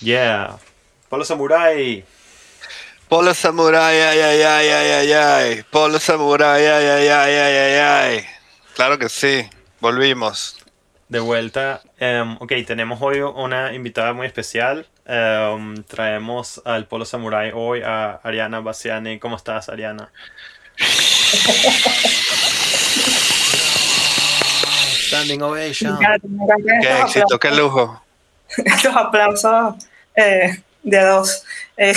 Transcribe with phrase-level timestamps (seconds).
[0.00, 0.56] Yeah.
[1.10, 2.04] Polo Samurai.
[3.08, 5.62] Polo Samurai, ay, ay, ay, ay, ay, ay.
[5.70, 8.24] Polo Samurai, ay, ay, ay, ay, ay, ay.
[8.74, 9.46] Claro que sí.
[9.80, 10.56] Volvimos.
[11.08, 11.82] De vuelta.
[11.98, 14.86] Em, ok, tenemos hoy una invitada muy especial.
[15.04, 19.18] Em, traemos al Polo Samurai hoy a Ariana Bassiani.
[19.18, 20.10] ¿Cómo estás, Ariana?
[25.08, 25.98] Standing ovation.
[25.98, 28.00] Qué éxito, qué lujo.
[28.56, 31.44] Estos aplausos eh, de dos.
[31.76, 31.94] Eh,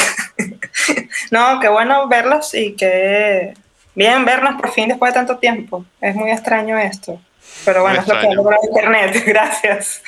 [1.31, 3.53] no, qué bueno verlos y que
[3.95, 5.85] bien vernos por fin después de tanto tiempo.
[6.01, 7.21] Es muy extraño esto.
[7.65, 9.23] Pero bueno, es lo que logrado Internet.
[9.27, 10.01] Gracias.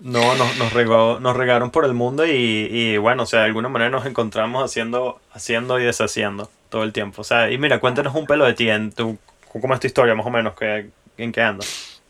[0.00, 2.30] No, nos, nos, regó- nos regaron por el mundo y,
[2.70, 6.92] y, bueno, o sea, de alguna manera nos encontramos haciendo, haciendo y deshaciendo todo el
[6.92, 7.22] tiempo.
[7.22, 9.18] O sea, y mira, cuéntanos un pelo de ti, en tu,
[9.50, 10.54] ¿cómo es tu historia más o menos?
[10.54, 12.00] ¿Qué, ¿En qué andas?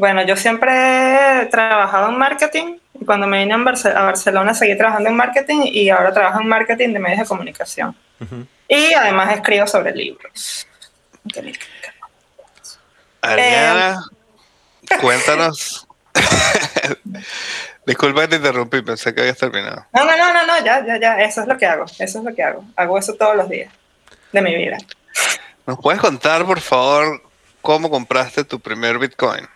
[0.00, 2.78] Bueno, yo siempre he trabajado en marketing.
[2.98, 6.40] y Cuando me vine a Barce- a Barcelona seguí trabajando en marketing y ahora trabajo
[6.40, 7.94] en marketing de medios de comunicación.
[8.66, 10.66] Y además escribo sobre libros.
[13.20, 14.00] Ariana,
[15.02, 15.86] cuéntanos.
[17.86, 19.84] Disculpa que te interrumpí, pensé que habías terminado.
[19.92, 22.24] No, no, no, no, no, ya, ya, ya, eso es lo que hago, eso es
[22.24, 22.64] lo que hago.
[22.74, 23.70] Hago eso todos los días
[24.32, 24.78] de mi vida.
[25.66, 27.22] ¿Nos puedes contar, por favor,
[27.60, 29.46] cómo compraste tu primer Bitcoin?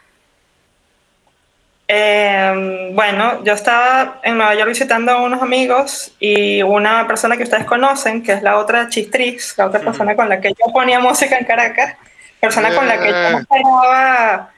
[1.87, 7.43] Eh, bueno, yo estaba en Nueva York visitando a unos amigos y una persona que
[7.43, 10.99] ustedes conocen, que es la otra chistriz, la otra persona con la que yo ponía
[10.99, 11.97] música en Caracas,
[12.41, 14.51] persona con la que yo no esperaba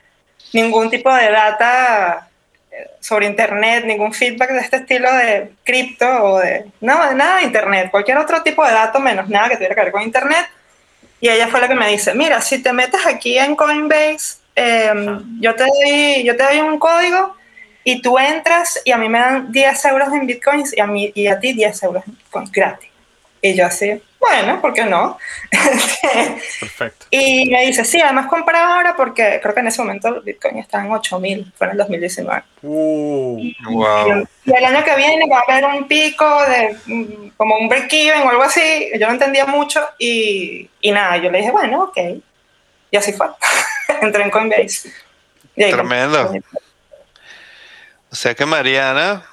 [0.53, 2.29] ningún tipo de data
[2.71, 7.43] eh, sobre internet, ningún feedback de este estilo de cripto o de no, nada de
[7.43, 10.47] internet, cualquier otro tipo de dato menos nada que tuviera que ver con internet.
[11.21, 14.93] Y ella fue la que me dice, mira, si te metes aquí en Coinbase, eh,
[15.41, 17.37] yo, te doy, yo te doy un código
[17.85, 21.13] y tú entras y a mí me dan 10 euros en bitcoins y a, mí,
[21.15, 22.91] y a ti 10 euros en bitcoins gratis.
[23.43, 25.19] Y yo así, bueno, ¿por qué no?
[26.61, 27.07] Perfecto.
[27.11, 30.59] y me dice, sí, además compra ahora porque creo que en ese momento el bitcoin
[30.59, 32.43] está en 8000, fue en el 2019.
[32.63, 34.27] Uh, Wow.
[34.45, 38.23] Y el año que viene va a haber un pico de mm, como un break-even
[38.23, 38.89] o algo así.
[38.99, 41.99] Yo no entendía mucho y, y nada, yo le dije, bueno, ok.
[42.91, 43.27] Y así fue.
[44.03, 44.93] Entré en Coinbase.
[45.55, 46.33] Y ahí Tremendo.
[48.11, 49.25] O sea que Mariana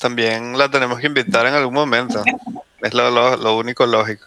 [0.00, 2.22] también la tenemos que invitar en algún momento.
[2.82, 4.26] Es lo, lo- lo único lógico.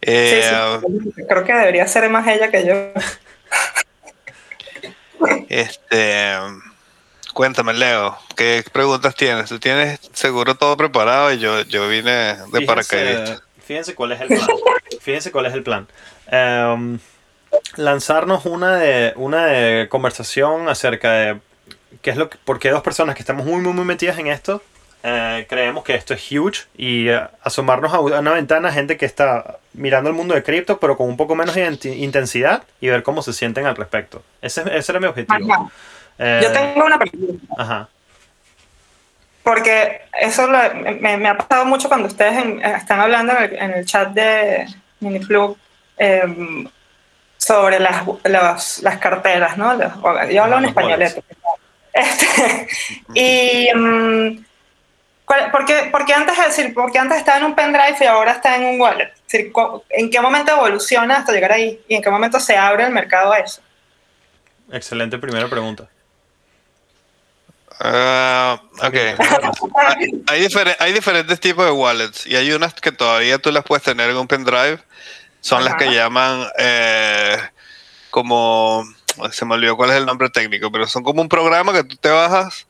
[0.00, 0.80] Sí, Eh,
[1.16, 2.74] sí, creo que debería ser más ella que yo.
[5.48, 6.34] Este,
[7.34, 9.48] cuéntame, Leo, ¿qué preguntas tienes?
[9.48, 13.42] Tú tienes seguro todo preparado y yo, yo vine de paracaidista.
[13.66, 14.46] fíjense cuál es el plan.
[15.08, 15.86] Fíjense cuál es el plan.
[16.30, 16.98] Em,
[17.76, 21.38] lanzarnos una de una de conversación acerca de
[22.02, 24.26] qué es lo que, por qué dos personas que estamos muy muy muy metidas en
[24.26, 24.62] esto
[25.02, 29.56] eh, creemos que esto es huge y eh, asomarnos a una ventana gente que está
[29.72, 33.32] mirando el mundo de cripto pero con un poco menos intensidad y ver cómo se
[33.32, 34.22] sienten al respecto.
[34.42, 35.70] Ese, ese era mi objetivo.
[36.18, 37.46] Eh, Yo tengo una pregunta.
[37.56, 37.88] Ajá.
[39.42, 43.56] Porque eso lo- me, me ha pasado mucho cuando ustedes en- están hablando en el,
[43.56, 44.66] en el chat de
[45.00, 45.56] Miniplug
[45.96, 46.68] em,
[47.36, 49.74] sobre las, las, las carteras, ¿no?
[49.74, 49.92] Los-
[50.30, 50.92] yo hablo en español.
[50.92, 51.20] wallets.
[51.92, 52.68] Este,
[53.14, 54.44] y mm,
[55.24, 57.96] ¿cuál- ¿por, qué, por qué antes, es decir, por qué antes estaba en un pendrive
[58.00, 59.12] y ahora está en un wallet?
[59.26, 61.80] Es decir, cu- ¿En qué momento evoluciona hasta llegar ahí?
[61.88, 63.60] ¿Y en qué momento se abre el mercado a eso?
[64.72, 65.88] Excelente primera pregunta.
[67.80, 68.94] Ah, ok.
[70.26, 73.84] Hay, hay hay diferentes tipos de wallets y hay unas que todavía tú las puedes
[73.84, 74.78] tener en un pendrive.
[75.40, 77.36] Son las que llaman eh,
[78.10, 78.84] como,
[79.30, 81.96] se me olvidó cuál es el nombre técnico, pero son como un programa que tú
[81.96, 82.66] te bajas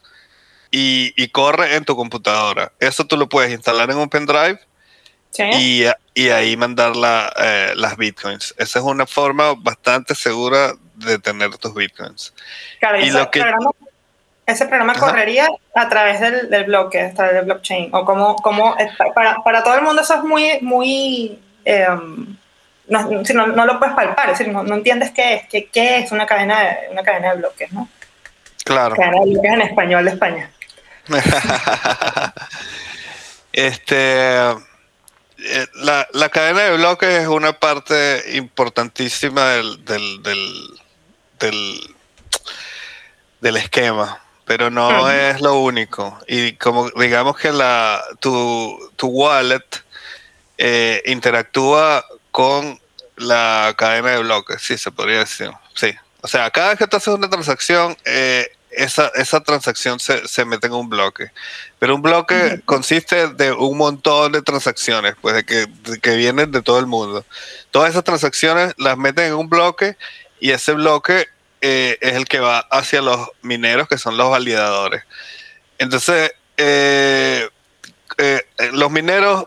[0.71, 2.73] y, y corre en tu computadora.
[2.79, 4.61] Eso tú lo puedes instalar en un pendrive
[5.31, 5.45] ¿Sí?
[5.55, 5.85] y,
[6.15, 8.55] y ahí mandar la, eh, las bitcoins.
[8.59, 12.35] Esa es una forma bastante segura de tener tus bitcoins.
[12.81, 13.43] Claro, y lo que-
[14.49, 15.01] ese programa Ajá.
[15.01, 17.91] correría a través del, del bloque, a través del blockchain.
[17.93, 18.75] O como, como
[19.15, 22.37] para, para todo el mundo eso es muy, muy em,
[22.89, 25.99] no, no, no lo puedes palpar, es decir, no, no entiendes qué es, qué, qué
[25.99, 27.89] es una cadena de, una cadena de bloques, ¿no?
[28.65, 28.97] Claro.
[28.97, 30.51] Cadena de bloques en español de España.
[33.53, 34.51] este
[35.41, 40.81] eh, la, la cadena de bloques es una parte importantísima del, del, del,
[41.39, 41.97] del,
[43.41, 46.19] del esquema, pero no es lo único.
[46.27, 49.63] Y como digamos que la, tu, tu wallet
[50.57, 52.81] eh, interactúa con
[53.17, 55.51] la cadena de bloques, sí, se podría decir.
[55.75, 55.95] Sí.
[56.23, 60.45] O sea, cada vez que tú haces una transacción, eh, esa, esa transacción se, se
[60.45, 61.31] mete en un bloque.
[61.79, 66.51] Pero un bloque consiste de un montón de transacciones, pues de que, de que vienen
[66.51, 67.25] de todo el mundo.
[67.71, 69.97] Todas esas transacciones las meten en un bloque
[70.41, 71.29] y ese bloque
[71.61, 75.03] eh, es el que va hacia los mineros, que son los validadores.
[75.79, 77.49] Entonces, eh,
[78.19, 79.47] eh, los mineros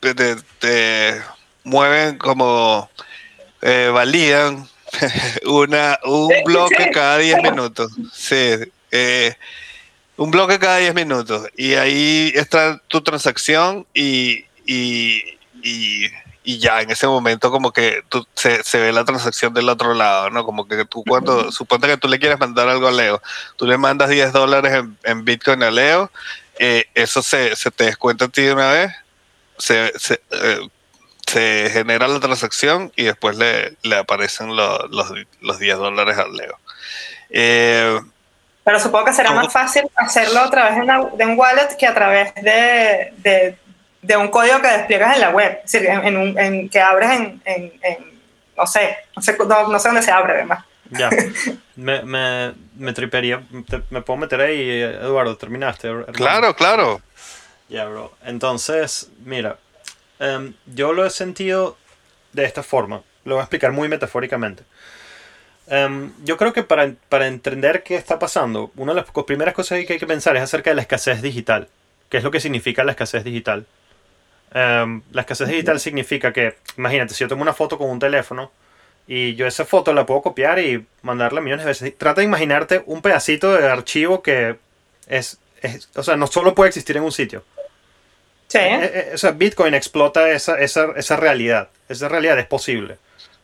[0.00, 1.20] te, te- te
[1.64, 2.90] mueven como
[3.62, 4.68] eh, validan
[5.46, 7.92] una, un bloque cada 10 minutos.
[8.12, 8.54] Sí,
[8.90, 9.34] eh,
[10.16, 11.46] un bloque cada 10 minutos.
[11.56, 15.22] Y ahí está tu transacción y, y,
[15.62, 16.06] y-
[16.46, 19.92] y ya en ese momento como que tú, se, se ve la transacción del otro
[19.94, 20.44] lado, ¿no?
[20.44, 23.20] Como que tú cuando, suponte que tú le quieres mandar algo a Leo,
[23.56, 26.10] tú le mandas 10 dólares en, en Bitcoin a Leo,
[26.58, 28.92] eh, eso se, se te descuenta a ti de una vez,
[29.58, 30.68] se, se, eh,
[31.26, 36.28] se genera la transacción y después le, le aparecen lo- los, los 10 dólares a
[36.28, 36.58] Leo.
[37.30, 38.00] Eh,
[38.64, 39.42] Pero supongo que será ¿Cómo?
[39.42, 43.58] más fácil hacerlo a través de, una- de un wallet que a través de, de-
[44.06, 46.80] de un código que despliegas en la web, es decir, en, en un- en- que
[46.80, 48.20] abres en, en- en-
[48.56, 50.64] no sé, no sé, no, no sé dónde se abre además.
[50.90, 51.10] Ya.
[51.76, 53.42] Me, me, me tripearía.
[53.68, 55.36] te- me puedo meter ahí, Eduardo.
[55.36, 55.88] Terminaste.
[55.88, 56.12] hermano?
[56.14, 57.00] claro, claro.
[57.68, 58.14] Ya, bro.
[58.24, 59.58] Entonces, mira.
[60.18, 61.76] em, yo lo he sentido
[62.32, 63.02] de esta forma.
[63.24, 64.62] Lo voy a explicar muy metafóricamente.
[65.66, 69.84] Em, yo creo que para, para entender qué está pasando, una de las primeras cosas
[69.84, 71.68] que hay que pensar es acerca de la escasez digital.
[72.08, 73.66] ¿Qué es lo que significa la escasez digital?
[74.52, 78.52] Em, la escasez digital significa que, imagínate, si yo tomo una foto con un teléfono
[79.06, 81.98] y yo esa foto la puedo copiar y mandarla millones de veces.
[81.98, 84.56] Trata de imaginarte un pedacito de archivo que
[85.08, 87.44] es, es- o sea, no solo puede existir en un sitio.
[88.48, 91.68] Sí, Eh, eh, o sea, Bitcoin explota esa, esa, esa realidad.
[91.88, 92.96] Esa realidad es posible.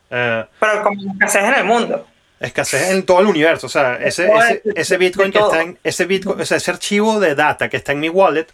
[0.09, 2.07] Eh, pero como escasez en el mundo.
[2.39, 3.67] escasez en todo el universo.
[3.67, 5.77] O sea, ese, ese, ese Bitcoin que está en.
[5.83, 8.47] Ese Bitcoin, o sea, ese archivo de data que está en mi wallet.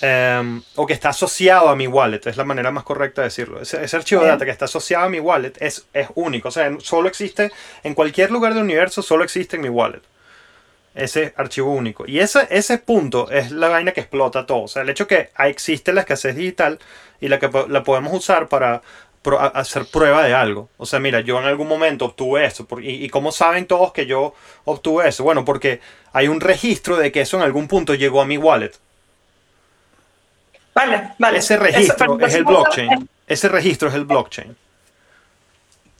[0.00, 3.60] Eh, o que está asociado a mi wallet, es la manera más correcta de decirlo.
[3.60, 6.48] Ese, ese archivo de data que está asociado a mi wallet es, es único.
[6.48, 7.52] O sea, solo existe
[7.82, 10.02] en cualquier lugar del universo, solo existe en mi wallet.
[10.94, 12.04] Ese archivo único.
[12.06, 14.62] Y ese, ese punto es la vaina que explota todo.
[14.62, 16.78] O sea, el hecho que existe la escasez digital
[17.20, 18.80] y la que la podemos usar para
[19.22, 20.68] pro- hacer prueba de algo.
[20.76, 22.66] O sea, mira, yo en algún momento obtuve eso.
[22.66, 25.24] por- y, y cómo saben todos que yo obtuve eso?
[25.24, 25.80] Bueno, porque
[26.12, 28.72] hay un registro de que eso en algún punto llegó a mi wallet.
[30.74, 31.38] Vale, vale.
[31.38, 33.08] Ese registro es el blockchain.
[33.26, 34.56] Ese registro es el blockchain.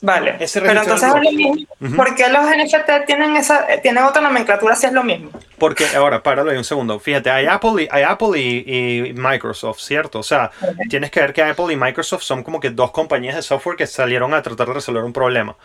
[0.01, 1.95] Vale, Ese pero entonces es lo mismo.
[1.95, 5.31] ¿Por qué los NFT tienen, esa, tienen otra nomenclatura si es lo mismo?
[5.57, 6.99] Porque, ahora, páralo ahí un segundo.
[6.99, 10.19] Fíjate, hay Apple y, hay Apple y, y Microsoft, ¿cierto?
[10.19, 10.51] O sea,
[10.89, 13.87] tienes que ver que Apple y Microsoft son como que dos compañías de software que
[13.87, 15.55] salieron a tratar de resolver un problema.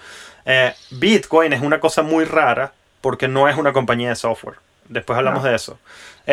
[0.47, 2.73] Eh, Bitcoin es una cosa muy rara
[3.03, 4.57] porque no es una compañía de software.
[4.89, 5.51] Después hablamos No.
[5.51, 5.79] de eso.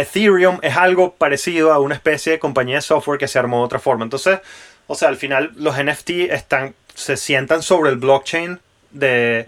[0.02, 3.66] Ethereum es algo parecido a una especie de compañía de software que se armó de
[3.66, 4.04] otra forma.
[4.04, 4.40] Entonces,
[4.88, 8.60] o sea, al final los NFT están, se sientan sobre el blockchain
[8.92, 9.44] de,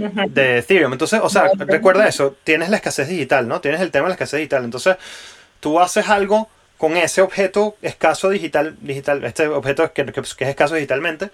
[0.60, 0.92] Ethereum.
[0.94, 3.62] Entonces, o sea, recuerda eso, tienes la escasez digital, ¿no?
[3.62, 4.64] Tienes el tema de la escasez digital.
[4.66, 4.98] Entonces,
[5.60, 10.50] tú haces algo con ese objeto escaso digital, digital este objeto que, que- que es
[10.50, 11.30] escaso digitalmente,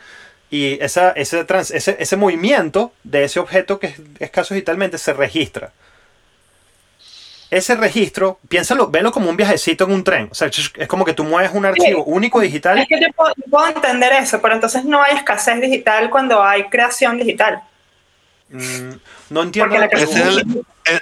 [0.49, 5.13] y esa, ese, trans- ese, ese movimiento de ese objeto que es escaso digitalmente se
[5.13, 5.71] registra.
[7.51, 10.29] Ese registro, piénsalo, velo como un viajecito en un tren.
[10.31, 12.79] O sea, es como que tú mueves un archivo único digital.
[12.79, 13.07] Es que yo
[13.49, 17.61] puedo, entender eso, pero entonces no hay escasez digital cuando hay creación digital.
[18.49, 18.93] Mm,
[19.29, 20.59] no entiendo Porque la la Ese es pregunta.
[20.89, 20.99] el- eh,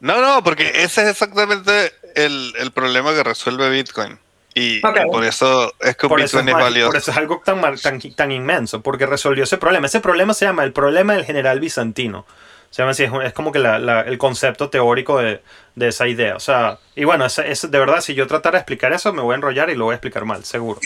[0.00, 4.18] no, no, porque ese es exactamente el, el problema que resuelve Bitcoin.
[4.54, 6.88] Y, por eso es que Por eso, Bitcoin es, es, valioso.
[6.88, 9.86] por eso es algo tan, tan, tan inmenso, porque resolvió ese problema.
[9.86, 12.26] Ese problema se llama el problema del general bizantino.
[12.70, 15.42] Se llama así, es, es como que la- la- el concepto teórico de,
[15.74, 16.36] de esa idea.
[16.36, 19.22] O sea, y bueno, ese- ese- de verdad, si yo tratara de explicar eso, me
[19.22, 20.78] voy a enrollar y lo voy a explicar mal, seguro.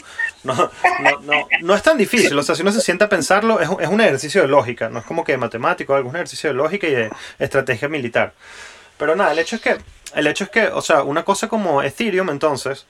[0.45, 3.61] No, no, no, no es tan difícil, o sea, si uno se sienta a pensarlo,
[3.61, 6.55] es es un ejercicio de lógica, no es como que matemático, es un ejercicio de
[6.55, 8.33] lógica y de estrategia militar.
[8.97, 9.77] Pero nada, el hecho es que,
[10.15, 12.87] el hecho es que, o sea, una cosa como Ethereum, entonces,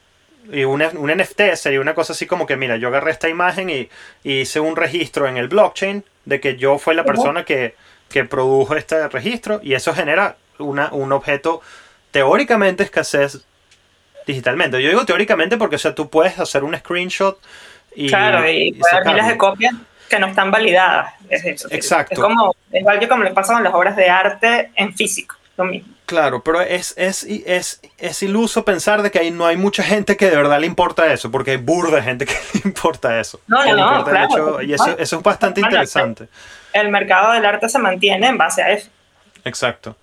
[0.53, 3.71] y un, un NFT sería una cosa así como que, mira, yo agarré esta imagen
[3.71, 3.89] y,
[4.23, 7.75] y hice un registro en el blockchain de que yo fui la persona que,
[8.09, 11.61] que produjo este registro y eso genera una, un objeto
[12.11, 13.45] teóricamente escasez
[14.27, 14.83] digitalmente.
[14.83, 17.39] Yo digo teóricamente porque, o sea, tú puedes hacer un screenshot
[17.95, 19.75] y, claro, y, y puede haber miles de copias
[20.09, 21.13] que no están validadas.
[21.29, 21.69] Es eso.
[21.71, 22.15] Exacto.
[22.15, 25.65] Es como, igual que como le pasa con las obras de arte en físico, lo
[25.65, 25.93] mismo.
[26.07, 30.17] Claro, pero es, es, es, es iluso pensar de que ahí no hay mucha gente
[30.19, 33.41] que de verdad le importa eso, porque hay burda gente que le importa eso.
[33.47, 34.27] No, no, no, claro,
[34.61, 36.29] hecho- y eso, eso es bastante Bueno, interesante.
[36.75, 38.91] El mercado del arte se mantiene en base a eso.
[39.45, 39.97] Exacto.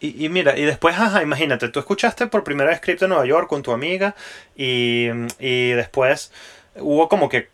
[0.00, 3.26] Y, y mira, y después, ajá, imagínate, tú escuchaste por primera vez Crypto en Nueva
[3.26, 4.14] York con tu amiga
[4.56, 6.32] y, y después
[6.76, 7.48] hubo como que,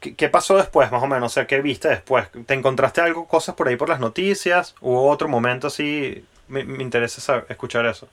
[0.00, 1.32] ¿qué, qué pasó después más o menos?
[1.32, 2.26] O sea, ¿qué viste después?
[2.46, 4.74] ¿Te encontraste algo, cosas por ahí por las noticias?
[4.80, 6.24] ¿Hubo otro momento así?
[6.48, 8.08] Me, me interesa saber- escuchar eso.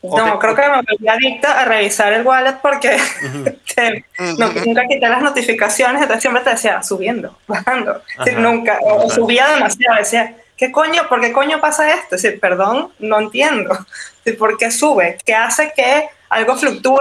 [0.00, 2.96] O No, creo que me volví adicta a revisar el wallet porque
[3.74, 4.04] te-
[4.38, 8.00] no- nunca quité las notificaciones, entonces siempre te decía subiendo, bajando.
[8.16, 11.08] Ajá, nunca, o subía demasiado, decía, ¿qué coño?
[11.08, 12.14] ¿Por qué coño pasa esto?
[12.14, 13.76] Es decir, perdón, no entiendo.
[14.24, 15.18] Decir, ¿Por qué sube?
[15.24, 17.00] ¿Qué hace que algo fluctúe?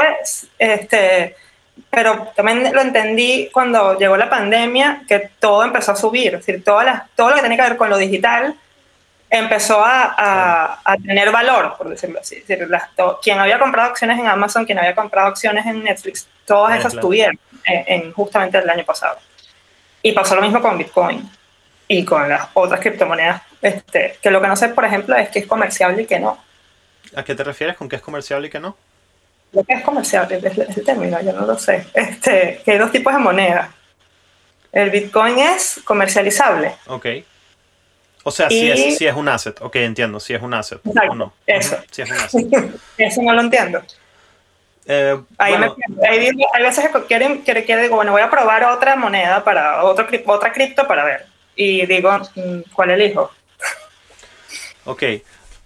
[0.57, 1.35] Este,
[1.91, 6.63] pero también lo entendí cuando llegó la pandemia, que todo empezó a subir, es decir,
[6.63, 8.55] todas las, todo lo que tenía que ver con lo digital
[9.29, 12.43] empezó a, a- a tener valor, por decirlo así.
[12.69, 12.89] Las-
[13.21, 17.07] quien había comprado acciones en Amazon, quien había comprado acciones en Netflix, todas esas claro.
[17.07, 19.17] tuvieron en, en justamente el año pasado.
[20.01, 21.29] Y pasó lo mismo con Bitcoin
[21.87, 25.39] y con las otras criptomonedas, este, que lo que no sé, por ejemplo, es que
[25.39, 26.37] es comerciable y que no.
[27.15, 28.77] ¿A qué te refieres con qué es comercial y qué no?
[29.53, 31.87] Lo que es comerciable es el término, yo no lo sé.
[31.93, 33.71] Este, que hay dos tipos de moneda.
[34.71, 36.75] El Bitcoin es comercializable.
[36.87, 37.05] Ok.
[38.27, 39.61] O sea, si Y- es, si es un asset.
[39.61, 40.79] Ok, entiendo, si es un asset.
[40.85, 41.33] Exacto, o no.
[41.45, 41.77] eso.
[41.89, 42.45] Si es un asset.
[42.97, 43.81] Eso no lo entiendo.
[44.85, 48.21] Eh, Ahí bueno, me, ahí digo- hay veces que quieren, que, que digo, bueno, voy
[48.21, 51.25] a probar otra moneda para otro, otra cripto para ver.
[51.55, 53.31] Y digo, mm, ¿cuál elijo?
[54.85, 55.03] ok.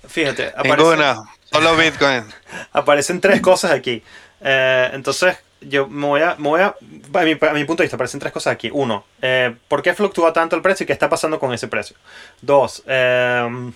[0.08, 1.18] Fíjate, aparece- Ninguna.
[1.52, 2.26] Solo Bitcoin.
[2.74, 4.04] aparecen tres cosas aquí.
[4.40, 6.68] Eh, entonces, yo me voy a, me voy a,
[7.14, 8.70] a mi, a mi punto de vista, aparecen tres cosas aquí.
[8.74, 11.96] Uno, eh, ¿por qué fluctúa tanto el precio y qué está pasando con ese precio?
[12.42, 13.72] Dos, eh,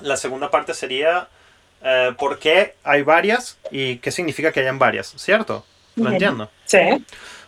[0.00, 1.28] la segunda parte sería,
[1.82, 5.12] eh, ¿por qué hay varias y qué significa que hayan varias?
[5.16, 5.64] ¿Cierto?
[5.96, 6.50] Lo entiendo.
[6.64, 6.78] Sí,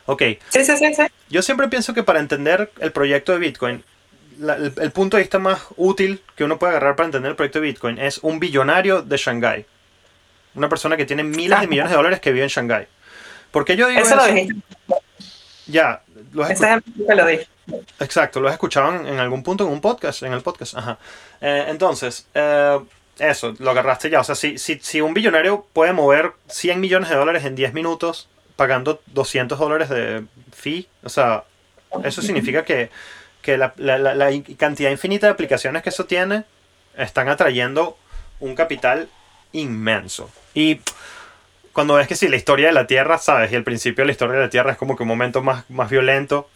[0.07, 0.93] Ok, sí, sí, sí.
[0.95, 1.03] sí.
[1.29, 3.85] yo siempre pienso que para entender el proyecto de Bitcoin,
[4.41, 7.37] la- el, el punto de vista más útil que uno puede agarrar para entender el
[7.37, 9.67] proyecto de Bitcoin es un billonario de Shanghái.
[10.57, 12.89] Una persona que tiene miles de millones de dólares que vive en Shanghái.
[13.51, 14.27] ¿Por qué yo digo Eso eso?
[14.27, 14.61] lo dijiste.
[15.67, 16.03] Ya,
[16.33, 17.47] lo has Ese que lo dije.
[18.01, 20.77] exacto, lo has escuchado en, algún punto en un podcast, en el podcast.
[20.77, 20.99] Ajá.
[21.41, 22.79] Eh, entonces, eh,
[23.19, 24.21] eso, lo agarraste ya.
[24.21, 27.73] O sea, si, si, si un billonario puede mover 100 millones de dólares en 10
[27.73, 31.45] minutos pagando 200 dólares de fee, o sea,
[32.05, 32.91] eso significa que,
[33.43, 36.45] que la, la- la- la cantidad infinita de aplicaciones que eso tiene
[36.97, 37.97] están atrayendo
[38.41, 39.09] un capital
[39.53, 40.31] inmenso.
[40.55, 40.81] Y
[41.73, 44.13] cuando ves que si la historia de la Tierra, sabes, y el principio de la
[44.13, 46.49] historia de la Tierra es como que un momento más, más violento,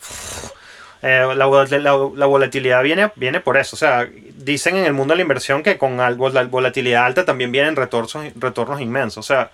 [1.02, 1.78] eh, la, la-
[2.14, 3.76] la volatilidad viene, viene por eso.
[3.76, 7.24] O sea, dicen en el mundo de la inversión que con algo, la volatilidad alta
[7.24, 9.18] también vienen retornos, retornos inmensos.
[9.18, 9.50] O sea,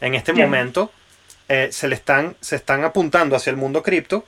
[0.00, 0.46] en este Bien.
[0.48, 0.90] momento
[1.48, 4.24] eh, se le están, se están apuntando hacia el mundo cripto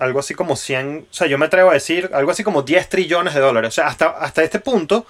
[0.00, 2.88] algo así como 100, o sea, yo me atrevo a decir algo así como 10
[2.88, 3.70] trillones de dólares.
[3.70, 5.06] O sea, hasta, hasta este punto,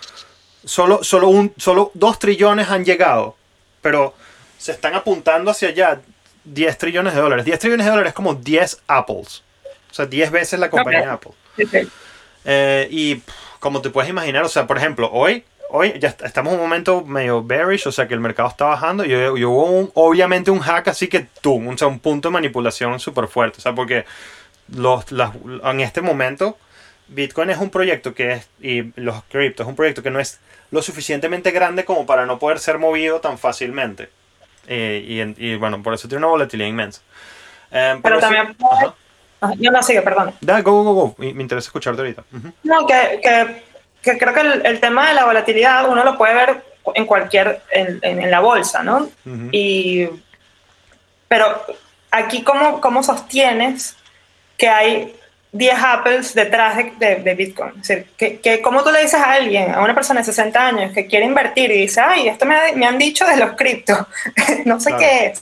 [0.64, 3.36] solo, solo, un, solo 2 trillones han llegado,
[3.82, 4.14] pero
[4.58, 6.00] se están apuntando hacia allá
[6.44, 7.44] 10 trillones de dólares.
[7.46, 9.42] 10 trillones de dólares es como 10 Apples.
[9.90, 11.12] O sea, 10 veces la compañía.
[11.14, 11.32] Apple.
[12.44, 16.22] Eh, y pff, como te puedes imaginar, o sea, por ejemplo, hoy, hoy ya est-
[16.22, 19.44] estamos en un momento medio bearish, o sea, que el mercado está bajando y, y
[19.44, 22.98] hubo un- obviamente un hack así que tú, un, o sea, un punto de manipulación
[23.00, 24.04] súper fuerte, o sea, porque
[24.74, 25.32] los, las-
[25.64, 26.56] en este momento
[27.08, 30.40] Bitcoin es un proyecto que es, y los criptos es un proyecto que no es
[30.70, 34.10] lo suficientemente grande como para no poder ser movido tan fácilmente.
[34.68, 37.00] Eh, y, en- y, bueno, por eso tiene una volatilidad inmensa.
[37.70, 38.54] Eh, Pero también-
[39.40, 39.54] ajá.
[39.58, 40.34] Yo no sigue, perdón.
[40.40, 41.14] Da, go, go, go.
[41.18, 42.24] Me, me interesa escucharte ahorita.
[42.64, 43.62] No, que, que,
[44.02, 47.62] que creo que el, el tema de la volatilidad uno lo puede ver en cualquier,
[47.70, 49.08] en, en- en la bolsa, ¿no?
[49.52, 50.08] Y,
[51.28, 51.46] pero
[52.10, 53.96] aquí, ¿cómo, cómo sostienes
[54.56, 55.14] que hay
[55.52, 57.72] 10 Apples detrás de, de- de Bitcoin?
[57.80, 60.66] Es decir, que, que, ¿cómo tú le dices a alguien, a una persona de 60
[60.66, 63.52] años que quiere invertir y dice, ay, esto me, ha- me han dicho de los
[63.54, 63.98] criptos,
[64.64, 64.98] no sé Claro.
[65.04, 65.40] qué es?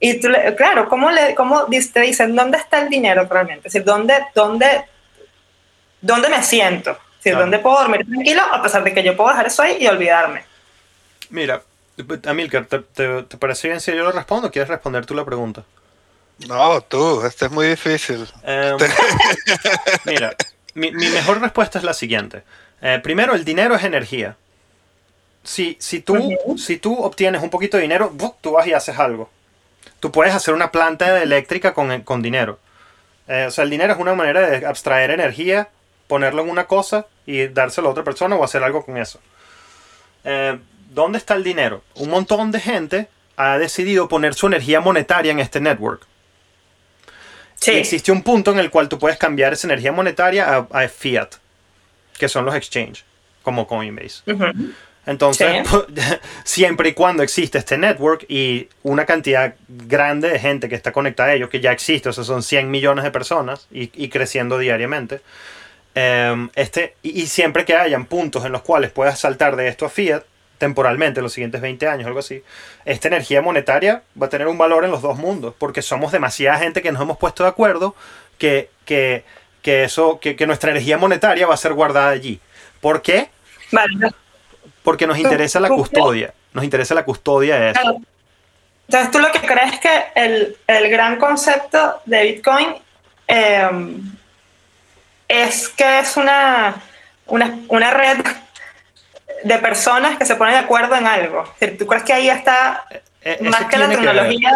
[0.00, 3.68] Y tú, le- claro, ¿cómo, le, cómo te dicen dónde está el dinero realmente?
[3.68, 4.84] Es decir, ¿dónde, dónde,
[6.00, 6.90] dónde me siento?
[6.90, 7.40] Es decir, Claro.
[7.42, 10.42] ¿dónde puedo dormir tranquilo a pesar de que yo puedo dejar eso ahí y olvidarme?
[11.30, 11.62] Mira,
[12.26, 15.24] Amilcar, ¿te, te, te parece bien si yo lo respondo o quieres responder tú la
[15.24, 15.62] pregunta?
[16.48, 18.26] No, tú, este es muy difícil.
[18.42, 18.76] Em,
[20.04, 20.34] mira,
[20.74, 22.42] mi, mi mejor respuesta es la siguiente.
[22.80, 24.36] Eh, primero, el dinero es energía.
[25.44, 29.30] Si, si, tú, si tú obtienes un poquito de dinero, tú vas y haces algo.
[30.00, 32.58] Tú puedes hacer una planta eléctrica con, con dinero.
[33.28, 35.68] Eh, o sea, el dinero es una manera de abstraer energía,
[36.06, 39.20] ponerlo en una cosa y dárselo a otra persona o hacer algo con eso.
[40.24, 40.58] Eh,
[40.90, 41.82] ¿dónde está el dinero?
[41.94, 46.06] Un montón de gente ha decidido poner su energía monetaria en este network.
[47.62, 47.72] Sí.
[47.72, 50.88] Y existe un punto en el cual tú puedes cambiar esa energía monetaria a, a
[50.88, 51.28] fiat,
[52.18, 53.04] que son los exchange,
[53.42, 54.22] como Coinbase.
[55.06, 56.02] Entonces, Sí.
[56.44, 61.30] siempre y cuando existe este network y una cantidad grande de gente que está conectada
[61.30, 64.58] a ellos, que ya existe, o sea, son 100 millones de personas y, y creciendo
[64.58, 65.20] diariamente,
[65.94, 69.86] em, este, y, y siempre que hayan puntos en los cuales puedas saltar de esto
[69.86, 70.22] a fiat,
[70.62, 72.44] temporalmente, los siguientes 20 años, algo así,
[72.84, 76.56] esta energía monetaria va a tener un valor en los dos mundos, porque somos demasiada
[76.58, 77.96] gente que nos hemos puesto de acuerdo
[78.38, 79.24] que, que,
[79.60, 82.38] que eso, que, que nuestra energía monetaria va a ser guardada allí.
[82.80, 83.28] ¿Por qué?
[83.72, 84.12] Vale.
[84.84, 86.32] Porque nos interesa la custodia.
[86.52, 88.00] Nos interesa la custodia de eso.
[88.86, 92.68] Entonces, ¿tú lo que crees que el, el gran concepto de Bitcoin
[93.26, 93.68] eh,
[95.26, 96.76] es que es una,
[97.26, 98.18] una, una red
[99.44, 101.44] de personas que se ponen de acuerdo en algo?
[101.78, 102.84] ¿Tú crees que ahí está,
[103.24, 104.50] Eh, eso más que la tecnología,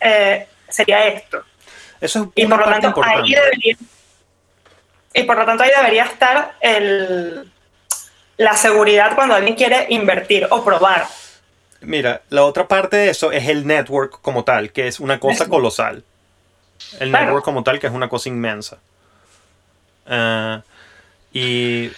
[0.00, 1.42] eh, sería esto?
[2.00, 3.40] Eso Y es por lo parte tanto, ahí importante.
[3.40, 3.76] debería,
[5.14, 7.50] y por lo tanto ahí debería estar el,
[8.36, 11.06] la seguridad cuando alguien quiere invertir o probar.
[11.80, 15.48] Mira, la otra parte de eso es el network como tal, que es una cosa
[15.48, 16.02] colosal.
[16.98, 17.26] El Claro.
[17.26, 18.78] network como tal, que es una cosa inmensa.
[20.06, 20.62] Ah,
[21.32, 21.90] y,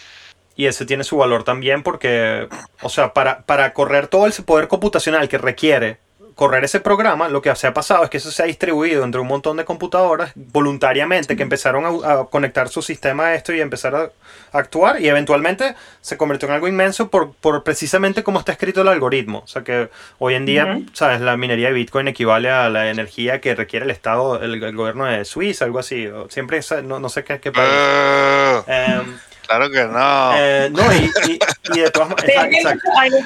[0.56, 2.48] y ese tiene su valor también porque,
[2.82, 5.98] o sea, para, para correr todo ese poder computacional que requiere
[6.34, 9.22] correr ese programa, lo que se ha pasado es que eso se ha distribuido entre
[9.22, 13.60] un montón de computadoras voluntariamente que empezaron a, a conectar su sistema a esto y
[13.60, 14.10] a empezar a,
[14.52, 18.82] a actuar y eventualmente se convirtió en algo inmenso por, por precisamente cómo está escrito
[18.82, 19.38] el algoritmo.
[19.44, 20.84] O sea que hoy en día, Ujú.
[20.92, 21.22] ¿sabes?
[21.22, 25.06] La minería de Bitcoin equivale a la energía que requiere el Estado, el, el gobierno
[25.06, 26.06] de Suiza, algo así.
[26.06, 27.70] O Siempre, no, no sé qué, qué país.
[27.70, 30.32] Eh, Em, claro que no.
[30.36, 31.38] eh, no, y, y-
[31.74, 32.78] y de todas Sí, maneras,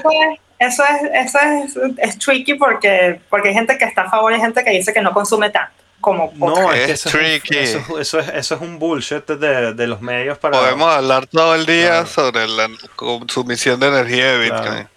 [0.03, 0.17] pues,
[0.59, 4.35] eso es, eso es, es tricky porque, porque hay gente que está a favor y
[4.37, 7.43] hay gente que dice que no consume tanto como No, es que Es eso es,
[7.43, 7.59] tricky.
[7.59, 10.59] eso, eso es, eso es un bullshit de, de los medios para...
[10.59, 12.07] Podemos hablar todo el día Claro.
[12.07, 14.62] sobre la consumición de energía de Bitcoin.
[14.64, 14.88] Claro.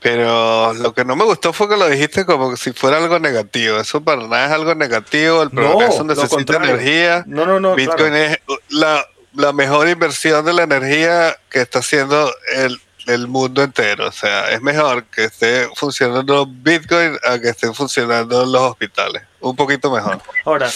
[0.00, 3.78] Pero lo que no me gustó fue que lo dijiste como si fuera algo negativo.
[3.80, 5.42] Eso para nada es algo negativo.
[5.42, 7.24] El progreso necesita energía.
[7.26, 8.16] No, no, no, Bitcoin claro.
[8.16, 14.08] es la, la mejor inversión de la energía que está haciendo el, el mundo entero.
[14.08, 19.22] O sea, es mejor que esté funcionando Bitcoin a que estén funcionando los hospitales.
[19.40, 20.20] Un poquito mejor.
[20.44, 20.68] Ahora,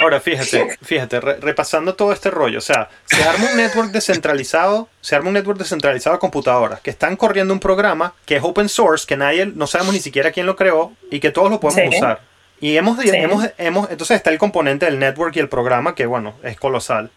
[0.00, 4.88] ahora fíjate, fíjate, re- repasando todo este rollo, o sea, se arma un network descentralizado,
[5.00, 8.68] se arma un network descentralizado de computadoras que están corriendo un programa que es open
[8.68, 11.92] source, que nadie, no sabemos ni siquiera quién lo creó y que todos lo podemos
[11.94, 11.98] Sí.
[11.98, 12.20] usar.
[12.60, 13.10] Y hemos, Sí.
[13.12, 17.10] hemos, hemos, entonces está el componente del network y el programa que, bueno, es colosal.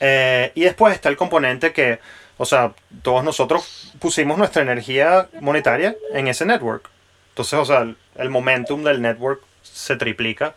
[0.00, 2.00] Eh, y después está el componente que,
[2.38, 6.88] o sea, todos nosotros pusimos nuestra energía monetaria en ese network.
[7.30, 7.86] Entonces, o sea,
[8.16, 10.54] el, momentum del network se triplica.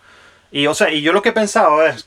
[0.52, 2.06] Y, o sea, y yo lo que he pensado es,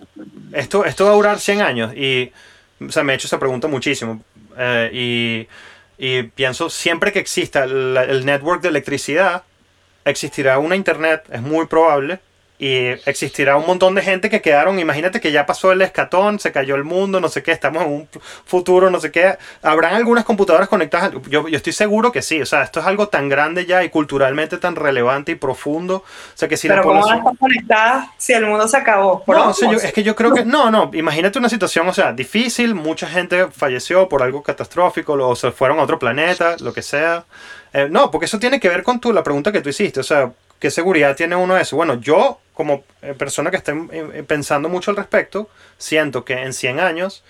[0.52, 1.94] esto, esto va a durar 100 años.
[1.94, 2.32] Y,
[2.80, 4.22] o sea, me he hecho esa pregunta muchísimo.
[4.56, 5.48] Eh, y,
[5.98, 9.44] y pienso, siempre que exista el network de electricidad,
[10.06, 12.20] existirá una internet, es muy probable.
[12.58, 16.52] Y existirá un montón de gente que quedaron, imagínate que ya pasó el escatón, se
[16.52, 18.08] cayó el mundo, no sé qué, estamos en un
[18.46, 19.36] futuro, no sé qué.
[19.62, 21.12] Habrán algunas computadoras conectadas.
[21.28, 22.40] Yo, yo estoy seguro que sí.
[22.40, 25.96] O sea, esto es algo tan grande ya y culturalmente tan relevante y profundo.
[25.96, 28.76] O sea, que si la Pero ¿cómo van a estar conectadas si el mundo se
[28.78, 29.22] acabó?
[29.22, 29.88] Por No, o sea, yo- osmosis.
[29.88, 30.44] es que yo creo que.
[30.44, 30.90] No, no.
[30.94, 32.74] Imagínate una situación, o sea, difícil.
[32.74, 37.24] Mucha gente falleció por algo catastrófico, o se fueron a otro planeta, lo que sea.
[37.72, 40.00] Eh, no, porque eso tiene que ver con tú, la pregunta que tú hiciste.
[40.00, 41.76] O sea, ¿qué seguridad tiene uno de eso?
[41.76, 46.52] Bueno, yo, como eh, persona que esté eh, pensando mucho al respecto, siento que en
[46.52, 47.22] 100 años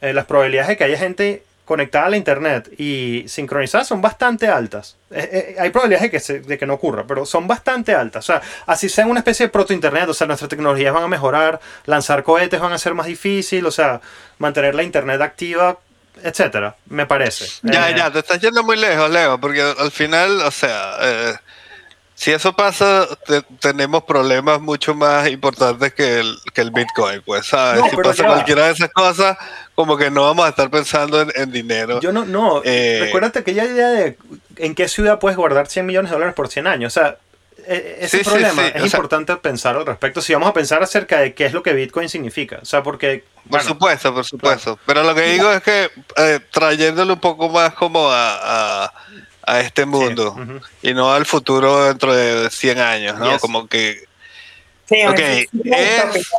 [0.00, 4.48] eh, las probabilidades de que haya gente conectada a la internet y sincronizada son bastante
[4.48, 4.96] altas.
[5.10, 8.28] Eh, eh, hay probabilidades de que, se- de que no ocurra, pero son bastante altas.
[8.28, 11.58] O sea, así sea una especie de proto-internet, o sea, nuestras tecnologías van a mejorar,
[11.86, 14.02] lanzar cohetes van a ser más difícil, o sea,
[14.36, 15.78] mantener la internet activa,
[16.22, 17.46] etcétera, me parece.
[17.62, 20.96] Ya, ya, te estás yendo muy lejos, Leo, porque al final, o sea,
[22.14, 27.46] si eso pasa, te- tenemos problemas mucho más importantes que el, que el Bitcoin, pues,
[27.46, 27.80] ¿sabes?
[27.80, 29.36] No, si pasa ya cualquiera de esas cosas,
[29.74, 32.00] como que no vamos a estar pensando en, en dinero.
[32.00, 34.16] Yo no, no, Eh, recuérdate aquella idea de
[34.56, 36.96] en qué ciudad puedes guardar 100 millones de dólares por 100 años.
[36.96, 37.16] O sea,
[37.66, 40.20] e- ese Sí, sí, problema sí, es o sea- importante pensar al respecto.
[40.22, 42.58] Si vamos a pensar acerca de qué es lo que Bitcoin significa.
[42.62, 43.24] O sea, porque.
[43.42, 44.78] Por bueno, supuesto, por supuesto.
[44.86, 48.92] Pero lo que digo es que eh, trayéndolo un poco más como a, a,
[49.46, 50.36] a este mundo
[50.82, 53.30] y no al futuro dentro de 100 años, ¿no?
[53.32, 53.40] Yes.
[53.40, 54.04] Como que
[54.88, 56.30] Sí, ok, es- es-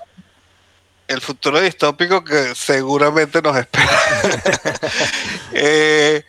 [1.08, 3.90] el futuro distópico que seguramente nos espera.
[5.54, 6.24] Eh,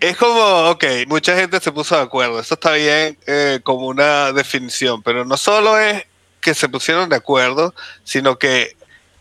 [0.00, 4.32] es como, ok, mucha gente se puso de acuerdo, eso está bien eh, como una
[4.32, 6.04] definición, pero no solo es
[6.40, 8.75] que se pusieron de acuerdo, sino que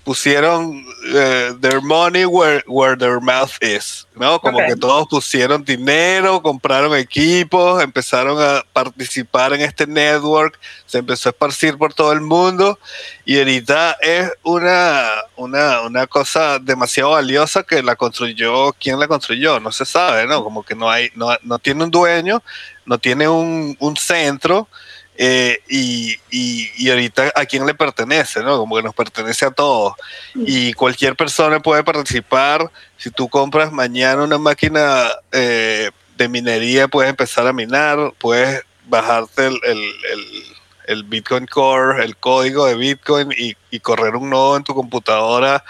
[0.06, 4.40] pusieron eh, their money where, where their mouth is, ¿no?
[4.40, 11.30] Como que todos pusieron dinero, compraron equipos, empezaron a participar en este network, se empezó
[11.30, 12.78] a esparcir por todo el mundo
[13.26, 19.60] y ahorita es una, una, una cosa demasiado valiosa que la construyó, ¿quién la construyó?
[19.60, 20.44] No se sabe, ¿no?
[20.44, 22.44] Como que no hay, no, no tiene un dueño,
[22.86, 24.68] no tiene un, un centro.
[25.18, 28.58] Eh, y, y, y ahorita a quién le pertenece, ¿no?
[28.58, 29.94] Como que nos pertenece a todos.
[30.34, 32.70] Y cualquier persona puede participar.
[32.98, 39.48] Si tú compras mañana una máquina eh, de minería, puedes empezar a minar, puedes bajarte
[39.48, 40.44] el, el, el-
[40.88, 45.64] el Bitcoin Core, el código de Bitcoin y, y correr un nodo en tu computadora.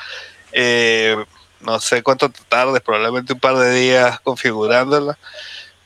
[0.52, 1.16] eh,
[1.62, 5.18] no sé cuánto te tardes, probablemente un par de días configurándola.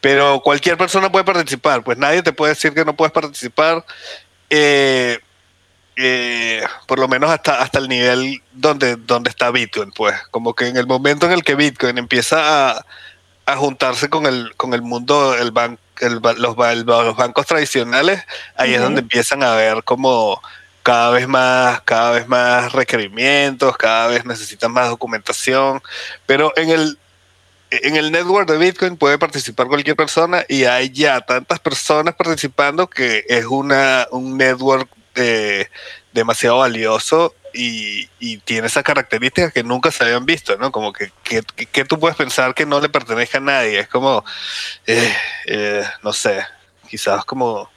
[0.01, 3.83] Pero cualquier persona puede participar, pues nadie te puede decir que no puedes participar.
[4.49, 5.19] eh,
[6.01, 10.15] eh, por lo menos hasta, hasta el nivel donde, donde está Bitcoin, pues.
[10.31, 12.85] Como que en el momento en el que Bitcoin empieza a,
[13.45, 18.23] a juntarse con el, con el mundo, el ban- el los, bancos tradicionales,
[18.55, 20.41] ahí es donde empiezan a ver como
[20.83, 25.81] cada vez más, cada vez más requerimientos, cada vez necesitan más documentación,
[26.25, 26.97] pero en el
[27.71, 32.87] en el network de Bitcoin puede participar cualquier persona y hay ya tantas personas participando
[32.89, 35.67] que es una un network eh,
[36.11, 40.71] demasiado valioso y, y tiene esas características que nunca se habían visto, ¿no?
[40.71, 43.87] Como que, que, que- que tú puedes pensar que no le pertenece a nadie, es
[43.87, 44.23] como,
[44.85, 45.13] eh,
[45.47, 46.45] eh, no sé,
[46.89, 47.69] quizás como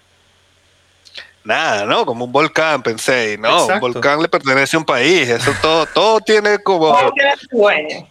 [1.44, 2.06] nada, ¿no?
[2.06, 3.86] Como un volcán, pensé, y no, Exacto.
[3.86, 6.88] un volcán le pertenece a un país, eso todo, todo tiene como...
[6.96, 8.08] Todo tiene su dueño.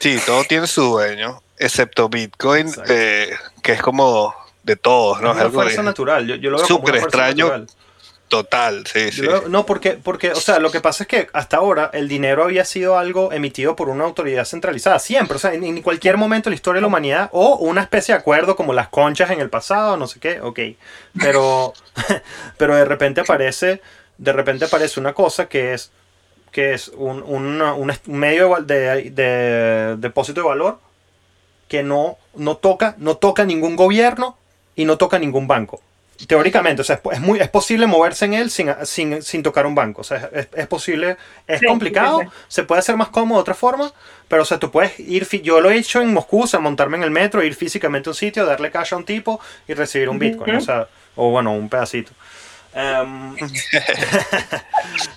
[0.00, 3.30] Sí, todo tiene su dueño, excepto Bitcoin, eh,
[3.62, 4.34] que es como
[4.64, 5.30] de todos, ¿no?
[5.32, 6.26] es Es una fuerza de- natural.
[6.26, 7.44] Yo, yo lo veo como súper extraño.
[7.46, 7.66] natural.
[8.28, 9.22] total, sí, sí.
[9.22, 12.44] veo- no, porque, porque, o sea, lo que pasa es que hasta ahora el dinero
[12.44, 16.48] había sido algo emitido por una autoridad centralizada, siempre, o sea, en, en cualquier momento
[16.48, 19.40] de la historia de la humanidad, o una especie de acuerdo como las conchas en
[19.40, 20.60] el pasado, no sé qué, ok.
[21.18, 21.74] Pero,
[22.56, 23.80] pero de repente aparece,
[24.16, 25.90] de repente aparece una cosa que es,
[26.52, 30.78] que es un, un un medio de, de- de depósito de valor
[31.68, 34.36] que no, no, toca, no toca ningún gobierno
[34.76, 35.80] y no toca ningún banco.
[36.26, 39.74] Teóricamente, o sea, es, muy, es posible moverse en él sin, sin, sin tocar un
[39.74, 40.02] banco.
[40.02, 42.32] O sea, es, es posible, es Sí, complicado, sí, sí.
[42.48, 43.90] se puede hacer más cómodo de otra forma,
[44.28, 46.98] pero o sea, tú puedes ir, yo lo he hecho en Moscú, o sea, montarme
[46.98, 50.10] en el metro, ir físicamente a un sitio, darle cash a un tipo y recibir
[50.10, 52.12] un Bitcoin, o sea, o bueno, un pedacito.
[52.74, 53.36] Em,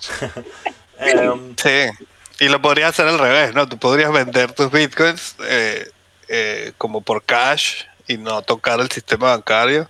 [1.06, 2.06] em, Sí.
[2.40, 3.68] Y lo podrías hacer al revés, ¿no?
[3.68, 5.88] Tú podrías vender tus bitcoins eh,
[6.28, 9.88] eh, como por cash y no tocar el sistema bancario,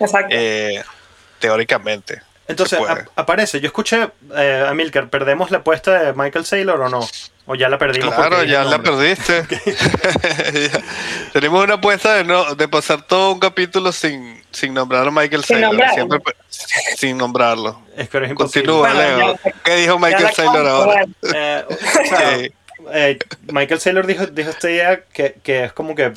[0.00, 0.28] Exacto.
[0.30, 0.82] eh,
[1.38, 2.22] teóricamente.
[2.48, 2.78] Entonces,
[3.16, 7.00] aparece, yo escuché, eh, a Milker, ¿perdemos la apuesta de Michael Saylor o no?
[7.48, 8.14] ¿O ya la perdimos?
[8.14, 9.44] Claro, ya la perdiste.
[11.32, 15.44] Tenemos una apuesta de no de pasar todo un capítulo sin, sin nombrar a Michael
[15.44, 15.70] Sin Saylor.
[15.70, 15.94] nombrarlo.
[15.94, 16.34] Siempre,
[16.96, 17.80] sin nombrarlo.
[17.96, 18.34] Es que es.
[18.34, 19.38] Continúa, Bueno, Leo.
[19.44, 21.04] ya- ¿Qué dijo Michael Saylor ahora?
[21.34, 21.64] Eh,
[22.92, 23.18] eh,
[23.52, 26.12] Michael Saylor dijo, dijo esta idea que, que es como que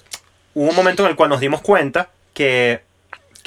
[0.54, 2.82] hubo un momento en el cual nos dimos cuenta que,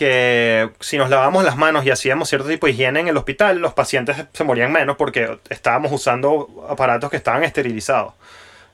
[0.02, 3.58] que si nos lavamos las manos y hacíamos cierto tipo de higiene en el hospital,
[3.58, 8.14] los pacientes se morían menos porque estábamos usando aparatos que estaban esterilizados.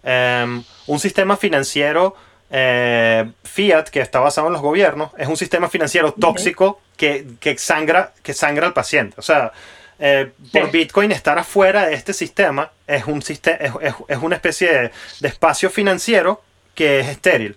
[0.02, 2.16] Em, un sistema financiero
[2.50, 7.58] eh, fiat que está basado en los gobiernos es un sistema financiero tóxico que, que
[7.58, 9.14] sangra, que sangra al paciente.
[9.18, 9.52] O sea,
[9.98, 10.70] eh, por Sí.
[10.78, 14.90] Bitcoin estar afuera de este sistema es, un siste- es, es- es una especie de,
[15.20, 16.40] de espacio financiero
[16.74, 17.56] que es estéril.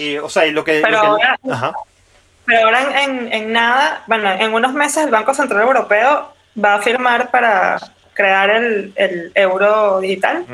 [0.00, 0.80] Y, o sea, y lo que...
[0.82, 1.72] Pero lo que- ahora- ajá.
[2.46, 6.32] Pero ahora en, en- en nada, bueno, en unos meses el Banco Central Europeo
[6.62, 7.78] va a firmar para
[8.14, 10.44] crear el, el euro digital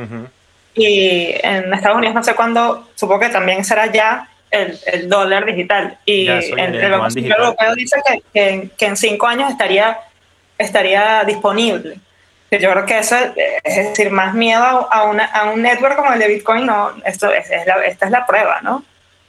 [0.75, 5.47] y en Estados Unidos no sé cuándo, supongo que también será ya el, el dólar
[5.47, 5.97] digital.
[6.05, 7.39] Y eso el, Banco Central.
[7.41, 9.99] Europeo dice que, que en, que en cinco años estaría,
[10.59, 11.99] estaría disponible.
[12.51, 13.17] Yo creo que eso
[13.65, 16.93] es, decir, más miedo a, a una, a un network como el de Bitcoin, no,
[17.05, 18.85] esto es, es la, esta es la prueba, ¿no?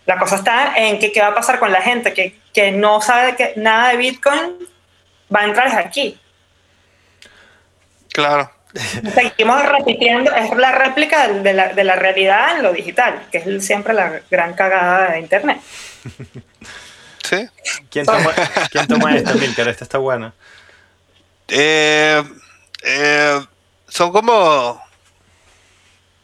[0.08, 3.02] La cosa está en que qué va a pasar con la gente que, que no
[3.02, 4.58] sabe que nada de Bitcoin
[5.34, 6.20] va a entrar aquí.
[8.14, 8.50] Claro.
[9.14, 13.66] Seguimos repitiendo, es la réplica de la, de la realidad en lo digital, que es
[13.66, 15.60] siempre la gran cagada de Internet.
[17.24, 17.48] Sí.
[17.90, 18.32] ¿Quién toma,
[18.72, 19.68] ¿quién toma esta, Milker?
[19.68, 20.34] Esta está buena.
[21.50, 22.24] Eh,
[22.84, 23.46] eh,
[23.88, 24.82] son como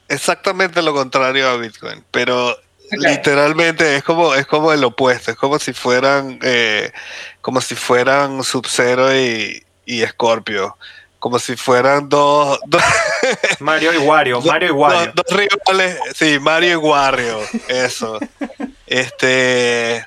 [0.07, 2.57] exactamente lo contrario a Bitcoin, pero
[2.97, 6.91] literalmente es como, es como el opuesto, es como si fueran, eh,
[7.41, 10.77] como si fueran Sub-Zero y, y Scorpio.
[11.19, 12.83] Como si fueran dos, dos
[13.59, 15.13] Mario y Wario, Mario y Wario.
[15.15, 18.19] Dos, dos rivales, sí, Mario y Wario, eso.
[18.85, 20.03] este,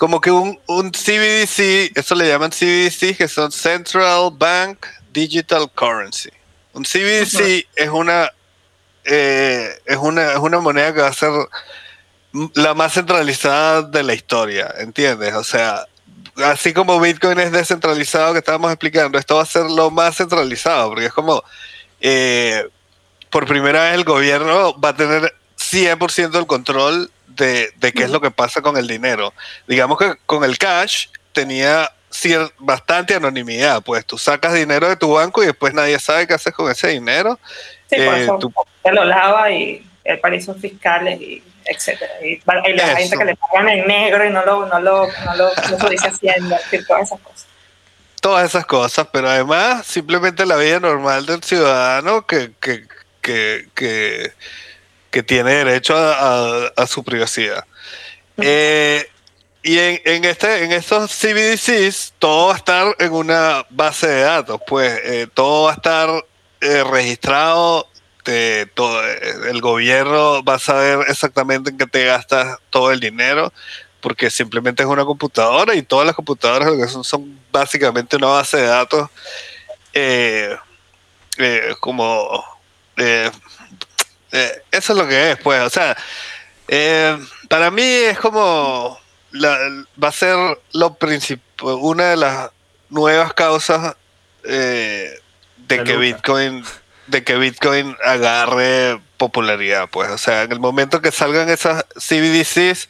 [0.00, 6.30] como que un, un CBDC, eso le llaman CBDC, que son Central Bank Digital Currency.
[6.72, 8.32] Un CBDC es una
[9.04, 11.30] eh, es una es una moneda que va a ser
[12.54, 15.34] la más centralizada de la historia, ¿entiendes?
[15.34, 15.86] O sea,
[16.44, 20.90] así como Bitcoin es descentralizado que estábamos explicando, esto va a ser lo más centralizado,
[20.90, 21.42] porque es como,
[22.00, 22.68] eh,
[23.30, 28.10] por primera vez el gobierno va a tener 100% el control de, de, qué es
[28.10, 29.32] lo que pasa con el dinero.
[29.66, 31.90] Digamos que con el cash tenía
[32.58, 36.52] bastante anonimidad, pues tú sacas dinero de tu banco y después nadie sabe qué haces
[36.52, 37.38] con ese dinero.
[37.90, 42.12] Sí, por eh, eso tú, te lo lava y el paraísos fiscales y etcétera.
[42.22, 45.36] Y, y la gente que le pagan en negro y no lo, no lo, no
[45.36, 47.46] lo, no lo dice haciendo, todas esas cosas.
[48.20, 52.86] Todas esas cosas, pero además simplemente la vida normal del ciudadano que, que,
[53.20, 54.32] que, que,
[55.10, 57.64] que tiene derecho a, a, a su privacidad.
[58.36, 59.06] Eh,
[59.62, 64.20] y en, en, este, en estos CBDCs todo va a estar en una base de
[64.22, 66.24] datos, pues eh, todo va a estar
[66.60, 67.86] eh, registrado
[68.74, 73.52] todo, el gobierno va a saber exactamente en qué te gastas todo el dinero,
[74.00, 78.28] porque simplemente es una computadora y todas las computadoras lo que son son básicamente una
[78.28, 79.10] base de datos
[79.92, 80.56] eh,
[81.38, 82.44] eh, como
[82.96, 83.30] eh,
[84.70, 85.96] eso es lo que es, pues, o sea,
[87.48, 89.00] para mí es como
[89.32, 89.58] la,
[90.02, 90.36] va a ser
[90.72, 92.50] lo principal, una de las
[92.90, 93.96] nuevas causas
[95.70, 96.64] de que Bitcoin
[97.06, 102.88] de que Bitcoin agarre popularidad, pues, o sea, en el momento que salgan esas CBDCs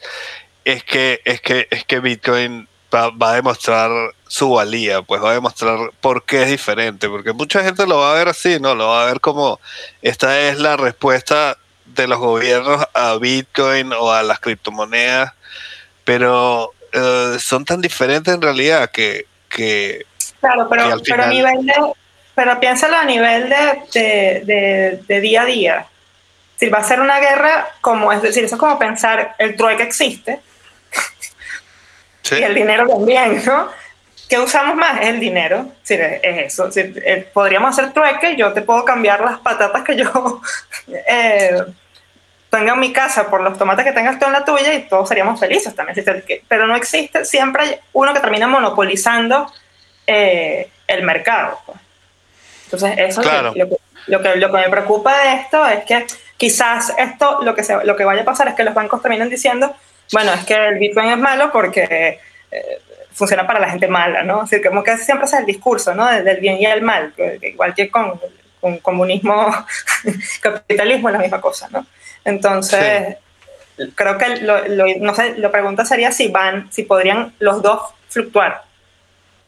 [0.64, 3.90] es que es que es que Bitcoin va, va, a demostrar
[4.28, 8.12] su valía, pues va a demostrar por qué es diferente, porque mucha gente lo va
[8.12, 9.58] a ver así, no, lo va a ver como
[10.02, 15.32] esta es la respuesta de los gobiernos a Bitcoin o a las criptomonedas,
[16.04, 20.04] pero uh, son tan diferentes en realidad que, que
[20.40, 21.74] claro, pero, que al final, pero a nivel de
[22.40, 25.86] pero piénsalo a nivel de, de, de, de, día a día.
[26.56, 29.82] Si va a ser una guerra, como es decir, eso es como pensar, el trueque
[29.82, 30.40] existe,
[32.22, 32.36] sí.
[32.36, 33.68] y el dinero también, ¿no?
[34.26, 35.02] ¿Qué usamos más?
[35.02, 36.70] Es el dinero, sí, es eso.
[36.74, 40.40] Eh, podríamos hacer trueque, yo te puedo cambiar las patatas que yo
[40.88, 41.62] eh,
[42.48, 45.06] tenga en mi casa por los tomates que tengas tú en la tuya y todos
[45.06, 46.02] seríamos felices también.
[46.48, 49.52] Pero no existe, siempre hay uno que termina monopolizando
[50.06, 51.60] eh, el mercado.
[51.66, 51.89] Pues.
[52.72, 53.50] Entonces, eso claro.
[53.50, 56.06] es lo, que, lo, que, lo que me preocupa de esto es que
[56.36, 59.28] quizás esto, lo que, se, lo que vaya a pasar es que los bancos terminen
[59.28, 59.74] diciendo,
[60.12, 62.80] bueno, es que el Bitcoin es malo porque eh,
[63.12, 64.42] funciona para la gente mala, ¿no?
[64.42, 66.06] Decir, como que siempre es el discurso, ¿no?
[66.06, 68.20] Del bien y el mal, igual que con,
[68.60, 69.52] con comunismo,
[70.40, 71.84] capitalismo es la misma cosa, ¿no?
[72.24, 73.16] Entonces,
[73.76, 73.92] sí.
[73.94, 77.82] creo que, lo, lo, no sé, la pregunta sería si van, si podrían los dos
[78.08, 78.62] fluctuar,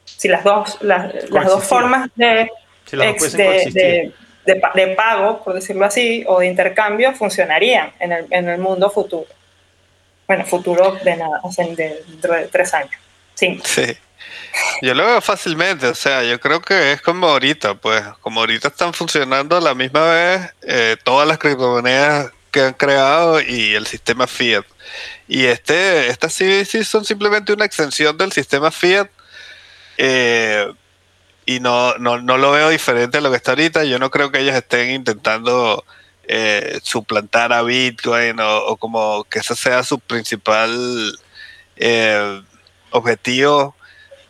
[0.04, 2.50] si las dos, las, las dos formas de
[2.86, 4.12] si ex de, de,
[4.44, 8.90] de, de, pago, por decirlo así, o de intercambio funcionarían en el, en el mundo
[8.90, 9.26] futuro.
[10.26, 12.92] Bueno, futuro de nada, o sea, de, dentro de tres años.
[13.34, 13.64] Cinco.
[13.66, 13.96] Sí.
[14.82, 18.68] Yo lo veo fácilmente, o sea, yo creo que es como ahorita, pues, como ahorita
[18.68, 23.86] están funcionando a la misma vez eh, todas las criptomonedas que han creado y el
[23.86, 24.64] sistema fiat.
[25.26, 29.08] Y este, estas CBDC son simplemente una extensión del sistema fiat
[29.96, 30.72] eh,
[31.44, 33.84] y no, no, no, lo veo diferente a lo que está ahorita.
[33.84, 35.84] Yo no creo que ellos estén intentando
[36.24, 41.18] eh, suplantar a Bitcoin o, o, como que ese sea su principal
[41.76, 42.42] eh,
[42.90, 43.74] objetivo.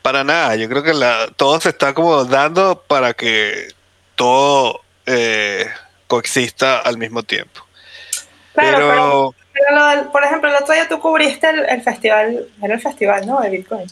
[0.01, 3.69] Para nada, yo creo que la, todo se está como dando para que
[4.17, 5.69] todo eh,
[6.07, 7.61] coexista al mismo tiempo.
[8.55, 11.83] Claro, pero, pero, pero lo del, por ejemplo, el otro día tú cubriste el, el
[11.83, 13.41] festival, era el festival, ¿no?
[13.41, 13.87] De Bitcoin.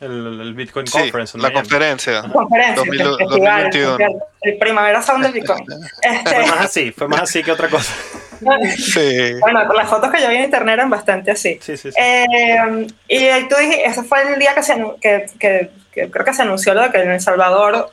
[0.00, 1.38] El, el, Bitcoin sí, Conference.
[1.38, 2.22] La conferencia.
[2.22, 4.20] conferencia 2000, el, festival, 2021.
[4.42, 5.64] el Primavera Sound del Bitcoin.
[6.02, 7.92] Este, fue más así, fue más así que otra cosa.
[8.76, 9.34] sí.
[9.40, 11.58] Bueno, las fotos que yo vi en internet eran bastante así.
[11.60, 11.98] Sí, sí, sí.
[11.98, 16.34] Eh, y tú dijiste, ese fue el día que, se, que, que, que, creo que
[16.34, 17.90] se anunció lo de que en El Salvador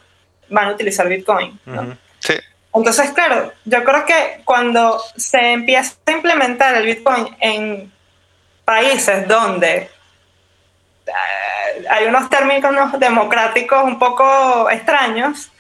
[0.50, 1.60] van a utilizar Bitcoin.
[1.66, 1.82] ¿no?
[1.82, 1.98] Uh -huh.
[2.20, 2.34] Sí.
[2.74, 7.92] Entonces, claro, yo creo que cuando se empieza a implementar el Bitcoin en
[8.64, 9.90] países donde
[11.90, 15.52] hay unos términos democráticos un poco extraños,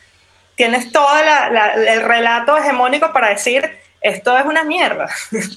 [0.56, 5.08] tienes todo la, la, el relato hegemónico para decir esto es una mierda.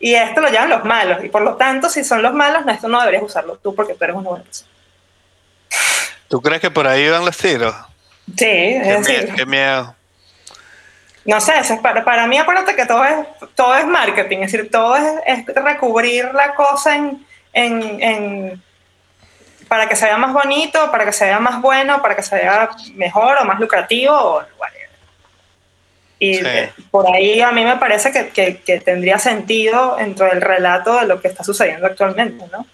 [0.00, 1.24] Y esto lo llevan los malos.
[1.24, 3.94] Y por lo tanto, si son los malos, no, esto no deberías usarlo tú porque
[3.94, 4.70] tú eres una buena persona.
[6.28, 7.74] ¿Tú crees que por ahí van los tiros?
[8.36, 9.96] Sí, es Qué, decir, mie- qué miedo.
[11.24, 14.52] no sé, eso es para, para mí acuérdate que todo es, todo es marketing, es
[14.52, 18.62] decir, todo es, es recubrir la cosa en, en, en-
[19.68, 22.34] para que se vea más bonito, para que se vea más bueno, para que se
[22.36, 24.88] vea mejor o más lucrativo o whatever.
[26.18, 26.44] Y Sí.
[26.90, 31.06] por ahí a mí me parece que, que- que tendría sentido dentro del relato de
[31.06, 32.66] lo que está sucediendo actualmente, ¿no?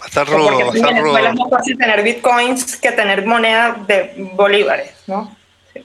[0.00, 3.26] Va a estar rudo, va a estar en es más fácil tener bitcoins que tener
[3.26, 5.36] moneda de bolívares, ¿no?
[5.72, 5.84] Sí.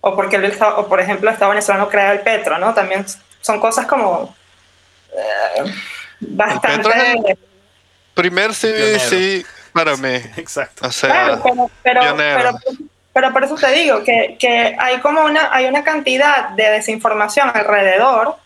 [0.00, 2.74] O porque el, o por ejemplo el Estado venezolano crea el petro, ¿no?
[2.74, 3.06] También
[3.40, 4.34] son cosas como
[5.16, 5.72] eh,
[6.18, 7.38] bastante...
[8.14, 10.14] Primer CBDC para mí.
[10.36, 10.86] Exacto.
[10.86, 12.58] O sea, Claro, pero, pero,
[13.12, 17.50] pero por eso te digo que, que hay como una, hay una cantidad de desinformación
[17.52, 18.36] alrededor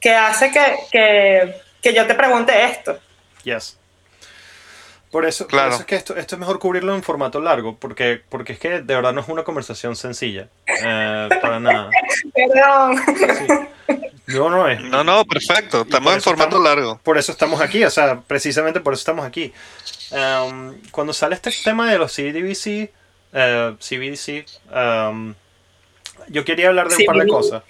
[0.00, 2.98] que hace que, que, que yo te pregunte esto.
[3.44, 3.79] Yes.
[5.10, 5.70] Por eso, por Claro.
[5.72, 8.68] eso es que esto, esto es mejor cubrirlo en formato largo, porque, porque es que
[8.82, 10.48] de verdad no es una conversación sencilla.
[10.66, 11.90] Eh, para nada.
[12.34, 12.96] Perdón.
[13.88, 13.96] Sí.
[14.36, 14.80] No, no es.
[14.82, 15.78] no, no, perfecto.
[15.78, 17.00] por Estamos en formato estamos- largo.
[17.02, 19.52] Por eso estamos aquí, o sea, precisamente por eso estamos aquí.
[20.12, 22.92] Um, cuando sale este tema de los CBDC,
[23.32, 25.34] eh, CBDC, um,
[26.28, 27.62] yo quería hablar de un par de cosas.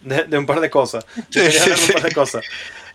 [0.00, 1.04] De, de un par de cosas.
[1.30, 2.44] Yo Sí, quería hablar de sí, un par de cosas.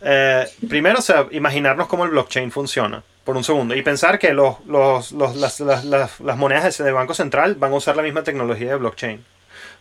[0.01, 4.33] Eh, primero, o sea, imaginarnos cómo el blockchain funciona, por un segundo, y pensar que
[4.33, 8.01] los, los- los- las, las- las- las monedas de Banco Central van a usar la
[8.03, 9.23] misma tecnología de blockchain.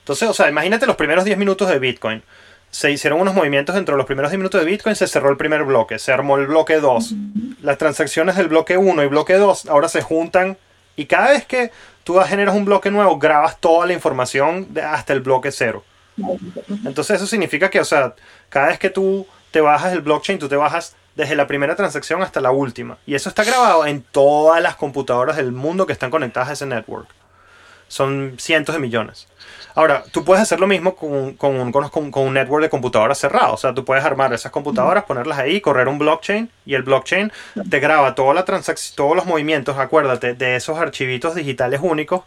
[0.01, 2.23] Entonces, o sea, imagínate los primeros 10 minutos de Bitcoin.
[2.71, 5.37] Se hicieron unos movimientos dentro de los primeros 10 minutos de Bitcoin, se cerró el
[5.37, 7.15] primer bloque, se armó el bloque 2.
[7.63, 10.57] Las transacciones del bloque 1 y bloque 2 ahora se juntan
[10.97, 11.71] y cada vez que
[12.05, 15.83] tú generas un bloque nuevo, grabas toda la información de- hasta el bloque 0.
[16.85, 18.15] Entonces eso significa que, o sea,
[18.49, 22.23] cada vez que tú te bajas el blockchain, tú te bajas desde la primera transacción
[22.23, 22.99] hasta la última.
[23.07, 26.67] Y eso está grabado en todas las computadoras del mundo que están conectadas a ese
[26.67, 27.09] network.
[27.89, 29.27] Son cientos de millones.
[29.75, 33.19] Ahora, tú puedes hacer lo mismo con, con un, con, con un network de computadoras
[33.19, 33.55] cerrado.
[33.55, 37.33] O sea, tú puedes armar esas computadoras, ponerlas ahí, correr un blockchain y el blockchain
[37.69, 42.23] te graba toda la transacción, todos los movimientos, acuérdate, de esos archivitos digitales únicos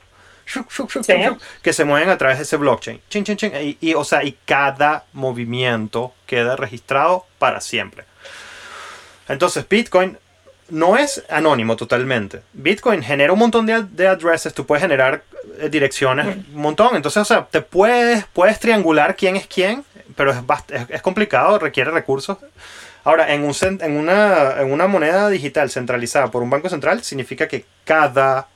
[0.45, 1.13] Sí.
[1.61, 3.01] que se mueven a través de ese blockchain.
[3.09, 3.53] Chin, chin, chin.
[3.61, 8.03] Y, y, o sea, y cada movimiento queda registrado para siempre.
[9.27, 10.17] Entonces, Bitcoin
[10.69, 12.41] no es anónimo totalmente.
[12.53, 15.23] Bitcoin genera un montón de, de addresses, tú puedes generar
[15.59, 16.95] eh, direcciones, un montón.
[16.95, 19.83] Entonces, o sea, te puedes, puedes triangular quién es quién,
[20.15, 20.37] pero es,
[20.69, 22.37] es, es complicado, requiere recursos.
[23.03, 27.47] Ahora, en, un, en, una, en una moneda digital centralizada por un banco central, significa
[27.47, 28.47] que cada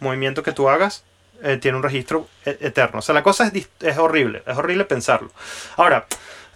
[0.00, 1.04] movimiento que tú hagas
[1.42, 3.00] eh, tiene un registro e- eterno.
[3.00, 5.30] O sea, la cosa es, es horrible, es horrible pensarlo.
[5.76, 6.06] Ahora,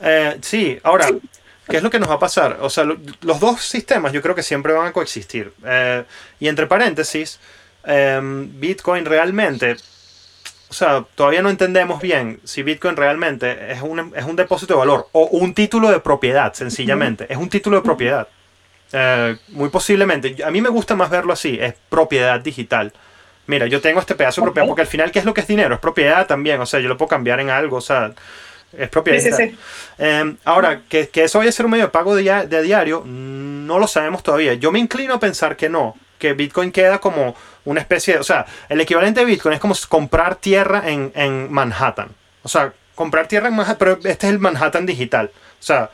[0.00, 1.08] eh, sí, ahora,
[1.68, 2.58] ¿qué es lo que nos va a pasar?
[2.60, 5.52] O sea, lo- los dos sistemas yo creo que siempre van a coexistir.
[5.64, 6.04] Eh,
[6.40, 7.38] y entre paréntesis,
[7.84, 9.76] em, Bitcoin realmente,
[10.68, 14.78] o sea, todavía no entendemos bien si Bitcoin realmente es un, es un depósito de
[14.78, 17.26] valor o un título de propiedad, sencillamente.
[17.28, 18.28] Es un título de propiedad.
[18.92, 22.92] Eh, muy posiblemente, a mí me gusta más verlo así, es propiedad digital.
[23.48, 25.46] Mira, yo tengo este pedazo de propiedad, porque al final, ¿qué es lo que es
[25.46, 25.74] dinero?
[25.74, 28.12] Es propiedad también, o sea, yo lo puedo cambiar en algo, o sea,
[28.78, 29.58] es Sí, sí, sí.
[29.98, 33.78] Eh, ahora, que, que eso vaya a ser un medio de pago de, diario, no
[33.78, 34.54] lo sabemos todavía.
[34.54, 37.34] Yo me inclino a pensar que no, que Bitcoin queda como
[37.64, 38.20] una especie de...
[38.20, 42.08] O sea, el equivalente de Bitcoin es como comprar tierra en, en Manhattan.
[42.42, 45.30] O sea, comprar tierra en Manhattan, pero este es el Manhattan digital.
[45.34, 45.90] O sea,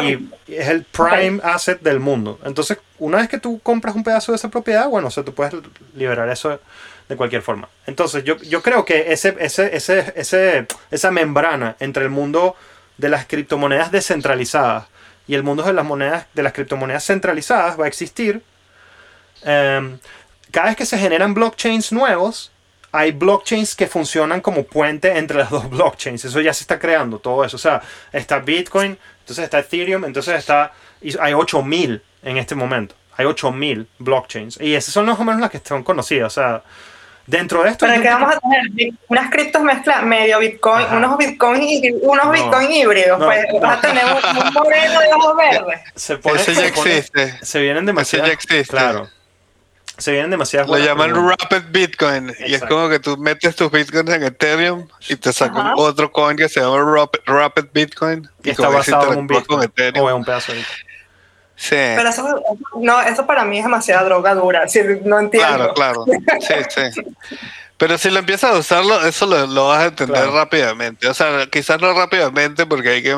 [0.00, 2.38] y es el prime asset del mundo.
[2.44, 5.34] Entonces, una vez que tú compras un pedazo de esa propiedad, bueno, o sea, tú
[5.34, 5.54] puedes
[5.94, 6.58] liberar eso
[7.12, 7.68] de cualquier forma.
[7.86, 12.56] Entonces, yo, yo creo que ese, ese, ese, ese, esa membrana entre el mundo
[12.96, 14.86] de las criptomonedas descentralizadas
[15.28, 18.42] y el mundo de las monedas de las criptomonedas centralizadas va a existir.
[19.44, 19.98] Em,
[20.50, 22.50] cada vez que se generan blockchains nuevos,
[22.92, 26.24] hay blockchains que funcionan como puente entre las dos blockchains.
[26.24, 27.56] Eso ya se está creando, todo eso.
[27.56, 30.72] O sea, está Bitcoin, entonces está Ethereum, entonces está.
[31.02, 32.94] y Hay 8000 en este momento.
[33.18, 34.58] Hay 8000 blockchains.
[34.62, 36.32] Y esas son más o menos las que están conocidas.
[36.32, 36.62] O sea,
[37.26, 37.86] dentro de esto.
[37.86, 40.96] Pero que vamos a tener unas criptos mezcla medio Bitcoin, Ajá.
[40.96, 42.32] unos Bitcoin y unos No.
[42.32, 43.18] Bitcoin híbridos.
[43.18, 43.60] No, pues no.
[43.60, 45.80] vas a tener un, un moreno de ojos verdes.
[45.96, 47.38] se pone- Ese ya se pone- existe.
[47.44, 48.28] Se vienen demasiadas.
[48.28, 48.64] ya existe.
[48.76, 49.08] Claro.
[49.98, 50.68] Se vienen demasiadas.
[50.68, 51.36] Lo llaman preguntas.
[51.50, 52.34] Rapid Bitcoin.
[52.46, 55.74] Y es como que tú metes tus Bitcoins en Ethereum y te saca Ajá.
[55.76, 58.28] otro coin que se llama Rapid, Rapid Bitcoin.
[58.42, 59.62] Y está ese basado en un Bitcoin.
[59.62, 60.04] Ethereum.
[60.06, 60.91] O en un pedazo de Bitcoin.
[61.62, 61.76] Sí.
[61.76, 62.42] Pero eso,
[62.80, 64.66] no, eso para mí es demasiada droga dura.
[64.66, 65.72] si no entiendo.
[65.74, 66.04] Claro, claro.
[66.40, 66.54] Sí,
[66.92, 67.02] sí.
[67.76, 70.34] Pero si lo empiezas a usarlo, eso lo, lo vas a entender Claro.
[70.34, 71.06] rápidamente.
[71.06, 73.16] O sea, quizás no rápidamente porque hay que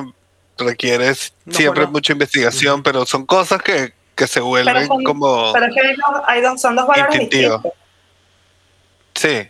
[0.59, 1.09] requiere
[1.47, 1.93] No, siempre bueno.
[1.93, 5.81] mucha investigación, pero son cosas que, que se Pero, vuelven son- como pero es que
[5.81, 7.63] hay dos, hay dos- son dos valores distintos.
[9.15, 9.49] sí.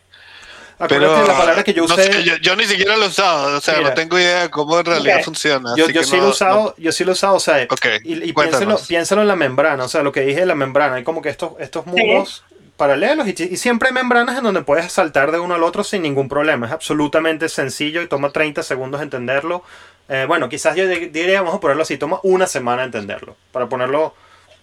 [0.79, 2.13] Acuérdate Pero la palabra que yo no usé.
[2.13, 3.91] sé, yo, yo ni siquiera lo he usado, o sea, Mira.
[3.91, 5.75] no tengo idea de cómo en realidad funciona.
[5.77, 7.41] Yo, así yo que sí no- lo he usado, yo sí lo he usado, o
[7.41, 8.61] sea, Ok, y, y cuéntanos.
[8.83, 11.23] piénsalo, piénsalo en la membrana, o sea, lo que dije de la membrana, hay como
[11.23, 12.45] que estos, estos mundos
[12.77, 16.03] paralelos y, y siempre hay membranas en donde puedes saltar de uno al otro sin
[16.03, 19.63] ningún problema, es absolutamente sencillo y toma 30 segundos entenderlo.
[20.09, 23.69] Eh, bueno, quizás yo di- diría, vamos a ponerlo así, toma una semana entenderlo, para
[23.69, 24.15] ponerlo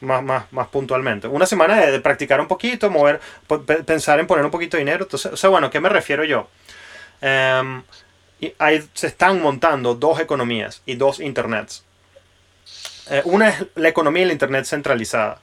[0.01, 1.27] más, más, más puntualmente.
[1.27, 3.19] Una semana de, de practicar un poquito, mover,
[3.85, 5.05] pensar en poner un poquito de dinero.
[5.05, 6.47] Entonces, o sea, bueno, ¿a qué me refiero yo?
[8.39, 11.83] Y hay- se están montando dos economías y dos internets.
[13.09, 15.39] Eh, una es la economía y la internet centralizada.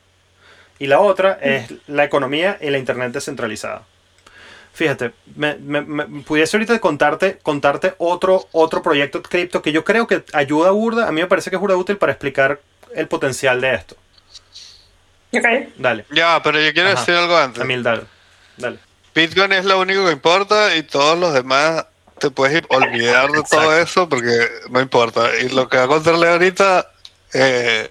[0.80, 3.82] Y la otra es la economía y la internet descentralizada.
[4.72, 10.06] Fíjate, me, me- me- pudiese ahorita contarte, contarte otro, otro proyecto cripto que yo creo
[10.06, 11.08] que ayuda a burda.
[11.08, 12.60] A mí me parece que es burda útil para explicar
[12.94, 13.96] el potencial de esto.
[15.32, 15.44] Ok.
[15.76, 17.00] Dale, Ya, pero yo quiero Ajá.
[17.00, 17.62] decir algo antes.
[17.62, 18.02] Emil, dale.
[18.56, 18.78] Dale.
[19.14, 21.84] Bitcoin es lo único que importa y todos los demás
[22.18, 25.28] te puedes olvidar de todo eso porque no importa.
[25.40, 26.90] Y lo que va a contar Leo ahorita,
[27.34, 27.88] eh,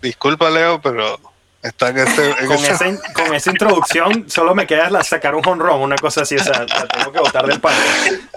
[0.00, 1.20] disculpa Leo, pero
[1.62, 2.30] está en ese...
[2.30, 5.80] en Con ese- esa, in- con esa introducción solo me queda la- sacar un honrón,
[5.82, 7.80] una cosa así, o sea, la tengo que botar del parque.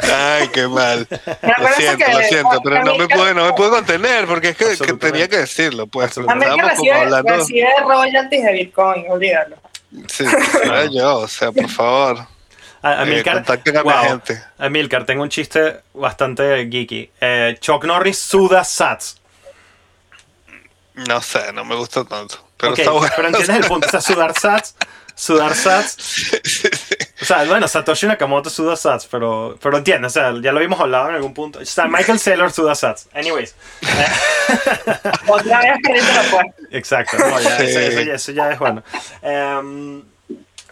[0.01, 1.07] Ay, qué mal.
[1.09, 4.57] Lo siento, que lo siento, pero no me pude, no me pude contener porque es
[4.57, 6.13] que, tenía que decirlo, pues.
[6.13, 7.36] Como recibe, hablando...
[7.38, 9.55] recibe royalties de Bitcoin, olvídalo.
[10.07, 10.26] Sí,
[10.91, 12.26] yo, o sea, por favor.
[12.82, 13.93] A- Amilcar, Eh, wow.
[14.03, 14.43] gente.
[14.57, 17.09] Amilcar, tengo un chiste bastante geeky.
[17.21, 19.21] Eh, Chuck Norris suda sats.
[20.95, 22.45] No sé, no me gusta tanto.
[22.64, 23.14] Pero Ok, está bueno.
[23.16, 23.88] pero entiendes el punto.
[23.88, 24.76] O sea, sudar sats,
[25.16, 26.32] sudar sats.
[27.24, 30.78] O sea, bueno, Satoshi Nakamoto suda sats, pero, pero entiendes, o sea, ya lo habíamos
[30.82, 31.59] hablado en algún punto.
[31.59, 33.07] O sea, Michael Saylor suda sats.
[33.14, 33.55] Anyways.
[35.28, 36.53] Otra vez perdiste la apuesta.
[36.72, 37.64] Exacto, no, ya, Sí.
[37.66, 38.84] eso, eso ya, eso ya es bueno.
[39.22, 40.03] Em,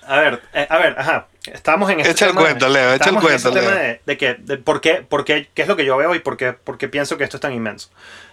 [0.05, 1.27] a ver, eh, a ver, ajá.
[1.45, 3.79] Estamos en este Echa el tema de- cuento, Leo, echa el cuento, tema Leo.
[3.79, 6.19] de, de que, de por qué, por qué, qué es lo que yo veo y
[6.19, 7.89] por qué, por qué pienso que esto es tan inmenso.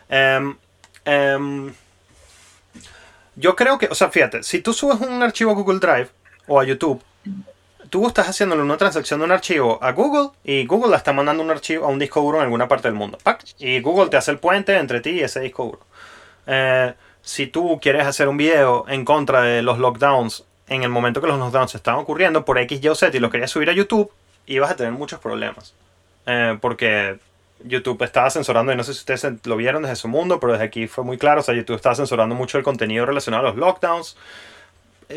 [0.09, 0.57] Em,
[3.39, 6.09] yo creo que, o sea, fíjate, si tú subes un archivo a Google Drive
[6.49, 7.03] o a YouTube,
[7.89, 11.43] tú estás haciéndole una transacción de un archivo a Google y Google la está mandando
[11.43, 13.19] un archivo a un disco duro en alguna parte del mundo.
[13.59, 15.81] Y Google te hace el puente entre ti y ese disco duro.
[16.47, 21.21] Eh, si tú quieres hacer un video en contra de los lockdowns en el momento
[21.21, 23.73] que los lockdowns estaban ocurriendo por X, Y o Z y lo querías subir a
[23.73, 24.11] YouTube,
[24.47, 25.75] ibas a tener muchos problemas.
[26.27, 27.19] Eh, porque
[27.65, 30.65] YouTube estaba censurando, y no sé si ustedes lo vieron desde su mundo, pero desde
[30.65, 33.57] aquí fue muy claro, o sea, YouTube estaba censurando mucho el contenido relacionado a los
[33.57, 34.17] lockdowns.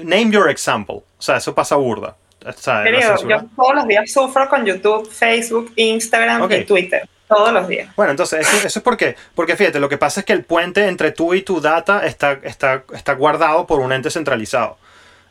[0.03, 0.95] Name your example.
[0.95, 2.15] O sea, eso pasa burda.
[2.45, 6.51] O sea, Querido, yo todos los días sufro con YouTube, Facebook, Instagram Ok.
[6.51, 7.07] y Twitter.
[7.27, 7.95] Todos los días.
[7.95, 10.87] Bueno, entonces, eso, eso es porque, porque fíjate, lo que pasa es que el puente
[10.87, 14.77] entre tú y tu data está, está, está guardado por un ente centralizado.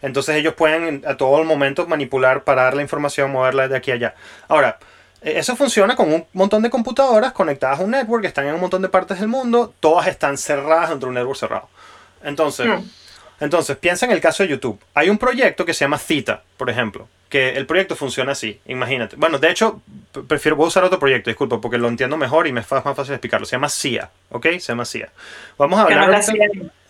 [0.02, 3.94] Entonces ellos pueden a todo el momento manipular, parar la información, moverla de aquí a
[3.94, 4.14] allá.
[4.48, 4.78] Ahora,
[5.22, 8.60] eso funciona con un montón de computadoras conectadas a un network, que están en un
[8.60, 11.68] montón de partes del mundo, todas están cerradas dentro de un network cerrado.
[12.22, 12.82] Entonces, Hmm.
[13.40, 14.78] entonces, piensa en el caso de YouTube.
[14.94, 19.14] Hay un proyecto que se llama Zeta, por ejemplo, que el proyecto funciona así, imagínate.
[19.14, 19.80] Bueno, de hecho,
[20.26, 22.82] prefiero voy a usar otro proyecto, disculpa, porque lo entiendo mejor y me es más
[22.82, 23.46] fácil explicarlo.
[23.46, 24.46] Se llama CIA, ¿ok?
[24.58, 25.10] Se llama CIA.
[25.56, 26.24] Vamos a no hablar...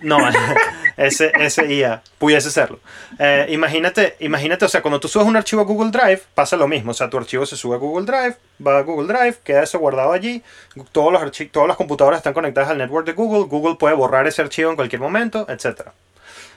[0.00, 0.18] no,
[0.96, 2.80] ese, ese IA, pudiese serlo.
[3.18, 6.66] Eh, imagínate, imagínate, o sea, cuando tú subes un archivo a Google Drive, pasa lo
[6.66, 6.92] mismo.
[6.92, 8.36] O sea, tu archivo se sube a Google Drive,
[8.66, 10.42] va a Google Drive, queda eso guardado allí.
[10.90, 13.46] Todos los todas las computadoras están conectadas al network de Google.
[13.46, 15.90] Google puede borrar ese archivo en cualquier momento, etc.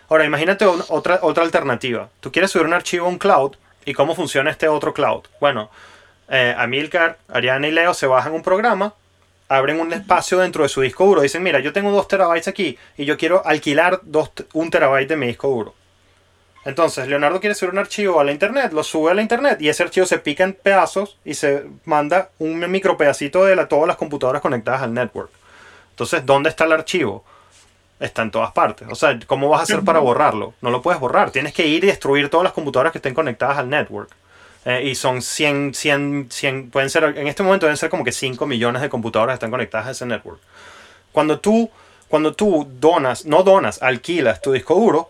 [0.08, 2.08] Ahora, imagínate otra, otra alternativa.
[2.22, 5.24] Tú quieres subir un archivo a un cloud, ¿y cómo funciona este otro cloud?
[5.40, 5.70] Bueno,
[6.30, 8.94] eh, Amilcar, Ariana y Leo se bajan un programa
[9.50, 11.22] abren un espacio dentro de su disco duro.
[11.22, 15.16] Dicen, mira, yo tengo dos terabytes aquí y yo quiero alquilar dos, un terabyte de
[15.16, 15.76] mi disco duro.
[16.66, 19.70] Entonces, Leonardo quiere subir un archivo a la internet, lo sube a la internet y
[19.70, 23.86] ese archivo se pica en pedazos y se manda un micro pedacito de la- todas
[23.88, 25.30] las computadoras conectadas al network.
[25.90, 27.24] Entonces, ¿dónde está el archivo?
[28.00, 28.88] Está en todas partes.
[28.92, 30.54] O sea, ¿cómo vas a hacer para borrarlo?
[30.62, 31.32] No lo puedes borrar.
[31.32, 34.10] Tienes que ir y destruir todas las computadoras que estén conectadas al network.
[34.66, 38.12] Eh, y son 100, 100, 100, pueden ser, en este momento deben ser como que
[38.12, 40.40] 5 millones de computadoras que están conectadas a ese network.
[41.12, 41.70] Cuando tú,
[42.08, 45.10] cuando tú donas, no donas, alquilas tu disco duro,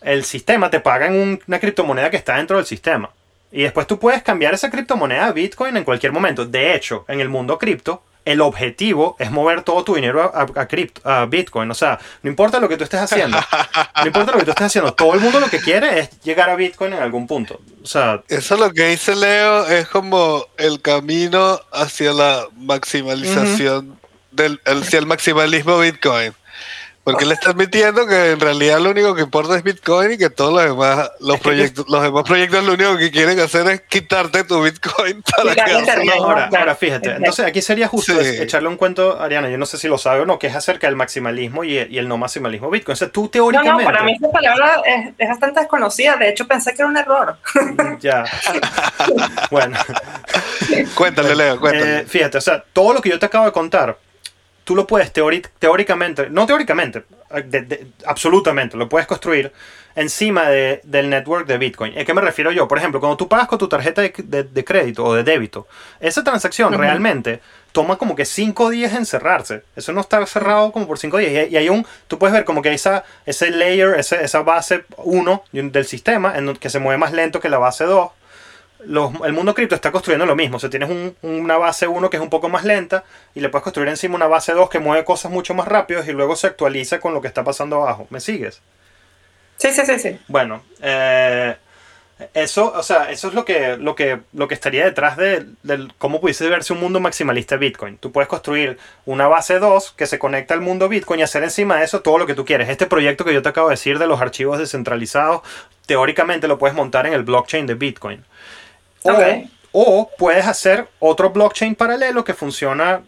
[0.00, 3.10] el sistema te paga en un- una criptomoneda que está dentro del sistema.
[3.50, 6.44] Y después tú puedes cambiar esa criptomoneda a Bitcoin en cualquier momento.
[6.44, 10.42] De hecho, en el mundo cripto, el objetivo es mover todo tu dinero a, a,
[10.42, 11.70] a cripto- a Bitcoin.
[11.70, 13.38] O sea, no importa lo que tú estés haciendo.
[14.00, 14.94] No importa lo que tú estés haciendo.
[14.94, 17.60] Todo el mundo lo que quiere es llegar a Bitcoin en algún punto.
[17.82, 23.98] O sea, Eso lo que dice Leo es como el camino hacia la maximalización
[24.30, 26.32] del hacia el maximalismo Bitcoin.
[27.12, 30.30] Porque él está admitiendo que en realidad lo único que importa es Bitcoin y que
[30.30, 33.80] todos los demás, los que proyectos, los demás proyectos lo único que quieren hacer es
[33.82, 36.14] quitarte tu Bitcoin para internet.
[36.20, 37.10] ahora, ahora fíjate.
[37.12, 38.42] Entonces aquí sería justo Sí.
[38.42, 40.86] echarle un cuento, Ariana, yo no sé si lo sabe o no, que es acerca
[40.86, 42.92] del maximalismo y, y el no maximalismo Bitcoin.
[42.94, 43.84] O sea, tú No, teóricamente...
[43.84, 46.16] no, para mí esa palabra es, es bastante desconocida.
[46.16, 47.36] De hecho, pensé que era un error.
[48.00, 48.24] Ya.
[49.50, 49.78] bueno.
[50.94, 51.98] Cuéntale, Leo, cuéntale.
[52.00, 53.96] Eh, fíjate, o sea, todo lo que yo te acabo de contar,
[54.68, 59.50] tú lo puedes teóricamente, no teóricamente, eh, de- de- absolutamente, lo puedes construir
[59.96, 61.98] encima de- del network de Bitcoin.
[61.98, 62.68] ¿A qué me refiero yo?
[62.68, 64.12] Por ejemplo, cuando tú pagas con tu tarjeta de,
[64.42, 65.66] de- crédito o de débito,
[66.00, 67.40] esa transacción realmente
[67.72, 69.62] toma como que cinco días en cerrarse.
[69.74, 71.32] Eso no está cerrado como por cinco días.
[71.32, 74.42] Y, hay- y hay un, tú puedes ver como que esa, ese layer, ese- esa
[74.42, 78.10] base 1 del sistema, en, que se mueve más lento que la base 2
[78.84, 80.56] los- el mundo cripto está construyendo lo mismo.
[80.56, 83.04] O sea, tienes un- una base 1 que es un poco más lenta
[83.34, 86.12] y le puedes construir encima una base 2 que mueve cosas mucho más rápido y
[86.12, 88.06] luego se actualiza con lo que está pasando abajo.
[88.10, 88.60] ¿Me sigues?
[89.56, 90.18] Sí, sí, sí, sí.
[90.28, 91.56] Bueno, eh,
[92.34, 95.92] eso, o sea, eso es lo que, lo que, lo que estaría detrás de, del
[95.98, 97.96] cómo pudiese verse un mundo maximalista de Bitcoin.
[97.96, 101.76] Tú puedes construir una base 2 que se conecta al mundo Bitcoin y hacer encima
[101.78, 102.68] de eso todo lo que tú quieres.
[102.68, 105.42] Este proyecto que yo te acabo de decir de los archivos descentralizados,
[105.86, 108.24] teóricamente lo puedes montar en el blockchain de Bitcoin.
[109.02, 113.02] O, o puedes hacer otro blockchain paralelo que funciona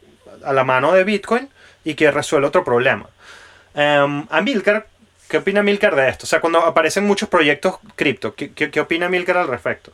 [0.45, 1.49] a la mano de Bitcoin
[1.84, 3.09] y que resuelve otro problema.
[3.74, 4.86] Em, Amilcar,
[5.28, 6.24] ¿qué opina Amilcar de esto?
[6.24, 9.93] O sea, cuando aparecen muchos proyectos cripto, ¿qué, qué, qué opina Amilcar al respecto?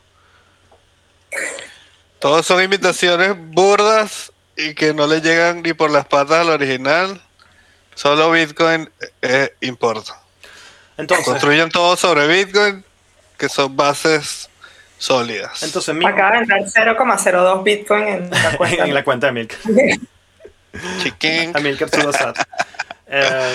[2.18, 7.20] Todos son imitaciones burdas y que no le llegan ni por las patas al original.
[7.94, 8.90] Solo Bitcoin
[9.22, 10.20] eh, importa.
[10.96, 12.84] Entonces, Construyen todo sobre Bitcoin,
[13.38, 14.48] que son bases
[14.98, 15.62] sólidas.
[15.62, 16.60] entonces mi- Acaba de entrar
[16.96, 18.84] 0,02 Bitcoin en la cuenta.
[18.84, 19.58] en la cuenta de Amilcar.
[21.02, 21.52] Chiquín.
[21.56, 22.36] Amilcar Sudasat.
[23.08, 23.54] Eh,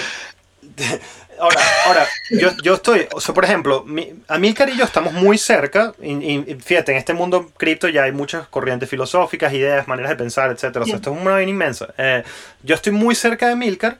[1.39, 5.37] ahora, ahora yo, yo estoy, o sea, por ejemplo, mi, Amilcar y yo estamos muy
[5.37, 10.09] cerca, y, y- fíjate, en este mundo cripto ya hay muchas corrientes filosóficas, ideas, maneras
[10.11, 10.83] de pensar, etcétera.
[10.83, 11.93] O sea, esto es una vaina inmensa.
[11.97, 12.23] Eh,
[12.63, 13.97] yo estoy muy cerca de Amilcar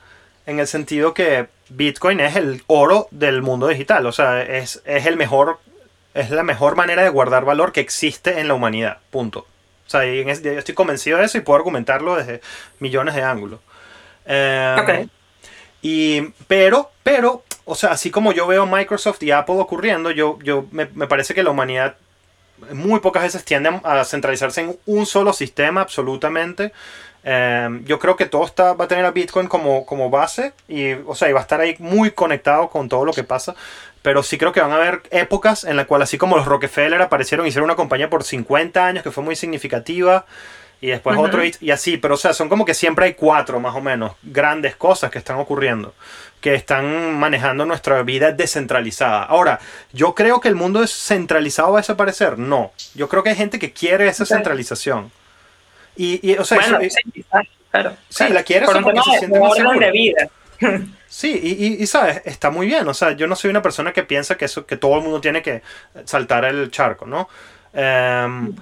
[0.48, 5.06] en el sentido que Bitcoin es el oro del mundo digital, o sea, es, es
[5.06, 5.60] el mejor,
[6.14, 9.48] es la mejor manera de guardar valor que existe en la humanidad, punto.
[9.88, 12.42] O sea, yo estoy convencido de eso y puedo argumentarlo desde
[12.80, 13.60] millones de ángulos.
[14.26, 15.10] Eh, Ok.
[15.82, 20.66] y, pero, pero, o sea, así como yo veo Microsoft y Apple ocurriendo, yo, yo
[20.72, 21.96] me, me parece que la humanidad
[22.74, 26.72] muy pocas veces tiende a centralizarse en un solo sistema absolutamente.
[27.24, 30.94] Eh, yo creo que todo está, va a tener a Bitcoin como, como base y,
[30.94, 33.56] o sea, y va a estar ahí muy conectado con todo lo que pasa.
[34.02, 37.02] Pero sí creo que van a haber épocas en las cuales, así como los Rockefeller
[37.02, 40.26] aparecieron, hicieron una compañía por 50 años que fue muy significativa.
[40.84, 43.60] Y después otro y, y así, pero o sea, son como que siempre hay cuatro
[43.60, 45.94] más o menos grandes cosas que están ocurriendo,
[46.40, 49.22] que están manejando nuestra vida descentralizada.
[49.22, 49.60] Ahora,
[49.94, 52.40] yo creo que el mundo descentralizado va a desaparecer.
[52.40, 55.12] No, yo creo que hay gente que quiere esa centralización.
[55.96, 57.26] Y, y, o sea, bueno, eso- sí,
[57.70, 57.96] claro.
[58.10, 60.30] Sí, la quieres Por un porque se siente más de vida.
[61.14, 62.88] Sí, y, y- y, sabes, está muy bien.
[62.88, 65.20] O sea, yo no soy una persona que piensa que eso, que todo el mundo
[65.20, 65.62] tiene que
[66.06, 67.28] saltar el charco, ¿no?
[67.74, 68.56] Em,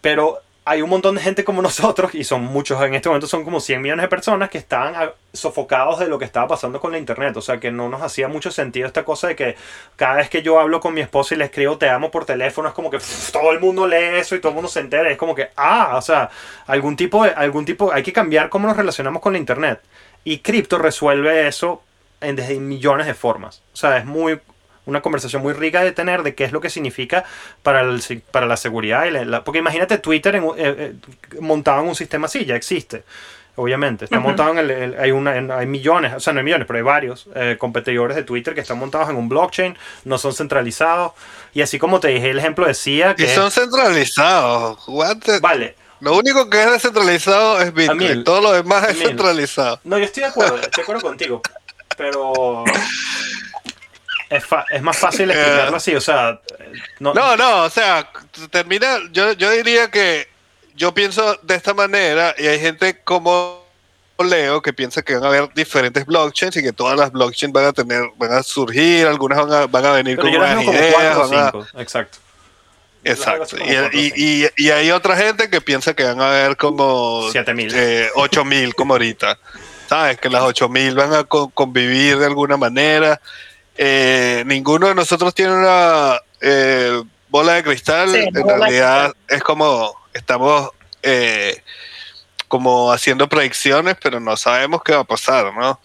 [0.00, 3.44] pero hay un montón de gente como nosotros, y son muchos, en este momento son
[3.44, 6.98] como 100 millones de personas que estaban sofocados de lo que estaba pasando con la
[6.98, 7.36] internet.
[7.36, 9.56] O sea, que no nos hacía mucho sentido esta cosa de que
[9.96, 12.68] cada vez que yo hablo con mi esposa y le escribo te amo por teléfono,
[12.68, 15.10] es como que pff, todo el mundo lee eso y todo el mundo se entera.
[15.10, 16.30] Es como que, ah, o sea,
[16.66, 19.80] algún tipo de, algún tipo, hay que cambiar cómo nos relacionamos con la internet.
[20.24, 21.82] Y cripto resuelve eso
[22.20, 23.62] en desde millones de formas.
[23.72, 24.40] O sea, es muy
[24.86, 27.24] una conversación muy rica de tener de qué es lo que significa
[27.62, 28.02] para, el,
[28.32, 29.04] para la seguridad.
[29.04, 30.94] Y la- la- porque imagínate Twitter en eh, eh,
[31.40, 33.04] montado en un sistema así, ya existe.
[33.56, 34.28] Obviamente, está Ujú.
[34.28, 36.78] montado en el, el- hay, una, en- hay millones, o sea, no hay millones, pero
[36.78, 41.12] hay varios eh, competidores de Twitter que están montados en un blockchain, no son centralizados.
[41.52, 43.24] Y así como te dije el ejemplo decía que...
[43.24, 44.82] Y son centralizados.
[44.88, 48.24] What the- Vale, Lo único que es descentralizado es Bitcoin.
[48.24, 49.78] Todo lo demás es centralizado.
[49.84, 51.42] No, yo estoy de acuerdo, estoy de acuerdo contigo.
[51.96, 52.64] Pero
[54.28, 58.08] es, fa- es más fácil explicarlo así, o sea, eh, no, No, no, o sea,
[58.50, 58.98] termina.
[59.12, 60.28] Yo, yo diría que
[60.74, 63.60] yo pienso de esta manera y hay gente como
[64.18, 67.64] Leo que piensa que van a haber diferentes blockchains y que todas las blockchains van
[67.66, 70.94] a tener, van a surgir, algunas van a, van a venir pero con unas ideas.
[71.16, 71.22] cuatro
[71.74, 72.18] a- exacto.
[73.02, 73.56] Exacto.
[73.56, 77.30] Y, cuatro, y- y- y hay otra gente que piensa que van a haber como
[77.32, 77.72] 7000.
[77.74, 79.38] eh, 8000 como ahorita.
[79.90, 80.20] ¿Sabes?
[80.20, 83.20] Que las 8000 van a co- convivir de alguna manera.
[83.76, 88.08] Eh, ninguno de nosotros tiene una eh, bola de cristal.
[88.12, 90.70] Sí, en realidad es como estamos
[91.02, 91.60] eh,
[92.46, 95.80] como haciendo predicciones, pero no sabemos qué va a pasar, ¿no?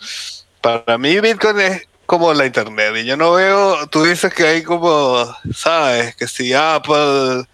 [0.61, 4.61] Para mí Bitcoin es como la internet y yo no veo, tú dices que hay
[4.61, 7.45] como, sabes, que si Apple,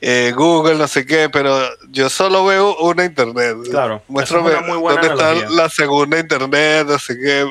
[0.00, 1.58] eh, Google, no sé qué, pero
[1.90, 3.56] yo solo veo una internet.
[3.70, 7.46] Claro, Muéstrame es una muy buena dónde está la segunda internet, no sé qué.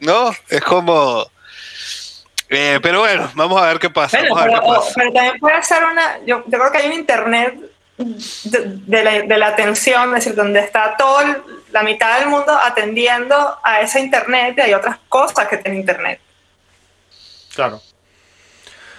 [0.00, 1.26] No, es como...
[2.48, 4.18] eh, pero bueno, vamos a ver qué pasa.
[4.28, 4.92] Bueno, vamos a ver pero, qué o- pasa.
[4.96, 6.18] pero también puede ser una.
[6.26, 7.54] Yo, yo creo que hay un internet
[7.96, 12.28] de, de la, de la atención, es decir, donde está todo el- la mitad del
[12.28, 16.20] mundo atendiendo a esa internet y hay otras cosas que tiene internet.
[17.54, 17.80] Claro.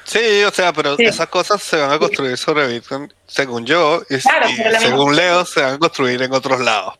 [0.06, 1.04] Sí, o sea, pero Sí.
[1.06, 4.48] esas cosas se van a construir sobre Bitcoin, según yo, y, Claro,
[4.80, 6.94] según Leo, se van a construir en otros lados.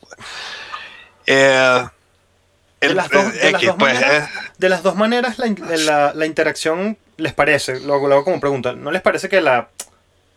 [1.28, 1.84] Eh,
[2.82, 5.40] De el- las dos, de las X, dos pues, maneras, eh, de las dos maneras,
[5.40, 9.40] la, in- la- la interacción les parece, luego, luego como pregunta, ¿no les parece que
[9.42, 9.70] la,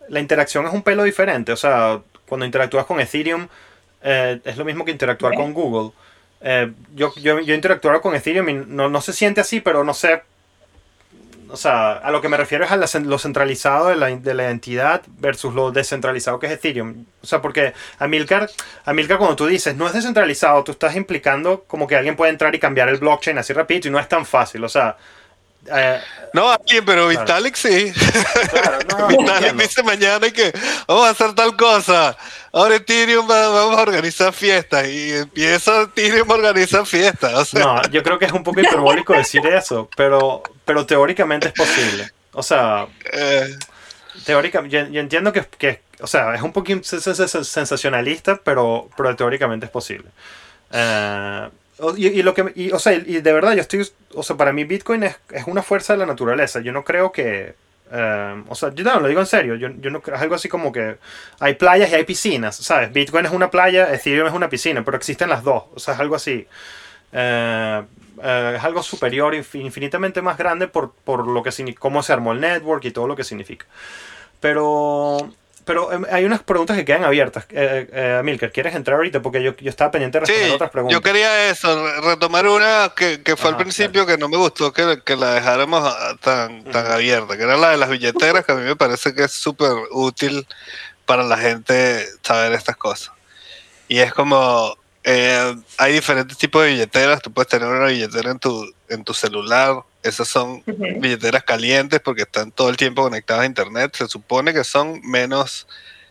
[0.08, 1.52] la interacción es un pelo diferente?
[1.52, 3.48] O sea, cuando interactúas con Ethereum,
[4.02, 5.92] eh, es lo mismo que interactuar con Google.
[6.40, 7.54] Eh, yo, yo, yo
[8.00, 10.22] con Ethereum y no, no se siente así, pero no sé.
[11.50, 14.50] O sea, a lo que me refiero es a lo centralizado de la, de la
[14.50, 17.06] entidad versus lo descentralizado que es Ethereum.
[17.22, 18.50] O sea, porque Amilcar,
[18.84, 22.54] Amilcar, cuando tú dices no es descentralizado, tú estás implicando como que alguien puede entrar
[22.54, 24.62] y cambiar el blockchain así rapidito y no es tan fácil.
[24.64, 24.96] O sea,
[25.72, 26.00] eh,
[26.34, 27.92] no alguien, pero Vitalik sí.
[28.50, 29.62] claro, no, Vitalik entiendo.
[29.62, 30.52] dice mañana que
[30.86, 32.16] vamos a hacer tal cosa.
[32.52, 37.34] Ahora Ethereum va- vamos a organizar fiestas y empieza Ethereum a organizar fiestas.
[37.34, 41.48] O sea, No, yo creo que es un poco hiperbólico decir eso, pero, pero teóricamente
[41.48, 42.10] es posible.
[42.32, 43.56] O sea, eh,
[44.24, 48.88] teóricamente, yo, yo entiendo que, que, o sea, es un poquito sen- sen- sensacionalista, pero,
[48.96, 50.08] pero teóricamente es posible.
[50.72, 51.48] Eh,
[51.96, 54.52] y, y lo que, y, o sea, y de verdad, yo estoy, o sea, para
[54.52, 56.60] mí Bitcoin es, es una fuerza de la naturaleza.
[56.60, 57.54] Yo no creo que,
[57.92, 60.34] eh, o sea, yo no, lo digo en serio, yo, yo no creo, es algo
[60.34, 60.96] así como que
[61.40, 62.92] hay playas y hay piscinas, ¿sabes?
[62.92, 66.00] Bitcoin es una playa, Ethereum es una piscina, pero existen las dos, o sea, es
[66.00, 66.46] algo así.
[67.12, 67.82] Eh,
[68.22, 72.32] eh, es algo superior, infin- infinitamente más grande por, por lo que cómo se armó
[72.32, 73.66] el network y todo lo que significa.
[74.40, 75.30] Pero,
[75.68, 77.44] pero em, hay unas preguntas que quedan abiertas.
[77.50, 79.20] Eh, eh, Milker, ¿quieres entrar ahorita?
[79.20, 80.94] Porque yo, yo estaba pendiente de responder sí, otras preguntas.
[80.98, 84.38] yo quería eso, re- retomar una que, que fue Ajá, al principio que no me
[84.38, 88.46] gustó que, que la dejáramos ah, tan, tan abierta, que era la de las billeteras,
[88.46, 90.46] que a mí me parece que es súper útil
[91.04, 93.12] para la gente saber estas cosas.
[93.88, 98.38] Y es como, eh, hay diferentes tipos de billeteras, tú puedes tener una billetera en
[98.38, 100.84] tu, en tu celular, esas son Ujú.
[101.00, 103.94] billeteras calientes porque están todo el tiempo conectadas a internet.
[103.96, 105.66] Se supone que son menos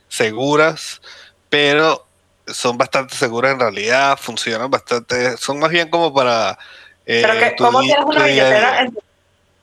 [0.08, 1.02] seguras,
[1.50, 2.06] pero
[2.48, 6.58] son bastante seguras en realidad, funcionan bastante, son más bien como para...
[7.06, 9.02] eh, Pero, que, ¿cómo tienes una billetera en tu-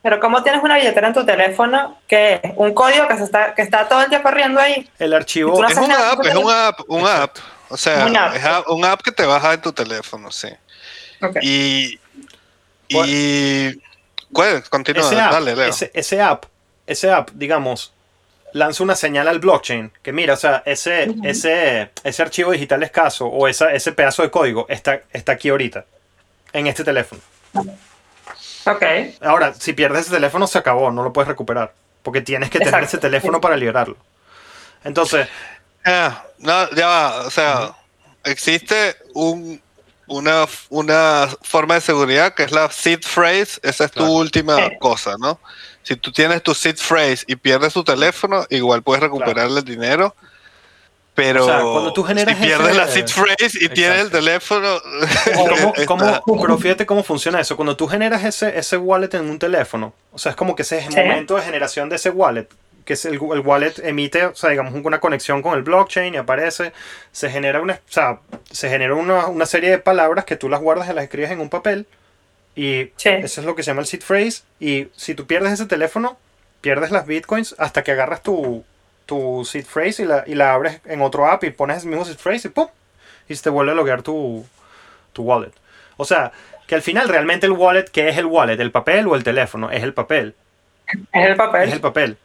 [0.02, 3.54] pero ¿cómo tienes una billetera en tu teléfono que es un código que, se está,
[3.54, 4.86] que está todo el día corriendo ahí?
[4.98, 5.58] El archivo.
[5.62, 7.36] No Es una app, es una app, un app.
[7.70, 8.36] O sea, Una app.
[8.36, 10.48] es a- un app que te baja en tu teléfono, sí.
[11.22, 11.36] Ok.
[11.40, 11.98] Y...
[12.89, 13.80] Y
[14.32, 15.68] puedes, continúa, ese app, dale, Leo.
[15.68, 16.45] ese, ese app,
[16.87, 17.93] ese app, digamos,
[18.53, 23.26] lanza una señal al blockchain que mira, o sea, ese, ese, ese archivo digital escaso
[23.26, 25.85] o esa, ese pedazo de código está, está aquí ahorita,
[26.53, 27.20] en este teléfono.
[28.66, 28.82] Ok.
[29.20, 31.72] Ahora, si pierdes ese teléfono, se acabó, no lo puedes recuperar.
[32.03, 32.87] Porque tienes que tener Exacto.
[32.87, 33.97] ese teléfono para liberarlo.
[34.85, 35.26] Entonces,
[35.85, 37.74] Ah, no, ya va, o sea,
[38.24, 39.61] existe un,
[40.07, 44.12] una, una forma de seguridad que es la seed phrase, esa es tu Claro.
[44.14, 44.72] última Sí.
[44.80, 45.40] cosa, ¿no?
[45.82, 50.14] Si tú tienes tu seed phrase y pierdes tu teléfono, igual puedes recuperar el dinero,
[51.14, 54.07] pero O sea, cuando tú generas si pierdes ese- la seed phrase y tienes el
[54.07, 54.18] Exacto.
[54.18, 54.80] teléfono,
[55.86, 57.55] ¿cómo, está- cómo- pero fíjate cómo funciona eso.
[57.57, 60.78] Cuando tú generas ese, ese wallet en un teléfono, o sea, es como que ese
[60.78, 60.98] es el Sí.
[61.00, 62.48] momento de generación de ese wallet,
[62.85, 66.16] que es el, el wallet emite, o sea, digamos, una conexión con el blockchain y
[66.18, 66.72] aparece,
[67.12, 68.20] se genera una, o sea,
[68.51, 71.41] se genera una, una serie de palabras que tú las guardas y las escribes en
[71.41, 71.87] un papel
[72.57, 73.09] y Sí.
[73.11, 76.18] eso es lo que se llama el seed phrase y si tú pierdes ese teléfono,
[76.61, 78.64] pierdes las bitcoins hasta que agarras tu,
[79.07, 82.05] tu seed phrase y la, y la abres en otro app y pones el mismo
[82.05, 82.68] seed phrase y ¡pum!
[83.28, 84.47] y se te vuelve a loguear tu,
[85.12, 85.53] tu wallet.
[85.97, 86.32] O sea,
[86.66, 88.61] que al final realmente el wallet, ¿qué es el wallet?
[88.61, 89.70] ¿El papel o el teléfono?
[89.70, 90.35] Es el papel.
[91.12, 91.68] Es el papel.
[91.68, 92.16] Es el papel.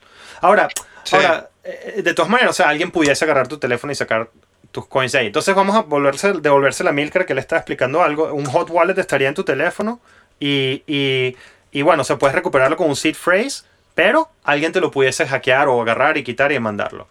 [0.41, 0.67] Ahora,
[1.03, 1.15] Sí.
[1.15, 4.29] ahora eh, de todas maneras, o sea, alguien pudiese agarrar tu teléfono y sacar
[4.71, 5.27] tus coins de ahí.
[5.27, 8.33] Entonces vamos a volverse, devolverse la Milker que le está explicando algo.
[8.33, 9.99] Un hot wallet estaría en tu teléfono
[10.39, 11.35] y, y,
[11.71, 13.63] y bueno, o sea, puedes recuperarlo con un seed phrase,
[13.95, 17.07] Pero alguien te lo pudiese hackear o agarrar y quitar y mandarlo.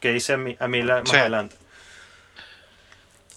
[0.00, 1.16] Que dice a mí, a mí la- más Sí.
[1.16, 1.56] adelante.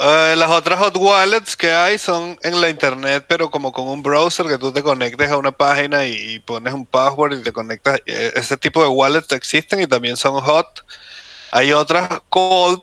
[0.04, 4.02] Eh, las otras hot wallets que hay son en la internet, pero como con un
[4.02, 7.99] browser que tú te conectes a una página y, pones un password y te conectas.
[8.08, 10.84] Eh, Ese tipo de wallets existen y también son hot.
[11.52, 12.82] Hay otras cold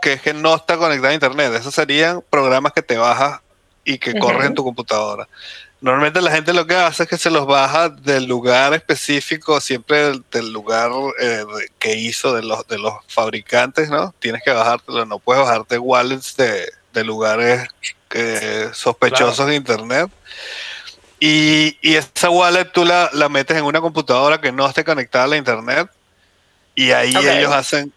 [0.00, 1.52] que es que no está conectada a internet.
[1.54, 3.40] Esos serían programas que te bajas
[3.84, 4.20] y que Ujú.
[4.20, 5.28] corren en tu computadora.
[5.84, 9.98] Normalmente la gente lo que hace es que se los baja del lugar específico, siempre
[10.02, 11.44] del, del lugar eh,
[11.78, 14.14] que hizo de los, de los fabricantes, ¿no?
[14.18, 17.68] Tienes que bajártelo, no puedes bajarte wallets de, de lugares
[18.12, 19.50] eh, sospechosos Claro.
[19.50, 20.10] de internet.
[21.20, 25.24] Y, y esa wallet tú la, la metes en una computadora que no esté conectada
[25.24, 25.90] a la internet
[26.74, 27.92] y ahí ellos hacen,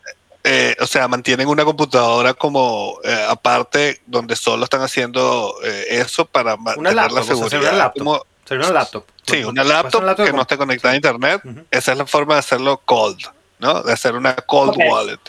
[0.50, 6.26] eh, o sea, mantienen una computadora como eh, aparte donde solo están haciendo eh, eso
[6.26, 7.62] para mantener la seguridad.
[7.62, 8.04] una laptop.
[8.04, 9.04] Como- Sería una laptop.
[9.26, 11.42] sí, una laptop que no esté conectada a internet.
[11.70, 13.20] Esa es la forma de hacerlo cold,
[13.60, 13.84] ¿no?
[13.84, 15.20] De hacer una cold wallet.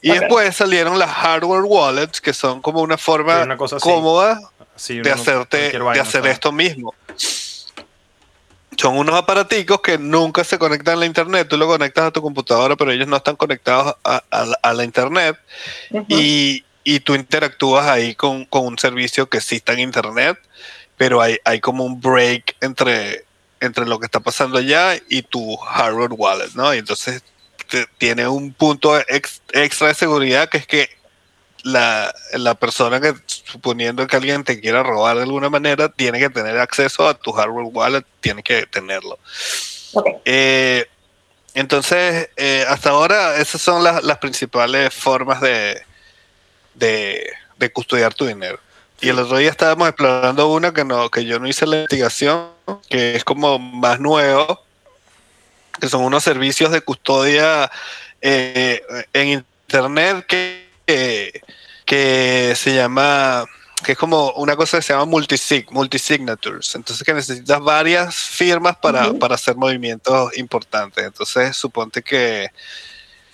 [0.00, 4.38] Y después salieron las hardware wallets, que son como una forma una cosa cómoda
[4.76, 6.94] Sí, de hacerte de hacer esto mismo.
[8.76, 11.46] Son unos aparaticos que nunca se conectan a la internet.
[11.48, 14.72] Tú lo conectas a tu computadora, pero ellos no están conectados a, a la- a
[14.74, 15.38] la internet.
[16.08, 20.38] Y, y tú interactúas ahí con, con un servicio que sí está en internet,
[20.96, 23.24] pero hay, hay como un break entre,
[23.60, 26.74] entre lo que está pasando allá y tu hardware wallet, ¿no?
[26.74, 27.22] Y entonces
[27.68, 30.88] te- tiene un punto ex- extra de seguridad que es que
[31.64, 36.28] la, la persona que, suponiendo que alguien te quiera robar de alguna manera, tiene que
[36.28, 39.18] tener acceso a tu hardware wallet, tiene que tenerlo.
[40.24, 40.86] Eh,
[41.54, 45.82] entonces, eh, hasta ahora esas son las, las principales formas de,
[46.74, 48.60] de, de custodiar tu dinero.
[49.00, 52.50] Y el otro día estábamos explorando una que no, que yo no hice la investigación,
[52.90, 54.62] que es como más nuevo,
[55.80, 57.70] que son unos servicios de custodia
[58.20, 58.82] eh,
[59.14, 61.42] en internet que, que,
[61.84, 63.44] que se llama
[63.84, 66.74] que es como una cosa que se llama multisig, multisignatures.
[66.74, 71.04] Entonces que necesitas varias firmas para, para hacer movimientos importantes.
[71.04, 72.50] Entonces suponte que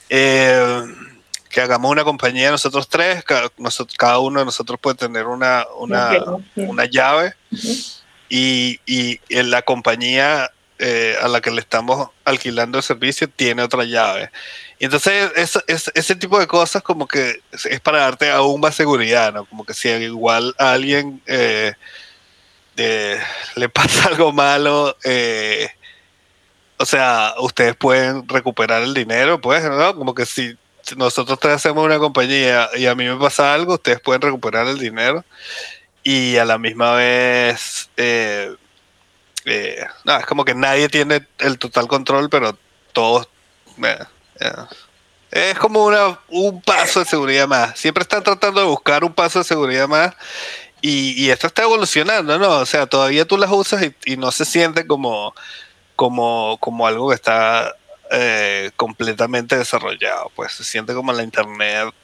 [0.09, 0.83] eh,
[1.49, 5.67] que hagamos una compañía nosotros tres, cada, nosotros, cada uno de nosotros puede tener una,
[5.79, 6.13] una,
[6.55, 7.35] una llave
[8.29, 13.63] y, y en la compañía eh, a la que le estamos alquilando el servicio tiene
[13.63, 14.31] otra llave.
[14.79, 18.61] Y entonces eso- es- ese tipo de cosas como que es, es para darte aún
[18.61, 19.45] más seguridad, ¿no?
[19.45, 21.75] Como que si igual a alguien eh,
[22.77, 23.21] eh,
[23.57, 23.69] le
[24.05, 25.69] pasa algo malo, eh,
[26.79, 29.95] o sea, ustedes pueden recuperar el dinero, pues, ¿no?
[29.95, 30.57] Como que si
[30.97, 34.79] nosotros tres hacemos una compañía y a mí me pasa algo, ustedes pueden recuperar el
[34.79, 35.25] dinero
[36.03, 37.91] y a la misma vez,
[39.45, 42.57] eh, no, es como que nadie tiene el total control, pero
[42.93, 43.29] todos...
[45.31, 47.79] es como una, un paso de seguridad más.
[47.79, 50.15] Siempre están tratando de buscar un paso de seguridad más
[50.83, 52.51] y, esto está evolucionando, ¿no?
[52.59, 55.35] O sea, todavía tú las usas y, y no se siente como,
[55.95, 57.75] como, como algo que está
[58.11, 60.33] eh, completamente desarrollado.
[60.35, 61.95] Pues se siente como la internet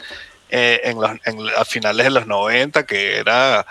[0.51, 1.11] eh, en los,
[1.57, 3.67] a finales de los 90, que era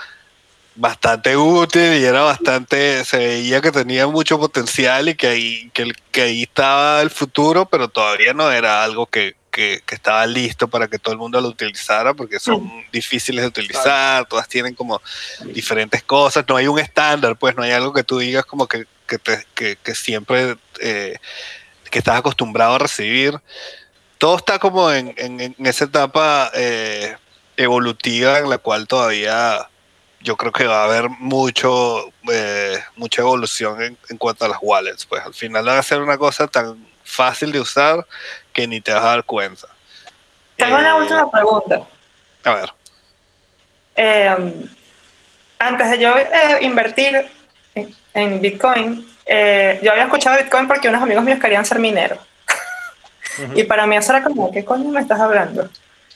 [0.76, 6.21] bastante útil y era bastante, se veía que tenía mucho potencial y que ahí, que,
[6.21, 10.88] ahí estaba el futuro, pero todavía no era algo que, que- que estaba listo para
[10.89, 15.01] que todo el mundo lo utilizara, porque son difíciles de utilizar, todas tienen como
[15.45, 18.86] diferentes cosas, no hay un estándar, pues no hay algo que tú digas como que,
[19.07, 21.17] que, te- que siempre eh,
[21.89, 23.39] que estás acostumbrado a recibir.
[24.17, 27.15] Todo está como en, en- en esa etapa eh,
[27.55, 29.69] evolutiva en la cual todavía
[30.26, 34.57] yo creo que va a haber mucho eh, mucha evolución en, en cuanto a las
[34.61, 35.05] wallets.
[35.05, 38.05] Pues al final va a ser una cosa tan fácil de usar
[38.51, 39.67] que ni te vas a dar cuenta.
[40.57, 41.82] Tengo una Eh, última pregunta.
[42.43, 42.73] A ver.
[43.95, 44.36] Eh,
[45.59, 47.30] antes de yo eh, invertir
[48.13, 52.19] en, Bitcoin, eh, yo había escuchado Bitcoin porque unos amigos míos querían ser mineros.
[53.53, 55.69] Y para mí eso era como, ¿qué coño me estás hablando?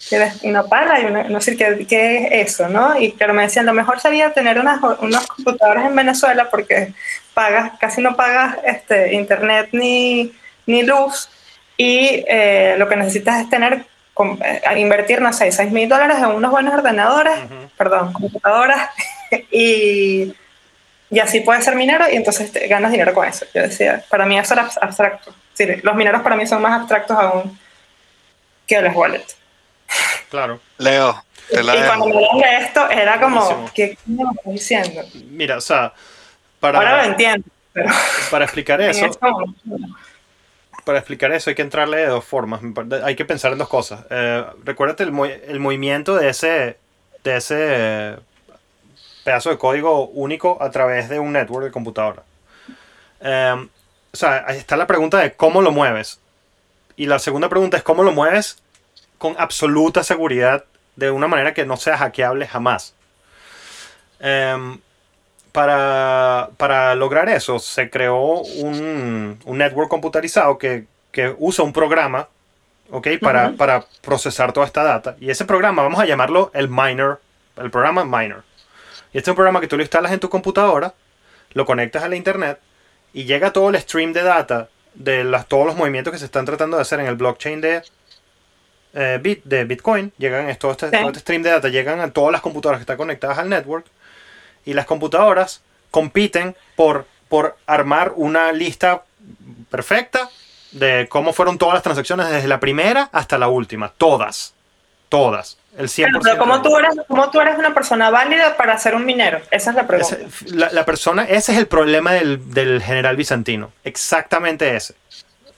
[0.07, 2.97] Tienes una pala y una, no sé qué, qué es eso, ¿no?
[2.99, 6.93] Y claro, me decían, lo mejor sería tener unas, unos computadores en Venezuela porque
[7.33, 10.31] pagas, casi no pagas este, internet ni,
[10.65, 11.29] ni luz
[11.75, 16.17] y eh, lo que necesitas es tener, com- eh, invertir, no sé, 6 mil dólares
[16.17, 17.69] en unos buenos ordenadores, Ujú.
[17.77, 18.89] perdón, computadoras
[19.51, 20.33] y,
[21.09, 23.45] y así puedes ser minero y entonces te- ganas dinero con eso.
[23.53, 25.33] Yo decía, para mí eso era abs- abstracto.
[25.53, 27.59] Sí, los mineros para mí son más abstractos aún
[28.65, 29.35] que los wallets.
[30.29, 30.59] Claro.
[30.77, 32.37] Leo, te la y cuando dejo.
[32.39, 33.71] me de esto, era como, Buenísimo.
[33.73, 35.01] ¿qué me estás diciendo?
[35.31, 35.93] Mira, o sea,
[36.61, 37.89] Ahora lo para, entiendo, pero
[38.29, 39.55] para explicar eso, no.
[40.85, 42.61] para explicar eso hay que entrarle de dos formas.
[43.03, 44.05] Hay que pensar en dos cosas.
[44.09, 46.77] Eh, recuérdate el, mo- el movimiento de ese,
[47.23, 48.15] de ese
[49.23, 52.23] pedazo de código único a través de un network de computadora.
[53.21, 53.67] Eh,
[54.11, 56.19] o sea, ahí está la pregunta de cómo lo mueves.
[56.95, 58.61] Y la segunda pregunta es cómo lo mueves
[59.19, 60.65] con absoluta seguridad
[60.95, 62.95] de una manera que no sea hackeable jamás.
[64.19, 64.79] Em,
[65.51, 72.27] para, para lograr eso se creó un, un network computarizado que, que usa un programa
[72.91, 73.07] ¿ok?
[73.21, 75.15] para, para procesar toda esta data.
[75.19, 77.17] Y ese programa vamos a llamarlo el miner,
[77.57, 78.43] el programa miner.
[79.13, 80.93] Y este es un programa que tú lo instalas en tu computadora,
[81.53, 82.59] lo conectas a la internet
[83.13, 86.45] y llega todo el stream de data de las, todos los movimientos que se están
[86.45, 87.81] tratando de hacer en el blockchain de,
[88.93, 90.11] eh, Bit, de Bitcoin.
[90.17, 90.97] Llegan todo este, Sí.
[90.97, 93.85] todo este stream de data, llegan a todas las computadoras que están conectadas al network
[94.65, 95.61] y las computadoras
[95.91, 99.03] compiten por, por armar una lista
[99.69, 100.29] perfecta
[100.71, 103.91] de cómo fueron todas las transacciones desde la primera hasta la última.
[103.97, 104.53] Todas.
[105.09, 105.57] Todas.
[105.77, 106.19] El 100%.
[106.23, 109.41] Pero ¿cómo tú, eres, ¿cómo tú eres una persona válida para ser un minero?
[109.49, 110.17] Esa es la pregunta.
[110.17, 113.71] Ese- la, la persona, ese es el problema del, del general bizantino.
[113.83, 114.93] Exactamente ese.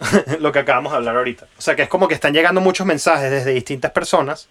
[0.40, 1.48] Lo que acabamos de hablar ahorita.
[1.58, 4.48] O sea, que es como que están llegando muchos mensajes desde distintas personas.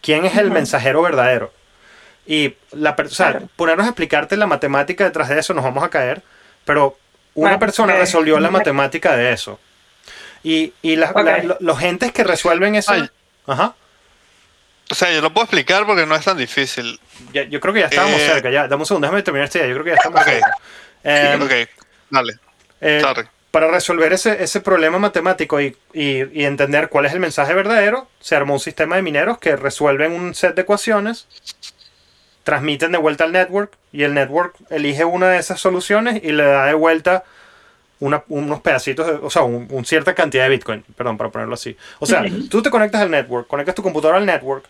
[0.00, 0.54] ¿Quién es el Ujú.
[0.54, 1.52] mensajero verdadero?
[2.26, 3.48] Y la o sea, Claro.
[3.56, 6.22] ponernos a explicarte la matemática detrás de eso nos vamos a caer.
[6.64, 6.98] Pero
[7.34, 8.00] una Bueno, persona ok.
[8.00, 9.60] resolvió la matemática de eso.
[10.42, 11.22] Y, y las- Ok.
[11.24, 12.92] la- lo- los gentes que resuelven eso.
[12.92, 13.08] Ay.
[13.46, 13.74] Ajá.
[14.90, 16.98] O sea, yo lo puedo explicar porque no es tan difícil.
[17.32, 18.50] Ya- yo creo que ya estábamos Eh, cerca.
[18.50, 19.68] Ya, dame un segundo, déjame terminar esta idea.
[19.68, 20.26] Yo creo que ya estamos Ok.
[20.26, 20.56] cerca.
[21.04, 21.68] Eh, ok,
[22.10, 22.32] dale.
[22.80, 23.26] Eh, Sorry.
[23.56, 28.06] Para resolver ese, ese problema matemático y, y- y entender cuál es el mensaje verdadero,
[28.20, 31.26] se armó un sistema de mineros que resuelven un set de ecuaciones,
[32.44, 36.44] transmiten de vuelta al network y el network elige una de esas soluciones y le
[36.44, 37.24] da de vuelta
[37.98, 41.54] una- unos pedacitos, de- o sea, un, un cierta cantidad de Bitcoin, perdón, para ponerlo
[41.54, 41.74] así.
[41.98, 44.66] O sea, tú te conectas al network, conectas tu computadora al network,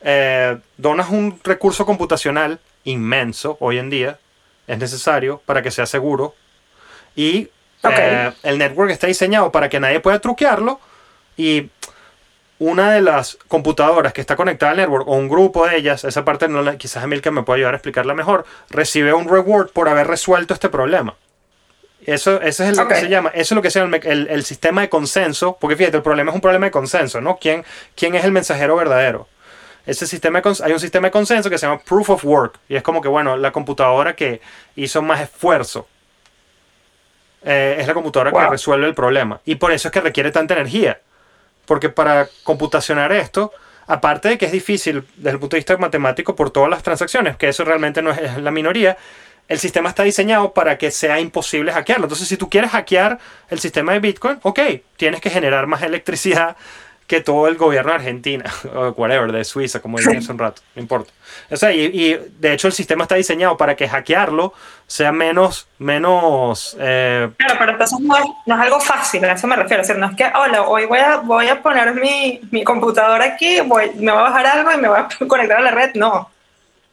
[0.00, 4.18] eh, donas un recurso computacional inmenso hoy en día,
[4.66, 6.34] es necesario para que sea seguro,
[7.14, 7.50] y
[7.98, 10.80] Eh, el network está diseñado para que nadie pueda truquearlo
[11.36, 11.70] y
[12.58, 16.24] una de las computadoras que está conectada al network o un grupo de ellas, esa
[16.24, 19.88] parte no la- quizás Emilka me puede ayudar a explicarla mejor, recibe un reward por
[19.88, 21.16] haber resuelto este problema.
[22.04, 24.28] Eso, eso es lo que se llama, eso es lo que se llama el, el-
[24.28, 27.36] el sistema de consenso, porque fíjate, el problema es un problema de consenso, ¿no?
[27.40, 27.64] ¿Quién,
[27.96, 29.28] quién es el mensajero verdadero?
[29.84, 32.76] Ese sistema de hay un sistema de consenso que se llama proof of work, y
[32.76, 34.40] es como que, bueno, la computadora que
[34.76, 35.88] hizo más esfuerzo
[37.44, 39.40] eh, es la computadora que resuelve el problema.
[39.44, 41.00] Y por eso es que requiere tanta energía.
[41.66, 43.52] Porque para computacionar esto,
[43.86, 47.36] aparte de que es difícil desde el punto de vista matemático por todas las transacciones,
[47.36, 48.96] que eso realmente no es, es la minoría,
[49.48, 52.06] el sistema está diseñado para que sea imposible hackearlo.
[52.06, 53.18] Entonces, si tú quieres hackear
[53.50, 54.60] el sistema de Bitcoin, ok,
[54.96, 56.56] tienes que generar más electricidad
[57.06, 58.44] que todo el gobierno de Argentina,
[58.74, 61.12] o whatever, de Suiza, como dije hace un rato, no importa.
[61.50, 64.52] O sea, y, y, de hecho el sistema está diseñado para que hackearlo
[64.86, 69.46] sea menos, menos, eh, Claro, pero entonces no es, no es algo fácil, a eso
[69.46, 69.82] me refiero.
[69.82, 73.24] O sea, no es que, hola, hoy voy a, voy a poner mi, mi computadora
[73.24, 75.94] aquí, voy, me voy a bajar algo y me voy a conectar a la red.
[75.94, 76.28] No.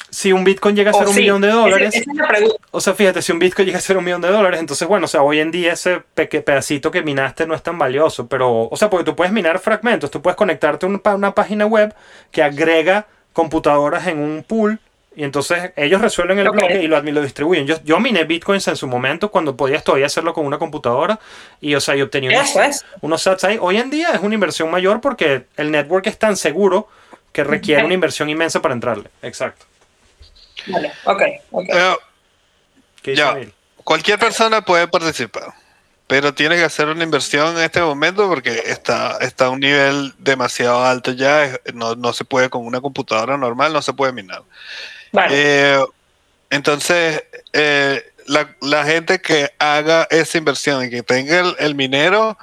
[0.10, 1.22] Si un Bitcoin llega a ser O un sí.
[1.22, 2.56] millón de dólares, Esa es la pregunta.
[2.72, 5.06] o sea, fíjate, si un Bitcoin llega a ser un millón de dólares, entonces, bueno,
[5.06, 8.78] o sea, hoy en día ese pedacito que minaste no es tan valioso, pero, o
[8.78, 11.94] sea, porque tú puedes minar fragmentos, tú puedes conectarte a una página web
[12.32, 14.80] que agrega computadoras en un pool
[15.16, 17.66] y entonces ellos resuelven el bloque y lo, lo distribuyen.
[17.68, 21.20] Yo, yo miné Bitcoins en su momento cuando podías todavía hacerlo con una computadora
[21.60, 22.86] y, o sea, yo obtenía unos, es.
[23.02, 23.58] unos sats ahí.
[23.60, 26.88] Hoy en día es una inversión mayor porque el network es tan seguro
[27.34, 29.10] que requiere una inversión inmensa para entrarle.
[29.22, 29.66] Exacto.
[30.68, 31.22] Vale, ok.
[31.22, 31.96] Eh,
[33.02, 33.38] ¿Qué dice Ya.
[33.84, 35.54] Cualquier persona puede participar,
[36.06, 40.14] pero tiene que hacer una inversión en este momento porque está, está a un nivel
[40.20, 41.60] demasiado alto ya.
[41.74, 44.44] No, no se puede con una computadora normal, no se puede minar.
[45.12, 45.34] Vale.
[45.36, 45.86] Eh,
[46.52, 52.38] entonces, eh, la, la gente que haga esa inversión y que tenga el, el minero,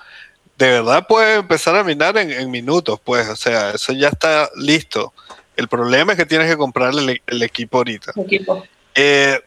[0.59, 4.51] de verdad puede empezar a minar en, en minutos, pues, o sea, eso ya está
[4.57, 5.13] listo.
[5.57, 8.13] El problema es que tienes que comprarle el, el equipo ahorita.
[8.17, 8.65] equipo.
[8.95, 9.41] Eh,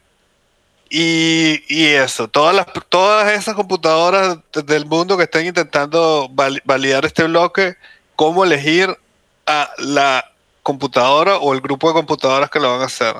[0.90, 6.62] y, y eso, todas, las, todas esas computadoras de- del mundo que estén intentando val-
[6.66, 7.76] validar este bloque,
[8.16, 8.98] cómo elegir
[9.46, 10.26] a la
[10.64, 13.16] computadora o el grupo de computadoras que lo van a hacer.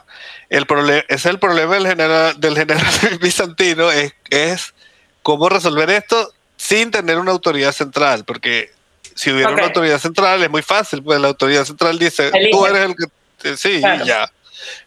[0.50, 4.74] El problema, es el problema del general, del general bizantino, es, es
[5.22, 8.72] cómo resolver esto sin tener una autoridad central, porque
[9.20, 12.52] si hubiera una autoridad central es muy fácil, pues la autoridad central dice, Elige.
[12.52, 13.58] tú eres el que...
[13.58, 14.06] Sí, Claro.
[14.06, 14.32] ya.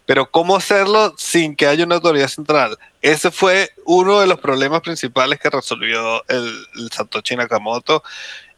[0.07, 2.79] Pero ¿cómo hacerlo sin que haya una autoridad central?
[3.03, 8.03] Ese fue uno de los problemas principales que resolvió el, el Satoshi Nakamoto.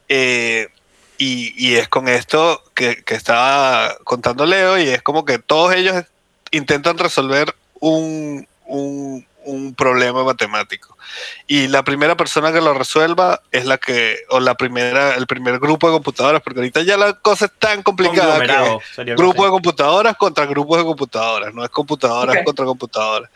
[0.07, 0.69] Eh,
[1.17, 5.73] y, y, es con esto que, que, estaba contando Leo, y es como que todos
[5.75, 6.05] ellos
[6.51, 10.97] intentan resolver un, un, un problema matemático.
[11.47, 15.59] Y la primera persona que lo resuelva es la que, o la primera, el primer
[15.59, 20.15] grupo de computadoras, porque ahorita ya la cosa es tan complicada que grupo de computadoras
[20.17, 22.43] contra grupos de computadoras, no es computadoras okay.
[22.43, 23.29] contra computadoras.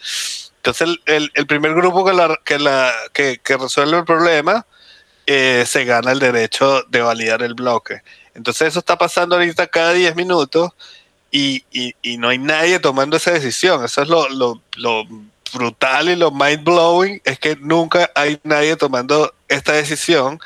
[0.57, 4.65] Entonces el, el, el, primer grupo que, la, que, la, que, que resuelve el problema
[5.25, 8.01] eh, se gana el derecho de validar el bloque.
[8.33, 10.71] Entonces eso está pasando ahorita cada 10 minutos
[11.31, 13.85] y, y, y, no hay nadie tomando esa decisión.
[13.85, 15.03] Eso es lo, lo, lo
[15.51, 20.39] brutal y lo mind blowing es que nunca hay nadie tomando esta decisión.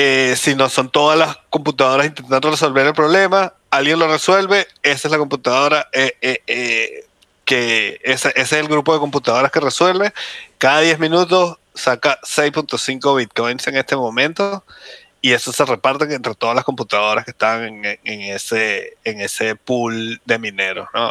[0.00, 5.08] Eh, si no son todas las computadoras intentando resolver el problema, alguien lo resuelve, esa
[5.08, 7.04] es la computadora, eh, eh, eh
[7.44, 10.12] que ese, ese, es el grupo de computadoras que resuelve.
[10.58, 14.62] Cada 10 minutos saca 6.5 bitcoins en este momento
[15.22, 19.56] y eso se reparte entre todas las computadoras que están en, en ese, en ese
[19.56, 20.88] pool de mineros.
[20.94, 21.10] ¿no?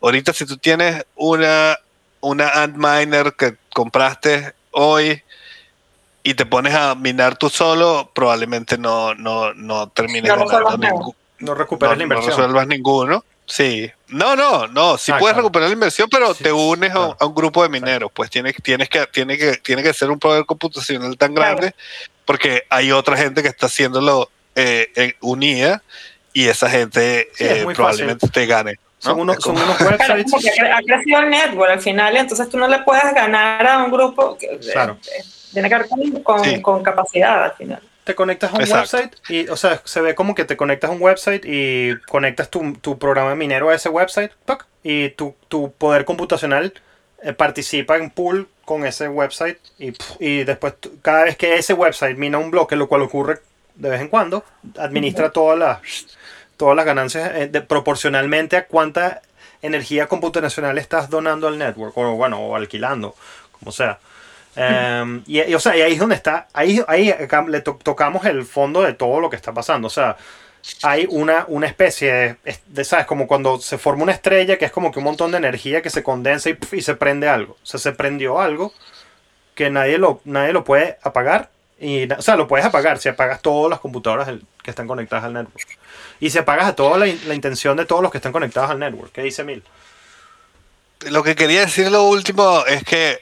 [0.00, 1.78] ahorita si tú tienes una
[2.22, 5.22] una Antminer que compraste hoy
[6.22, 11.14] y te pones a minar tú solo, probablemente no, no, no termines no ganando ningún.
[11.40, 12.30] No recuperas no, la inversión.
[12.30, 13.24] No resuelvas ninguno.
[13.46, 13.90] Sí.
[14.08, 14.96] No, no, no.
[14.96, 15.42] Sí ah, puedes claro.
[15.42, 17.16] recuperar la inversión, pero sí, te unes claro.
[17.18, 18.10] a, un grupo de mineros.
[18.14, 21.74] Pues tienes, tienes, que, tiene que, tiene que ser un poder computacional tan grande
[22.24, 25.82] porque hay otra gente que está haciéndolo eh, unida
[26.32, 28.32] y esa gente eh, probablemente fácil.
[28.32, 28.78] te gane.
[29.02, 30.30] Son, uno, son unos websites.
[30.30, 33.90] Porque ha crecido el network al final, entonces tú no le puedes ganar a un
[33.90, 34.96] grupo que claro.
[35.52, 36.62] tiene que ver con, con, sí.
[36.62, 37.82] con, capacidad al final.
[38.04, 38.96] Te conectas a un Exacto.
[38.96, 42.48] website y, o sea, se ve como que te conectas a un website y conectas
[42.48, 44.66] tu, tu programa minero a ese website ¡toc!
[44.84, 46.72] y tu, tu poder computacional
[47.22, 52.16] eh, participa en pool con ese website y, y después cada vez que ese website
[52.16, 53.40] mina un bloque, lo cual ocurre
[53.74, 54.44] de vez en cuando,
[54.78, 55.32] administra uh -huh.
[55.32, 55.78] todas las
[56.62, 59.20] todas las ganancias eh, de, proporcionalmente a cuánta
[59.62, 63.16] energía computacional estás donando al network o bueno o alquilando
[63.50, 63.98] como sea
[65.02, 67.12] um, y, y, o sea y ahí es donde está ahí ahí
[67.48, 70.16] le to tocamos el fondo de todo lo que está pasando o sea
[70.84, 72.36] hay una, una especie de,
[72.68, 73.06] de, ¿sabes?
[73.06, 75.90] Como cuando se forma una estrella que es como que un montón de energía que
[75.90, 77.54] se condensa y, y se prende algo.
[77.60, 78.72] O sea, se prendió algo
[79.56, 81.50] que nadie lo, nadie lo puede apagar.
[81.80, 84.28] Y, o sea, lo puedes apagar si apagas todas las computadoras
[84.62, 85.66] que están conectadas al network.
[86.22, 88.78] Y se apagas a toda la, la, intención de todos los que están conectados al
[88.78, 89.10] network.
[89.10, 89.60] ¿Qué dice Mil?
[91.10, 93.18] Lo que quería decir lo último es que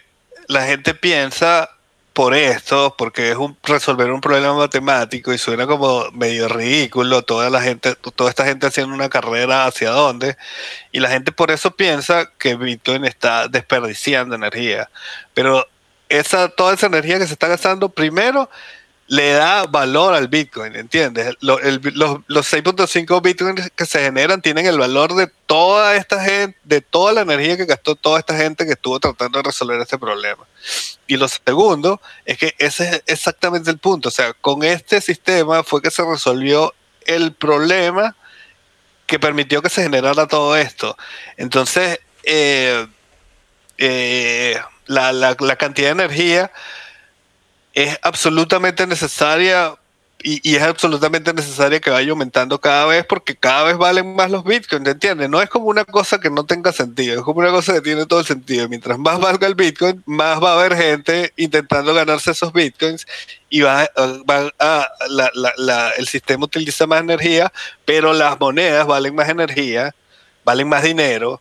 [0.49, 1.71] la gente piensa
[2.13, 7.49] por esto, porque es un resolver un problema matemático y suena como medio ridículo, toda
[7.49, 10.37] la gente, toda esta gente haciendo una carrera hacia dónde,
[10.93, 14.91] y la gente por eso piensa que Bitcoin está desperdiciando energía.
[15.33, 15.67] Pero
[16.11, 18.51] esa, toda esa energía que se está gastando, primero,
[19.11, 21.35] le da valor al Bitcoin, ¿entiendes?
[21.41, 26.81] Los, los 6.5 Bitcoins que se generan tienen el valor de toda esta gente, de
[26.81, 30.47] toda la energía que gastó toda esta gente que estuvo tratando de resolver este problema.
[31.09, 34.11] Y lo segundo es que ese es exactamente el punto.
[34.11, 36.73] O sea, con este sistema fue que se resolvió
[37.05, 38.15] el problema
[39.07, 40.97] que permitió que se generara todo esto.
[41.37, 42.87] Entonces, eh,
[43.77, 44.57] eh,
[44.87, 46.53] la cantidad de energía
[47.83, 49.75] es absolutamente necesaria
[50.23, 54.45] y, es absolutamente necesaria que vaya aumentando cada vez porque cada vez valen más los
[54.45, 55.31] bitcoins, ¿entiendes?
[55.31, 58.05] No es como una cosa que no tenga sentido, es como una cosa que tiene
[58.05, 58.69] todo el sentido.
[58.69, 63.07] Mientras más valga el bitcoin, más va a haber gente intentando ganarse esos bitcoins
[63.49, 63.89] y va,
[64.29, 67.51] va a, la, la, la, el sistema utiliza más energía,
[67.87, 69.95] pero las monedas valen más energía,
[70.45, 71.41] valen más dinero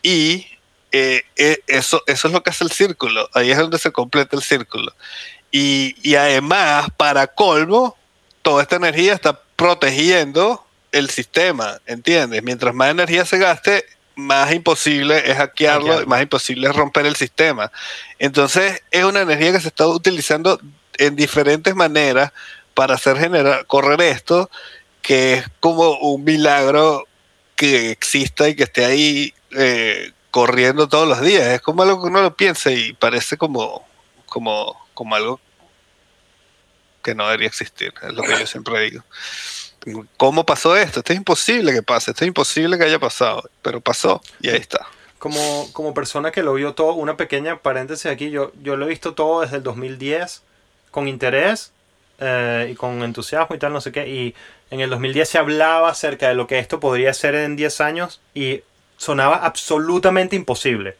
[0.00, 0.46] y
[0.92, 4.36] eh, eh, eso, eso es lo que hace el círculo, ahí es donde se completa
[4.36, 4.94] el círculo.
[5.50, 7.96] Y, y, además, para colmo,
[8.42, 12.42] toda esta energía está protegiendo el sistema, ¿entiendes?
[12.42, 13.84] Mientras más energía se gaste,
[14.14, 17.70] más imposible es hackearlo, hackearlo, más imposible es romper el sistema.
[18.18, 20.58] Entonces, es una energía que se está utilizando
[20.98, 22.32] en diferentes maneras
[22.74, 24.50] para hacer generar, correr esto,
[25.02, 27.04] que es como un milagro
[27.54, 31.46] que exista y que esté ahí eh, corriendo todos los días.
[31.48, 33.86] Es como algo que uno lo piensa y parece como,
[34.26, 35.38] como, como algo
[37.04, 39.04] que no debería existir, es lo que yo siempre digo.
[40.16, 40.98] ¿Cómo pasó esto?
[40.98, 44.56] Esto es imposible que pase, esto es imposible que haya pasado, pero pasó y ahí
[44.56, 44.88] está.
[45.18, 48.88] Como, como persona que lo vio todo, una pequeña paréntesis aquí, yo, yo lo he
[48.88, 50.42] visto todo desde el 2010
[50.90, 51.70] con interés
[52.18, 54.34] eh, y con entusiasmo y tal, no sé qué, y
[54.70, 58.20] en el 2010 se hablaba acerca de lo que esto podría ser en 10 años
[58.34, 58.62] y
[58.96, 60.96] sonaba absolutamente imposible.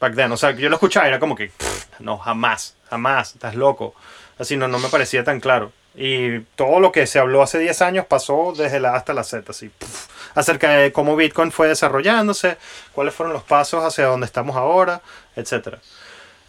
[0.00, 0.32] Back then.
[0.32, 3.94] O sea, yo lo escuchaba y era como que, "Pff, no, jamás, jamás, estás loco.
[4.38, 5.72] Así no, no me parecía tan claro.
[5.94, 9.24] Y todo lo que se habló hace 10 años pasó desde la A hasta la
[9.24, 9.68] Z, así.
[9.68, 12.56] pff, acerca de cómo Bitcoin fue desarrollándose,
[12.92, 15.02] cuáles fueron los pasos hacia donde estamos ahora,
[15.36, 15.80] etcétera.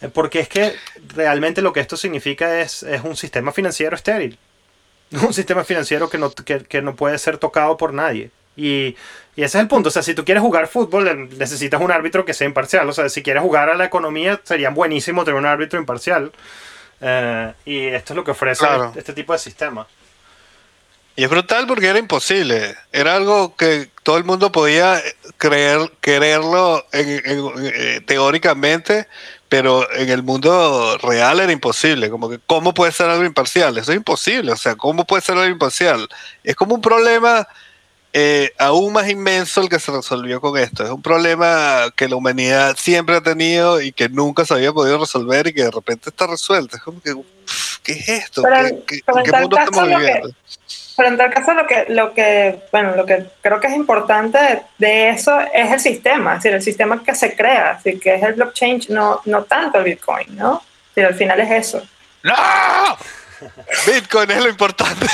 [0.01, 0.75] Eh, Porque es que
[1.15, 4.37] realmente lo que esto significa es, es un sistema financiero estéril.
[5.11, 8.31] Un sistema financiero que no, que, que no puede ser tocado por nadie.
[8.55, 8.95] Y,
[9.35, 9.89] y ese es el punto.
[9.89, 12.87] O sea, si tú quieres jugar fútbol, necesitas un árbitro que sea imparcial.
[12.89, 16.31] O sea, si quieres jugar a la economía, sería buenísimo tener un árbitro imparcial.
[16.99, 18.93] Eh, y esto es lo que ofrece Claro.
[18.95, 19.87] este tipo de sistema.
[21.15, 22.75] Y es brutal porque era imposible.
[22.91, 25.01] Era algo que todo el mundo podía
[25.37, 29.07] creer, quererlo en- en- eh, teóricamente,
[29.49, 32.09] pero en el mundo real era imposible.
[32.09, 33.77] Como que, ¿cómo puede ser algo imparcial?
[33.77, 34.53] Eso es imposible.
[34.53, 36.07] O sea, ¿cómo puede ser algo imparcial?
[36.43, 37.45] Es como un problema
[38.13, 40.83] eh, aún más inmenso el que se resolvió con esto.
[40.83, 44.97] Es un problema que la humanidad siempre ha tenido y que nunca se había podido
[44.97, 46.75] resolver y que de repente está resuelto.
[46.75, 47.13] Es como que,
[47.83, 48.41] ¿qué es esto?
[48.43, 50.21] Pero- ¿Qué, qué- pero ¿En en qué tal mundo caso estamos lo que-?
[50.97, 54.37] Pero en tal caso lo que, lo que, bueno, lo que creo que es importante
[54.37, 58.15] de, de eso es el sistema, es decir, el sistema que se crea, así que
[58.15, 60.61] es el blockchain, no, no tanto el Bitcoin, ¿no?
[60.93, 61.81] Decir, al final es eso.
[62.23, 62.33] ¡No!
[63.87, 65.07] Bitcoin es lo importante.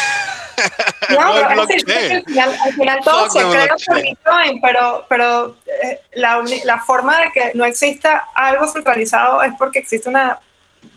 [1.10, 2.16] No, el pero es decir, blockchain.
[2.18, 4.02] al final, al final todo Fuck se the crea por.
[4.02, 9.80] Bitcoin, pero, pero eh, la, la forma de que no exista algo centralizado es porque
[9.80, 10.40] existe una,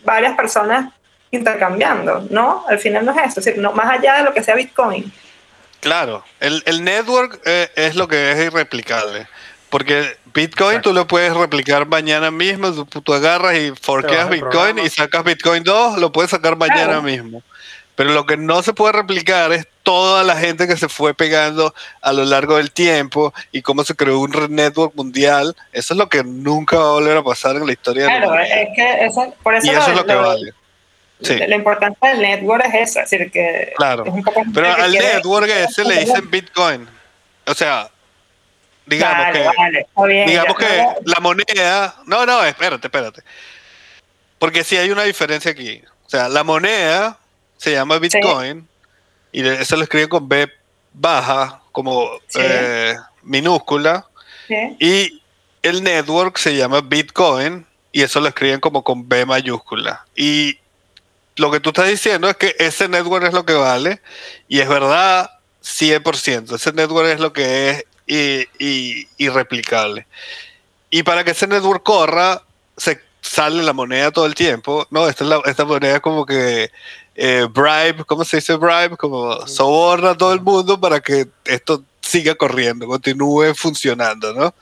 [0.03, 0.91] varias personas
[1.31, 2.65] intercambiando, ¿no?
[2.67, 5.11] Al final no es eso, es decir, no, más allá de lo que sea Bitcoin.
[5.79, 9.27] Claro, el, el network eh, es lo que es irreplicable.
[9.69, 10.89] Porque Bitcoin Exacto.
[10.89, 15.23] tú lo puedes replicar mañana mismo, tú, tú agarras y forqueas el Bitcoin y sacas
[15.23, 17.01] Bitcoin 2, lo puedes sacar mañana Claro.
[17.01, 17.41] mismo.
[18.01, 21.71] Pero lo que no se puede replicar es toda la gente que se fue pegando
[22.01, 25.55] a lo largo del tiempo y cómo se creó un red network mundial.
[25.71, 28.25] Eso es lo que nunca va a volver a pasar en la historia de la
[28.25, 30.51] Claro, es que eso, por eso, Y eso es lo que lo- vale.
[31.21, 31.37] Sí.
[31.37, 34.03] La importancia del network es esa, es decir, que Claro.
[34.07, 36.89] es un poco Pero al quiere- network ese le dicen Bitcoin.
[37.45, 37.87] O sea,
[38.87, 41.95] digamos Vale, que vale, bien, digamos que no, la moneda.
[42.07, 43.21] No, no, espérate, espérate.
[44.39, 45.83] Porque sí hay una diferencia aquí.
[46.07, 47.19] O sea, la moneda
[47.61, 48.67] se llama Bitcoin
[49.31, 50.49] y eso lo escriben con B
[50.93, 52.39] baja, como Sí.
[52.41, 54.07] eh, minúscula.
[54.47, 54.75] sí.
[54.79, 55.21] Y
[55.61, 60.05] el network se llama Bitcoin y eso lo escriben como con B mayúscula.
[60.15, 60.57] Y
[61.35, 64.01] lo que tú estás diciendo es que ese network es lo que vale
[64.47, 65.29] y es verdad
[65.63, 66.55] 100%.
[66.55, 70.07] Ese network es lo que es y, y- irreplicable.
[70.89, 72.41] Y para que ese network corra,
[72.75, 74.87] se sale la moneda todo el tiempo.
[74.89, 76.71] No, esta, es la- esta moneda es como que
[77.15, 78.97] eh, bribe, ¿cómo se dice bribe?
[78.97, 84.53] Como soborna a todo el mundo para que esto siga corriendo, continúe funcionando, ¿no?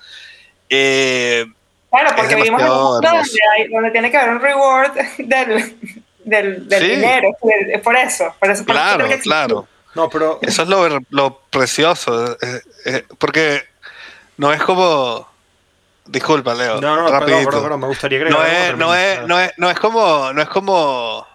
[0.70, 1.45] Eh,
[1.89, 5.76] Claro, porque vivimos en un mundo donde, hay- donde tiene que haber un reward del,
[6.24, 6.89] del, del Sí.
[6.89, 7.30] dinero,
[7.72, 8.36] es por eso.
[8.39, 9.68] Por eso por claro, claro.
[9.95, 13.64] No, pero Eso es lo, lo precioso, eh, eh, porque
[14.38, 15.28] no es como...
[16.12, 16.82] Disculpa, Leo.
[16.82, 19.70] no, no, perdón, perdón, perdón, me gustaría agregar no es, no es, no es, no
[19.70, 21.28] es como, no es como,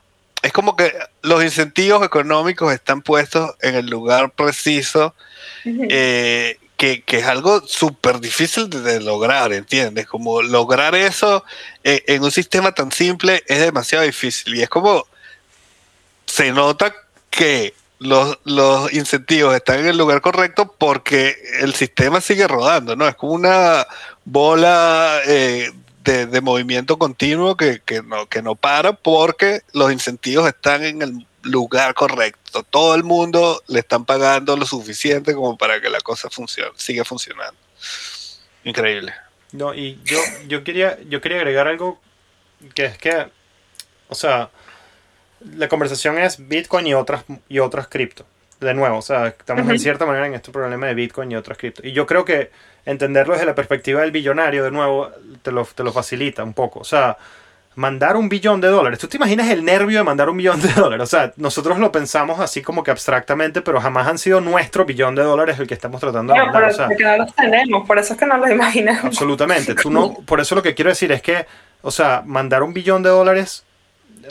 [0.42, 5.14] es como que los incentivos económicos están puestos en el lugar preciso,
[5.64, 10.06] eh, que, que es algo súper difícil de, de lograr, ¿entiendes?
[10.08, 11.44] Como lograr eso
[11.84, 15.06] eh, en un sistema tan simple es demasiado difícil y es como
[16.26, 16.92] se nota
[17.30, 17.74] que
[18.04, 23.08] los, los incentivos están en el lugar correcto porque el sistema sigue rodando, ¿no?
[23.08, 23.86] Es como una
[24.24, 30.46] bola eh, de, de movimiento continuo que, que no, que no para porque los incentivos
[30.46, 32.62] están en el lugar correcto.
[32.62, 37.04] Todo el mundo le están pagando lo suficiente como para que la cosa funcione, siga
[37.04, 37.58] funcionando.
[38.64, 39.14] Increíble.
[39.52, 42.00] No, y yo, yo quería, yo quería agregar algo
[42.74, 43.28] que es que,
[44.08, 44.50] o sea,
[45.56, 48.24] la conversación es Bitcoin y otras y otras cripto.
[48.60, 51.58] De nuevo, o sea, estamos en cierta manera en este problema de Bitcoin y otras
[51.58, 51.86] cripto.
[51.86, 52.50] Y yo creo que
[52.86, 55.10] entenderlo desde la perspectiva del billonario, de nuevo,
[55.42, 56.80] te lo, te lo facilita un poco.
[56.80, 57.18] O sea,
[57.76, 58.98] mandar un billón de dólares.
[58.98, 61.02] ¿Tú te imaginas el nervio de mandar un billón de dólares?
[61.02, 65.14] O sea, nosotros lo pensamos así como que abstractamente, pero jamás han sido nuestro billón
[65.14, 66.62] de dólares el que estamos tratando de mandar.
[66.62, 69.04] pero O sea, porque no los tenemos, por eso es que no los imaginamos.
[69.04, 69.74] Absolutamente.
[69.74, 71.46] Tú no, por eso lo que quiero decir es que,
[71.82, 73.64] o sea, mandar un billón de dólares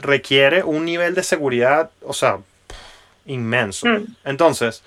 [0.02, 2.40] requiere un nivel de seguridad, o sea,
[3.26, 3.88] inmenso.
[3.88, 4.06] Mm.
[4.26, 4.84] Entonces,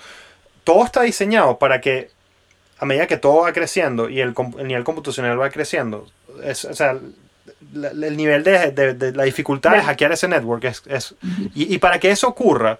[0.65, 2.11] todo está diseñado para que
[2.79, 4.35] a medida que todo va creciendo y el,
[4.65, 6.07] nivel computacional va creciendo,
[6.45, 6.99] es, o sea,
[7.73, 10.83] la- el nivel de, de- de la dificultad de hackear ese network es...
[10.87, 11.15] es-
[11.55, 12.79] y, y para que eso ocurra,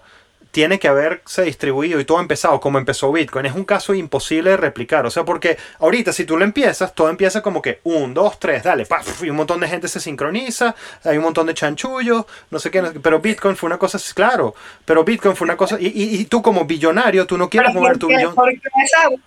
[0.51, 3.45] tiene que haberse distribuido y todo empezado como empezó Bitcoin.
[3.45, 5.05] Es un caso imposible de replicar.
[5.05, 8.63] O sea, porque ahorita si tú lo empiezas, todo empieza como que un, dos, tres,
[8.63, 12.59] dale, paf, y un montón de gente se sincroniza, hay un montón de chanchullos, no
[12.59, 12.81] sé qué.
[12.81, 14.55] Pero Bitcoin fue una cosa, claro,
[14.85, 17.79] pero Bitcoin fue una cosa, y, y, y tú como billonario, tú no quieres Pero
[17.81, 18.33] mover ¿por tu billón.
[18.35, 18.51] por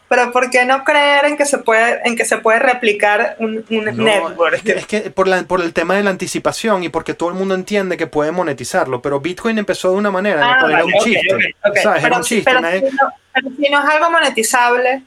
[0.08, 3.64] pero ¿por qué no creer en que se puede, en que se puede replicar un,
[3.70, 4.54] un No, network?
[4.54, 7.28] es que, es que por, la- por el tema de la anticipación y porque todo
[7.28, 10.56] el mundo entiende que puede monetizarlo, pero Bitcoin empezó de una manera en la Ah,
[10.60, 10.90] cual era vale.
[10.90, 12.50] Era un si- chiste.
[12.52, 15.02] pero si no- pero si no es algo monetizable,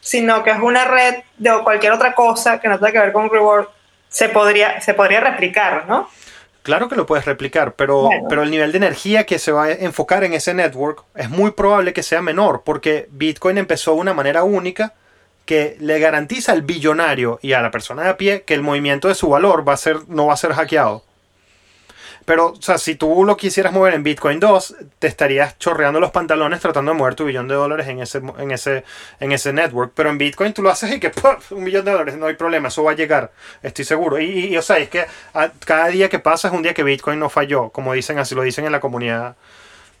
[0.00, 3.28] sino que es una red de cualquier otra cosa que no tenga que ver con
[3.30, 3.66] reward,
[4.08, 6.08] se podría, se podría replicar, ¿no?
[6.62, 8.26] Claro que lo puedes replicar, pero, Bueno.
[8.28, 11.52] pero el nivel de energía que se va a enfocar en ese network es muy
[11.52, 14.94] probable que sea menor, porque Bitcoin empezó de una manera única
[15.44, 19.06] que le garantiza al billonario y a la persona de a pie que el movimiento
[19.06, 21.04] de su valor va a ser, no va a ser hackeado.
[22.26, 26.10] Pero, o sea, si tú lo quisieras mover en Bitcoin 2, te estarías chorreando los
[26.10, 28.84] pantalones tratando de mover tu billón de dólares en ese, en ese,
[29.20, 29.92] en ese network.
[29.94, 31.52] Pero en Bitcoin tú lo haces y que ¡puf!
[31.52, 33.32] un millón de dólares, no hay problema, eso va a llegar,
[33.62, 34.18] estoy seguro.
[34.20, 35.06] Y, y- o sea, es que
[35.64, 38.42] cada día que pasa es un día que Bitcoin no falló, como dicen así, lo
[38.42, 39.36] dicen en la comunidad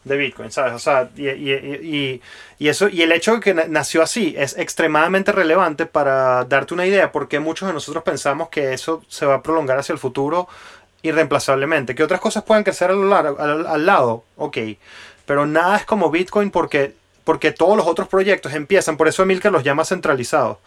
[0.04, 0.72] de Bitcoin, ¿sabes?
[0.72, 2.22] O sea, y, y-
[2.58, 6.74] y- eso, y el hecho de que na- nació así es extremadamente relevante para darte
[6.74, 9.98] una idea, porque muchos de nosotros pensamos que eso se va a prolongar hacia el
[9.98, 10.48] futuro
[11.06, 11.94] irreemplazablemente.
[11.94, 14.58] Que otras cosas pueden crecer al, al lado, ok.
[15.24, 19.52] Pero nada es como Bitcoin porque, porque todos los otros proyectos empiezan, por eso Emilcar
[19.52, 20.58] los llama centralizados.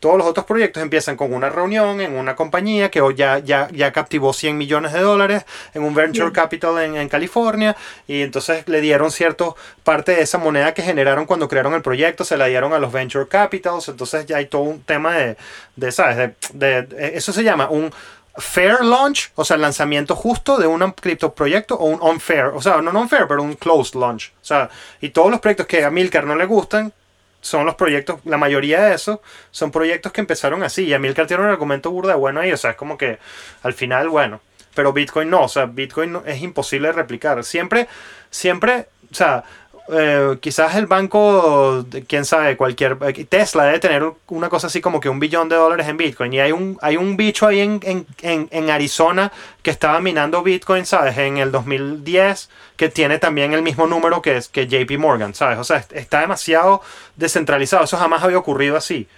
[0.00, 3.66] Todos los otros proyectos empiezan con una reunión en una compañía que hoy ya, ya,
[3.72, 5.44] ya captivó 100 millones de dólares
[5.74, 6.34] en un venture Bien.
[6.34, 7.76] capital en, en California
[8.06, 12.22] y entonces le dieron cierto parte de esa moneda que generaron cuando crearon el proyecto,
[12.24, 15.36] se la dieron a los venture capitals, entonces ya hay todo un tema de,
[15.74, 16.16] de ¿sabes?
[16.52, 17.92] De- de- eso se llama un
[18.38, 22.80] fair launch, o sea, el lanzamiento justo de un criptoproyecto o un unfair, o sea,
[22.80, 24.32] no un unfair, pero un closed launch.
[24.40, 24.70] O sea,
[25.00, 26.92] y todos los proyectos que a Milcar no le gustan
[27.40, 29.20] son los proyectos, la mayoría de esos
[29.50, 30.84] son proyectos que empezaron así.
[30.84, 33.18] Y a Milcar tiene un argumento burda bueno ahí, o sea, es como que
[33.62, 34.40] al final, bueno,
[34.74, 37.42] pero Bitcoin no, o sea, Bitcoin es imposible de replicar.
[37.42, 37.88] Siempre,
[38.30, 39.42] siempre, o sea,
[39.90, 45.00] eh, quizás el banco, quién sabe, cualquier eh, Tesla debe tener una cosa así como
[45.00, 46.32] que un billón de dólares en Bitcoin.
[46.32, 49.32] Y hay un, hay un bicho ahí en, en, en, en Arizona
[49.62, 51.16] que estaba minando Bitcoin, ¿sabes?
[51.18, 55.58] En el 2010, que tiene también el mismo número que, es, que JP Morgan, ¿sabes?
[55.58, 56.82] O sea, est- está demasiado
[57.16, 57.84] descentralizado.
[57.84, 59.08] Eso jamás había ocurrido así.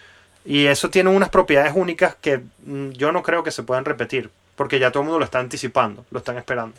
[0.45, 4.31] Y eso tiene unas propiedades únicas que mm, yo no creo que se puedan repetir,
[4.57, 6.77] porque ya todo el mundo lo está anticipando, lo están esperando.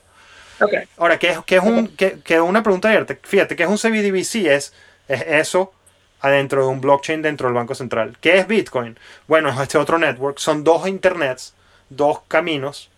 [0.62, 0.74] Ok.
[0.98, 3.16] Ahora, ¿qué es, qué es un, qué- qué es una pregunta abierta?
[3.24, 4.48] Fíjate, ¿qué es un CBDBC?
[4.48, 4.74] Es,
[5.08, 5.74] es eso
[6.22, 8.18] adentro de un blockchain dentro del Banco Central.
[8.22, 8.98] ¿Qué es Bitcoin?
[9.28, 10.38] Bueno, es este otro network.
[10.38, 11.56] Son dos internets,
[11.90, 12.90] dos caminos.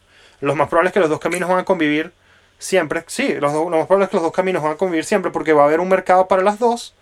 [0.41, 2.11] Los más probables es que los dos caminos van a convivir
[2.59, 3.03] siempre.
[3.07, 5.53] Sí, los lo más probable es que los dos caminos van a convivir siempre porque
[5.53, 6.93] va a haber un mercado para las dos.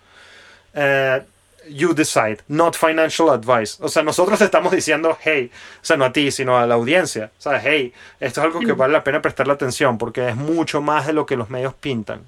[0.74, 1.22] Eh,
[1.68, 3.76] you decide, not financial advice.
[3.80, 7.30] O sea, nosotros estamos diciendo, hey, o sea, no a ti, sino a la audiencia.
[7.38, 10.80] O sea, hey, esto es algo que vale la pena prestarle atención porque es mucho
[10.80, 12.22] más de lo que los medios pintan.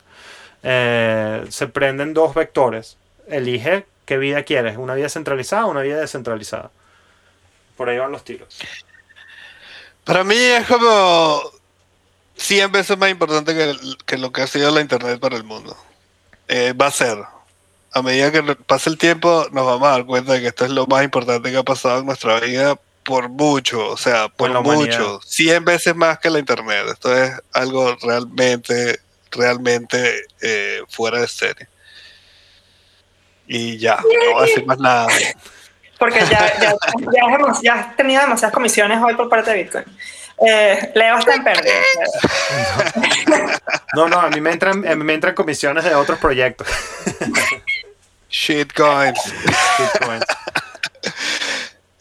[0.63, 2.97] Eh, se prenden dos vectores.
[3.29, 6.71] Elige qué vida quieres, una vida centralizada o una vida descentralizada.
[7.77, 8.59] Por ahí van los tiros.
[10.05, 11.43] Para mí es como
[12.37, 13.75] 100 veces más importante que,
[14.05, 15.77] que lo que ha sido la Internet para el mundo.
[16.49, 17.19] Eh, va a ser.
[17.95, 20.73] A medida que pase el tiempo, nos vamos a dar cuenta de que esto es
[20.73, 25.21] lo más importante que ha pasado en nuestra vida por mucho, o sea, por mucho.
[25.25, 26.87] 100 veces más que la Internet.
[26.91, 28.99] Esto es algo realmente,
[29.31, 31.69] realmente eh, fuera de serie.
[33.47, 35.07] Y ya, no voy a decir más nada.
[35.99, 36.29] Porque ya,
[36.61, 36.75] ya,
[37.13, 39.85] ya, has ya has tenido demasiadas comisiones hoy por parte de Bitcoin.
[40.47, 41.75] Eh, Leo está en pérdida.
[43.95, 46.67] No, no, a mí me entran, a mí me entran comisiones de otros proyectos.
[48.39, 49.21] Shitcoins.
[49.79, 50.21] Bitcoin.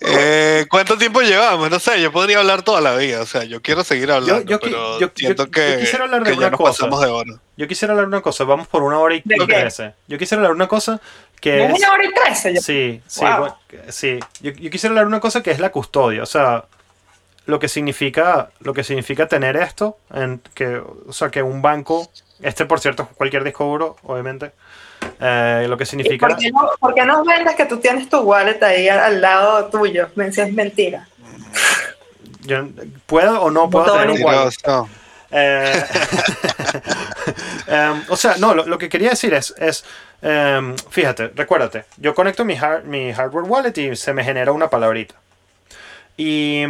[0.06, 1.70] Eh, ¿Cuánto tiempo llevamos?
[1.70, 3.22] No sé, yo podría hablar toda la vida.
[3.22, 6.04] O sea, yo quiero seguir hablando, yo qui- pero yo- siento yo- que, yo quisiera
[6.04, 6.72] hablar de que una ya nos cosa.
[6.74, 7.34] pasamos de hora.
[7.56, 9.94] Yo quisiera hablar de una cosa, vamos por una hora y trece.
[10.10, 11.00] Yo quisiera hablar de una cosa
[11.40, 11.74] que es...
[11.80, 12.54] Una hora y trece.
[12.54, 13.38] yo- Sí, sí, Wow.
[13.40, 13.58] bueno,
[13.88, 14.20] sí.
[14.42, 16.66] Yo, yo quisiera hablar de una cosa que es la custodia, o sea,
[17.46, 22.12] lo que significa, lo que significa tener esto, en que, o sea, que un banco,
[22.42, 24.52] este por cierto, cualquier disco duro, obviamente,
[25.20, 26.28] eh, lo que ¿Y significa...
[26.28, 29.66] por, qué no, por qué no vendes que tú tienes tu wallet ahí al, lado
[29.68, 30.10] tuyo?
[30.16, 31.08] Me mentira.
[32.42, 32.68] Yo
[33.06, 34.36] puedo o no puedo tener un igual.
[34.36, 34.52] wallet.
[34.52, 34.90] Mentiroso.
[35.36, 35.84] Eh,
[37.68, 39.84] em, o sea, no, lo, lo que quería decir es, es
[40.22, 45.16] em, fíjate, recuérdate, yo conecto mi hardware wallet y se me genera una palabrita.
[46.18, 46.64] Y,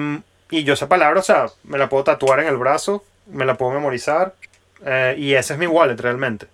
[0.49, 3.55] y yo esa palabra, o sea, me la puedo tatuar en el brazo, me la
[3.55, 4.33] puedo memorizar,
[4.85, 6.47] eh, y ese es mi wallet realmente.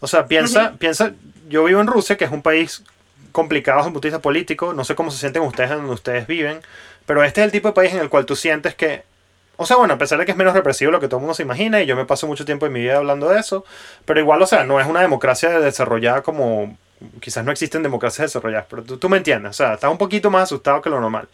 [0.00, 1.12] O sea, piensa, piensa,
[1.48, 2.82] yo vivo en Rusia, que es un país
[3.32, 5.92] complicado desde un punto de vista político, no sé cómo se sienten ustedes en donde
[5.92, 6.60] ustedes viven,
[7.06, 9.02] pero este es el tipo de país en el cual tú sientes que,
[9.56, 11.34] o sea, bueno, a pesar de que es menos represivo lo que todo el mundo
[11.34, 13.64] se imagina, y yo me paso mucho tiempo en mi vida hablando de eso,
[14.04, 16.76] pero igual, o sea, no es una democracia desarrollada como,
[17.20, 20.30] quizás no existen democracias desarrolladas, pero tú, tú me entiendes, o sea, estás un poquito
[20.30, 21.28] más asustado que lo normal.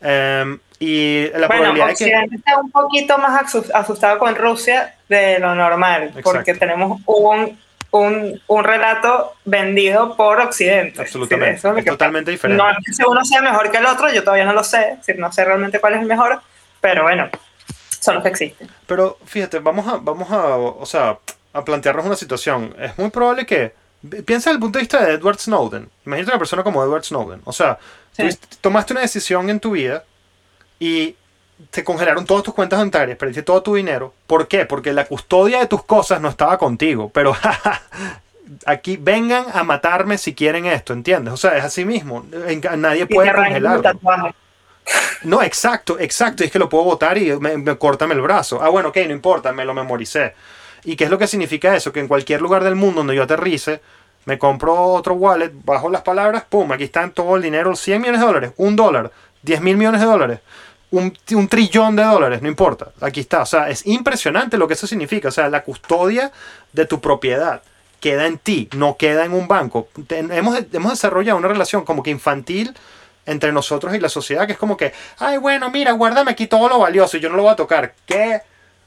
[0.00, 2.36] Em, y la bueno, probabilidad de que...
[2.36, 6.58] Está un poquito más asu- asustado con Rusia de lo normal, porque Exacto.
[6.58, 7.58] tenemos un,
[7.98, 11.02] un, un relato vendido por Occidente.
[11.02, 11.52] Absolutamente.
[11.52, 12.62] Sí, eso es es que totalmente diferente.
[12.62, 15.32] No es que uno sea mejor que el otro, yo todavía no lo sé, no
[15.32, 16.40] sé realmente cuál es el mejor,
[16.80, 17.28] pero bueno,
[18.00, 18.68] son los que existen.
[18.86, 21.18] Pero fíjate, vamos a, vamos a, o sea,
[21.52, 22.74] a plantearnos una situación.
[22.80, 23.72] Es muy probable que,
[24.26, 25.88] piensa desde el punto de vista de Edward Snowden.
[26.04, 27.42] Imagínate una persona como Edward Snowden.
[27.44, 27.78] O sea,
[28.12, 28.28] Sí.
[28.60, 30.04] tomaste una decisión en tu vida
[30.78, 31.16] y
[31.70, 34.14] te congelaron todas tus cuentas bancarias, perdiste todo tu dinero.
[34.26, 34.66] ¿Por qué?
[34.66, 37.10] Porque la custodia de tus cosas no estaba contigo.
[37.12, 37.36] Pero
[38.66, 41.34] aquí vengan a matarme si quieren esto, ¿entiendes?
[41.34, 42.24] O sea, es así mismo.
[42.76, 44.34] Nadie puede congelarlo.
[45.22, 46.42] No, exacto, exacto.
[46.42, 48.62] Y es que lo puedo votar y me, me córtame el brazo.
[48.62, 50.34] Ah, bueno, ok, no importa, me lo memoricé.
[50.84, 51.92] ¿Y qué es lo que significa eso?
[51.92, 53.80] Que en cualquier lugar del mundo donde yo aterrice,
[54.26, 58.20] me compro otro wallet, bajo las palabras, pum, aquí están todo el dinero, 100 millones
[58.20, 59.10] de dólares, un dólar,
[59.42, 60.40] 10 mil millones de dólares,
[60.98, 63.42] un, un trillón de dólares, no importa, aquí está.
[63.42, 65.28] O sea, es impresionante lo que eso significa.
[65.28, 66.30] O sea, la custodia
[66.72, 67.62] de tu propiedad
[68.00, 69.88] queda en ti, no queda en un banco.
[70.10, 72.74] Hemos, hemos desarrollado una relación como que infantil
[73.26, 76.68] entre nosotros y la sociedad, que es como que, ay, bueno, mira, guárdame aquí todo
[76.68, 77.94] lo valioso y yo no lo voy a tocar.
[78.06, 78.40] ¿Qué?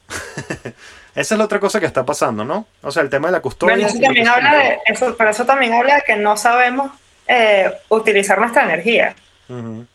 [1.16, 2.68] Esa es la otra cosa que está pasando, ¿no?
[2.84, 3.74] O sea, el tema de la custodia.
[3.74, 6.16] Bueno, eso y lo también que- habla de eso, pero eso también habla de que
[6.16, 6.92] no sabemos
[7.28, 9.16] eh, utilizar nuestra energía.
[9.50, 9.86] Ujú.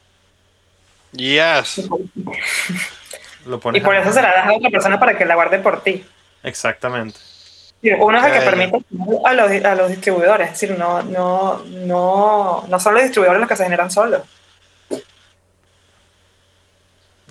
[1.12, 1.88] Yes.
[3.44, 5.82] Lo Y por eso se la das a otra persona para que la guarde por
[5.82, 6.04] ti.
[6.42, 7.18] Exactamente.
[7.98, 8.78] Uno es el que permite
[9.24, 13.48] a los, a los distribuidores, es decir, no, no, no, no son los distribuidores los
[13.48, 14.22] que se generan solos.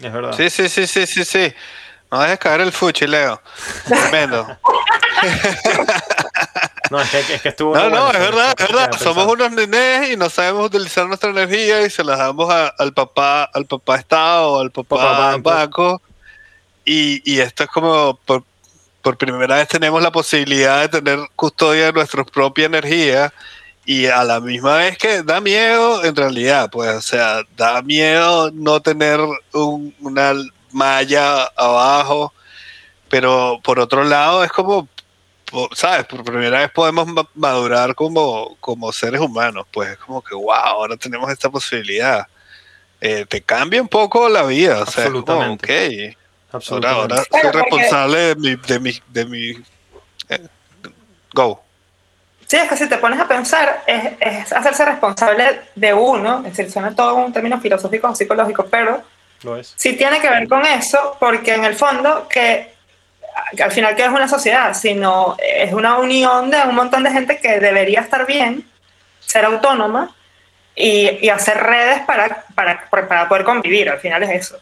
[0.02, 0.34] Es verdad.
[0.34, 1.54] Sí, sí, sí, sí, sí, sí.
[2.12, 3.42] No dejes caer el fuchi, Leo.
[3.88, 4.58] Tremendo.
[6.90, 7.74] No, es que, es que estuvo.
[7.76, 8.92] No, bueno, no, es verdad, es verdad.
[9.00, 12.94] Somos unos nenes y no sabemos utilizar nuestra energía y se las damos a- al
[12.94, 15.50] papá, al papá Estado, al papá, Papá banco.
[15.50, 16.02] banco.
[16.84, 18.44] Y, y esto es como por,
[19.02, 23.32] por primera vez tenemos la posibilidad de tener custodia de nuestra propia energía
[23.86, 28.52] y a la misma vez que da miedo, en realidad, pues, o sea, da miedo
[28.54, 29.20] no tener
[29.54, 30.34] un- una
[30.72, 32.34] malla abajo,
[33.10, 34.88] pero por otro lado es como,
[35.74, 36.06] ¿sabes?
[36.06, 40.52] Por primera vez podemos ma- madurar como, como seres humanos, pues es como que, wow,
[40.54, 42.26] ahora tenemos esta posibilidad.
[43.00, 45.66] Eh, te cambia un poco la vida, o sea, es como, Absolutamente.
[45.66, 46.18] ok,
[46.54, 47.02] Ahora, Absolutamente.
[47.02, 49.50] ahora soy Bueno, porque- responsable de mi, de mi, de mi
[50.30, 50.48] eh,
[51.34, 51.64] go.
[52.48, 56.56] Sí, es que si te pones a pensar, es, es hacerse responsable de uno, es
[56.58, 59.02] decir, suena todo un término filosófico o psicológico, pero
[59.44, 59.74] Lo es.
[59.78, 62.74] sí tiene que ver con eso, porque en el fondo que,
[63.56, 67.12] que al final que es una sociedad, sino es una unión de un montón de
[67.12, 68.66] gente que debería estar bien,
[69.20, 70.16] ser autónoma
[70.76, 74.60] y, y hacer redes para, para, para poder convivir, al final es eso.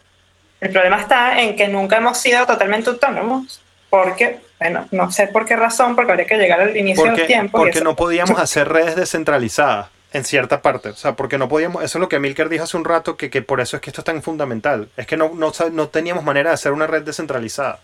[0.60, 5.46] El problema está en que nunca hemos sido totalmente autónomos, porque, bueno, no sé por
[5.46, 7.58] qué razón, porque habría que llegar al inicio del Porque, tiempo.
[7.58, 10.90] y porque no podíamos hacer redes descentralizadas en cierta parte.
[10.90, 11.84] O sea, porque no podíamos.
[11.84, 13.90] Eso es lo que Milker dijo hace un rato, que, que por eso es que
[13.90, 14.90] esto es tan fundamental.
[14.98, 17.80] Es que no, no, no teníamos manera de hacer una red descentralizada.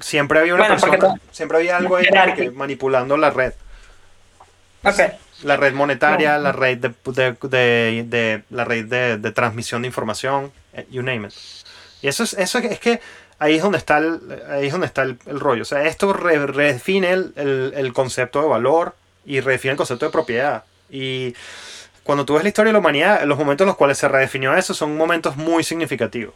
[0.00, 2.06] Siempre había una Bueno, persona, siempre había algo ahí
[2.36, 3.52] que manipulando la red.
[4.84, 5.00] Ok.
[5.42, 6.42] La red monetaria, No.
[6.44, 11.28] la red de, de- de- de- la red de, transmisión de información, eh, you name
[11.28, 11.34] it.
[12.02, 13.00] Y eso es, eso es que
[13.38, 14.20] ahí es donde está el,
[14.50, 15.62] ahí es donde está el, el rollo.
[15.62, 18.94] O sea, esto re- redefine el, el- el concepto de valor
[19.24, 20.64] y redefine el concepto de propiedad.
[20.90, 21.34] Y
[22.02, 24.56] cuando tú ves la historia de la humanidad, los momentos en los cuales se redefinió
[24.56, 26.34] eso son momentos muy significativos.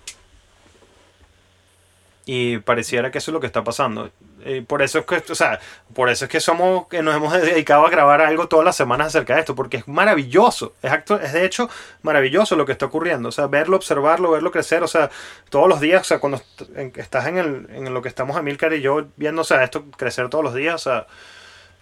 [2.24, 4.10] Y pareciera que eso es lo que está pasando.
[4.44, 5.58] Y por eso es que, o sea,
[5.92, 9.08] por eso es que somos, que nos hemos dedicado a grabar algo todas las semanas
[9.08, 10.72] acerca de esto, porque es maravilloso.
[10.82, 11.68] Es, acto- es de hecho
[12.02, 13.28] maravilloso lo que está ocurriendo.
[13.28, 14.82] O sea, verlo, observarlo, verlo crecer.
[14.84, 15.10] O sea,
[15.50, 16.40] todos los días, o sea, cuando
[16.94, 20.28] estás en, el, en lo que estamos Amilcar y yo viendo, o sea, esto crecer
[20.28, 21.06] todos los días, o sea,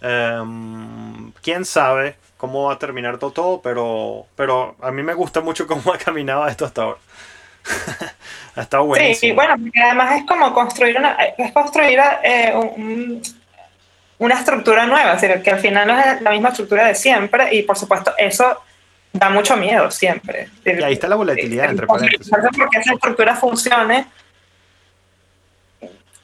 [0.01, 5.41] em, quién sabe cómo va a terminar todo, todo, pero, pero a mí me gusta
[5.41, 6.99] mucho cómo ha caminado esto hasta ahora.
[8.57, 9.19] ha estado buenísimo.
[9.20, 13.23] Sí, bueno, porque además es como construir una, es construir eh, un-
[14.19, 17.55] una estructura nueva, es decir, que al final no es la misma estructura de siempre
[17.55, 18.62] y por supuesto eso
[19.12, 20.43] da mucho miedo siempre.
[20.43, 22.31] Es decir, Y ahí está la volatilidad, entre paréntesis.
[22.31, 24.07] Porque esa estructura funcione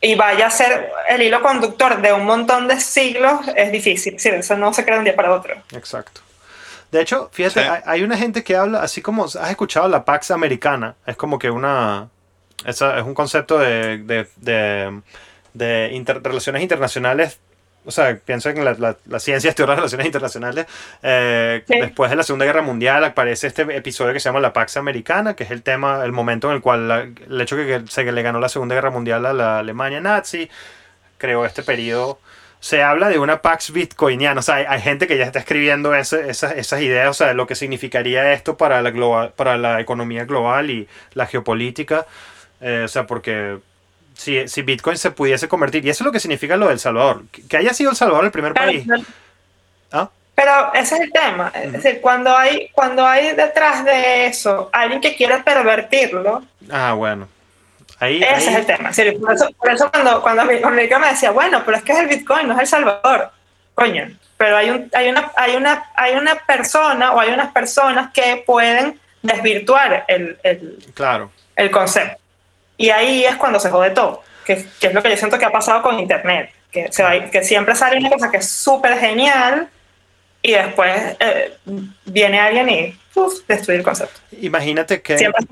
[0.00, 4.20] y vaya a ser el hilo conductor de un montón de siglos, es difícil.
[4.20, 5.54] Sí, eso no se crea de un día para otro.
[5.72, 6.20] Exacto.
[6.92, 7.68] De hecho, fíjate, Sí.
[7.68, 11.38] hay, hay una gente que habla, así como has escuchado la Pax americana, es como
[11.38, 12.08] que una.
[12.64, 15.00] esa- es un concepto de, de, de,
[15.54, 17.38] de inter- relaciones internacionales.
[17.84, 20.66] O sea, pienso en la, la, la ciencia estudia las relaciones internacionales.
[21.02, 21.78] eh, Sí.
[21.80, 25.34] Después de la Segunda Guerra Mundial aparece este episodio que se llama la Pax Americana,
[25.36, 28.10] que es el tema, el momento en el cual la- el hecho que, que se
[28.10, 30.48] le ganó la Segunda Guerra Mundial a la Alemania nazi,
[31.18, 32.18] creó este periodo
[32.60, 34.40] se habla de una Pax Bitcoiniana.
[34.40, 37.28] O sea, hay, hay gente que ya está escribiendo ese- esas, esas ideas, o sea,
[37.28, 42.06] de lo que significaría esto para la, global, para la economía global y la geopolítica.
[42.60, 43.58] Eh, o sea, porque
[44.14, 47.24] si, si Bitcoin se pudiese convertir, y eso es lo que significa lo del Salvador,
[47.48, 48.84] que, haya sido El Salvador el primer país.
[48.88, 49.02] pero-
[49.92, 50.10] ¿Ah?
[50.34, 51.50] Pero ese es el tema.
[51.54, 57.28] Es decir, cuando hay, cuando hay detrás de eso alguien que quiere pervertirlo, Ah, bueno.
[57.98, 58.92] Ahí, ese ahí- es el tema.
[58.92, 61.92] Sí, por eso, por eso cuando, cuando mi amiga me decía, bueno, pero es que
[61.92, 63.30] es el Bitcoin, no es El Salvador.
[63.74, 68.10] Coño, pero hay, un, hay, una, hay, una, hay una persona o hay unas personas
[68.12, 71.30] que pueden desvirtuar el, el, claro.
[71.56, 72.18] el concepto.
[72.78, 75.44] Y ahí es cuando se jode todo, que, que es lo que yo siento que
[75.46, 78.98] ha pasado con Internet, que, se va- que siempre sale una cosa que es súper
[78.98, 79.68] genial
[80.42, 81.56] y después eh,
[82.04, 84.20] viene alguien y uf, destruye el concepto.
[84.40, 85.18] Imagínate que...
[85.18, 85.44] Siempre.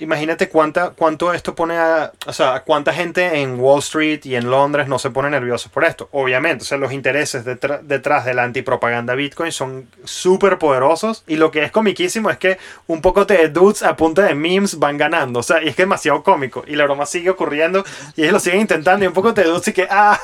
[0.00, 2.12] Imagínate cuánta, cuánto esto pone a.
[2.26, 5.84] O sea, cuánta gente en Wall Street y en Londres no se pone nerviosos por
[5.84, 6.08] esto.
[6.12, 11.22] Obviamente, o sea, los intereses detra- detrás de la antipropaganda Bitcoin son súper poderosos.
[11.28, 12.58] Y lo que es comiquísimo es que
[12.88, 15.38] un poco de dudes a punta de memes van ganando.
[15.40, 16.64] O sea, y es que es demasiado cómico.
[16.66, 17.84] Y la broma sigue ocurriendo.
[18.16, 19.04] Y ellos lo siguen intentando.
[19.04, 19.86] Y un poco de dudes y que.
[19.88, 20.18] Ah,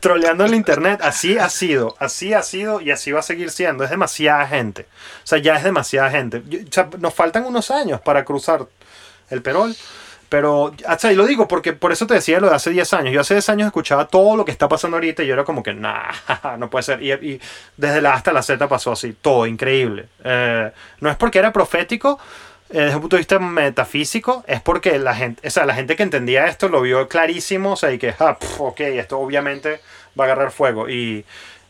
[0.00, 1.00] troleando el internet.
[1.02, 1.96] Así ha sido.
[1.98, 2.80] Así ha sido.
[2.80, 3.82] Y así va a seguir siendo.
[3.82, 4.82] Es demasiada gente.
[5.24, 5.64] O sea, ya es
[5.96, 6.42] demasiada gente.
[6.48, 8.66] Yo- o sea, nos faltan unos años para cruzar
[9.30, 9.74] el perol.
[10.28, 12.92] Pero, o sea, y lo digo porque por eso te decía lo de hace 10
[12.94, 13.12] años.
[13.14, 15.62] Yo hace 10 años escuchaba todo lo que está pasando ahorita y yo era como
[15.62, 16.10] que, nah,
[16.58, 17.00] no puede ser.
[17.00, 17.40] Y, y
[17.76, 20.08] desde la A hasta la Z pasó así, todo increíble.
[20.24, 22.18] Eh, no es porque era profético,
[22.70, 25.94] eh, desde un punto de vista metafísico, es porque la gente, o sea, la gente
[25.94, 29.80] que entendía esto lo vio clarísimo, o sea, y que, ah, pf, ok, esto obviamente
[30.18, 30.88] va a agarrar fuego.
[30.88, 31.24] Y,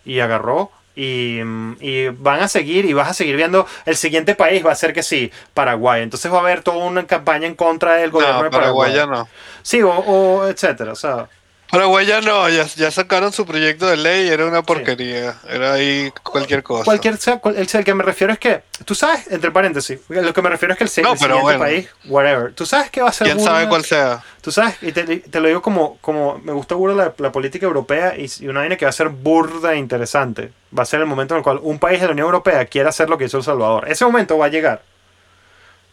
[0.07, 0.71] y agarró.
[0.99, 1.41] Y,
[1.81, 4.95] y van a seguir y vas a seguir viendo el siguiente país va a ser
[4.95, 8.45] que sí Paraguay entonces va a haber toda una campaña en contra del gobierno No,
[8.45, 9.29] de Paraguay Paraguay ya no.
[9.63, 11.29] sí o, o etcétera o sea
[11.71, 16.13] Paraguay ya no, ya, ya sacaron su proyecto de ley, era una porquería, era ahí
[16.23, 16.85] cualquier cosa.
[16.85, 20.33] cualquier sea, cual- el, el que me refiero es que tú sabes entre paréntesis lo
[20.33, 21.59] que me refiero es que el, No, el siguiente bueno.
[21.59, 24.23] país whatever tú sabes que va a ser ¿Quién sabe cuál sea?
[24.41, 27.67] tú sabes y te, te lo digo como como me gusta burda la, la política
[27.67, 31.01] europea y, y una vaina que va a ser burda e interesante va a ser
[31.01, 33.25] el momento en el cual un país de la Unión Europea quiera hacer lo que
[33.25, 34.83] hizo El Salvador ese momento va a llegar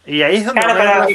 [0.05, 1.07] y ahí es donde Claro, pero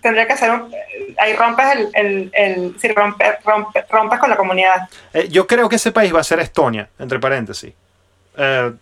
[0.00, 0.72] tendría que ser un,
[1.18, 4.88] ahí rompes el, el, el si rompes, rompes, rompes con la comunidad.
[5.12, 7.72] Eh, yo creo que ese país va a ser Estonia, entre paréntesis.
[8.36, 8.72] Eh,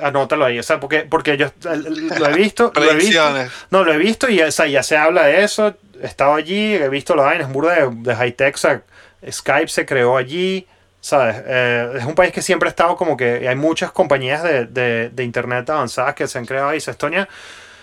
[0.00, 3.32] anótalo ahí, o sea, porque, porque yo lo he visto, lo he visto.
[3.70, 5.74] No, lo he visto y o sea, ya se habla de eso.
[6.02, 8.54] He estado allí, he visto la vaina, de, de high tech.
[8.54, 8.82] o sea,
[9.30, 10.66] Skype se creó allí,
[11.00, 11.36] ¿sabes?
[11.46, 15.10] Eh, es un país que siempre ha estado como que hay muchas compañías de, de,
[15.10, 16.78] de internet avanzadas que se han creado ahí.
[16.78, 17.28] o sea, Estonia.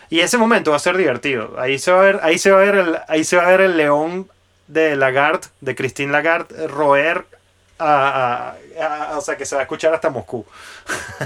[0.09, 1.55] Y ese momento va a ser divertido.
[1.59, 3.49] Ahí se va a ver, ahí se va a ver el, ahí se va a
[3.51, 4.29] ver el león
[4.67, 7.25] de Lagarde, de Christine Lagarde, roer
[7.77, 10.45] a, a- a- o sea, que se va a escuchar hasta Moscú.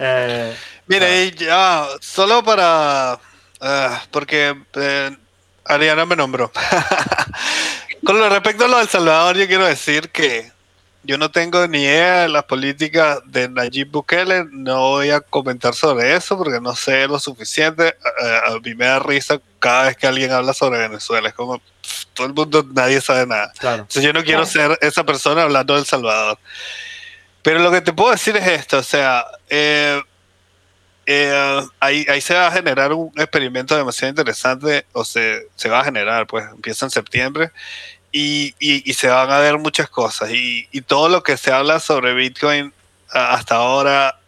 [0.00, 0.56] Eh,
[0.86, 3.18] Mire, y ya, solo para.
[3.60, 5.16] ah, porque eh,
[5.64, 6.52] Ariana me nombró.
[8.04, 10.52] Con lo respecto a lo del Salvador, yo quiero decir que
[11.08, 14.44] yo no tengo ni idea de las políticas de Nayib Bukele.
[14.52, 17.88] No voy a comentar sobre eso porque no sé lo suficiente.
[18.22, 21.28] Eh, a mí me da risa cada vez que alguien habla sobre Venezuela.
[21.30, 23.50] Es como pff, todo el mundo, nadie sabe nada.
[23.58, 23.76] claro.
[23.82, 24.74] Entonces yo no quiero Claro.
[24.76, 26.38] ser esa persona hablando del Salvador.
[27.40, 30.02] Pero lo que te puedo decir es esto, o sea, eh,
[31.06, 35.80] eh, ahí, ahí se va a generar un experimento demasiado interesante, o se, se va
[35.80, 37.50] a generar, pues empieza en septiembre,
[38.12, 41.52] y, y- y se van a ver muchas cosas, y, y todo lo que se
[41.52, 42.72] habla sobre Bitcoin
[43.10, 44.18] hasta ahora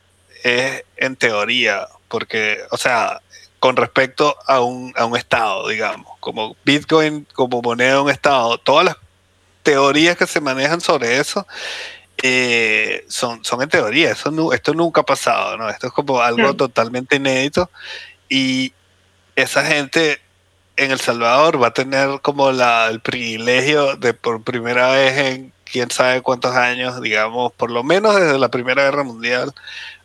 [0.42, 3.20] es en teoría, porque, o sea,
[3.58, 8.56] con respecto a un, a un estado, digamos, como Bitcoin como moneda de un estado,
[8.58, 8.96] todas las
[9.62, 11.46] teorías que se manejan sobre eso
[12.22, 15.68] eh, son, son en teoría, eso esto nunca ha pasado, ¿no?
[15.68, 17.70] Esto es como algo totalmente inédito
[18.28, 18.72] y
[19.36, 20.20] esa gente
[20.80, 25.90] en El Salvador va a tener como el privilegio de por primera vez en quién
[25.90, 29.52] sabe cuántos años, digamos, por lo menos desde la Primera Guerra Mundial,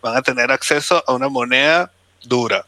[0.01, 1.91] van a tener acceso a una moneda
[2.23, 2.65] dura.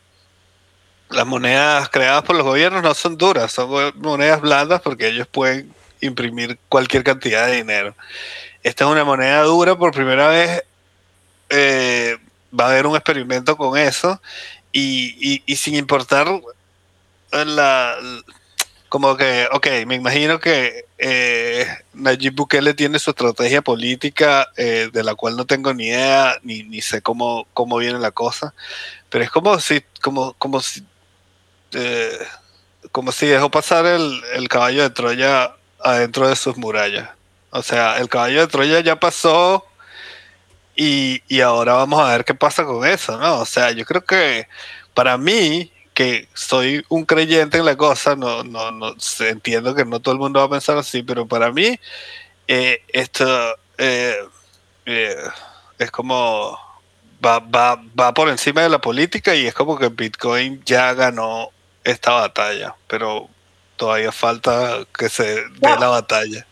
[1.10, 5.74] Las monedas creadas por los gobiernos no son duras, son monedas blandas porque ellos pueden
[6.00, 7.94] imprimir cualquier cantidad de dinero.
[8.64, 10.64] Esta es una moneda dura, por primera vez
[11.50, 12.18] eh,
[12.58, 14.22] va a haber un experimento con eso
[14.72, 16.28] y, y- y sin importar
[17.32, 17.96] la...
[18.90, 25.04] Como que, ok, me imagino que eh, Nayib Bukele tiene su estrategia política eh, de
[25.04, 28.54] la cual no tengo ni idea ni, ni sé cómo, cómo viene la cosa,
[29.10, 30.86] pero es como si, como, como si,
[31.74, 32.18] eh,
[32.94, 37.10] como si dejó pasar el, el caballo de Troya adentro de sus murallas.
[37.50, 39.66] O sea, el caballo de Troya ya pasó
[40.78, 43.40] y, y ahora vamos a ver qué pasa con eso, ¿no?
[43.40, 44.48] O sea, yo creo que
[44.94, 50.00] para mí, que soy un creyente en la cosa, no, no, no entiendo que no
[50.00, 51.80] todo el mundo va a pensar así, pero para mí,
[52.48, 53.26] eh, esto
[53.80, 54.16] eh,
[54.86, 55.16] eh,
[55.80, 56.56] es como
[57.26, 61.50] va, va, va por encima de la política y es como que Bitcoin ya ganó
[61.84, 63.28] esta batalla, pero
[63.76, 65.80] todavía falta que se dé No.
[65.80, 66.46] la batalla.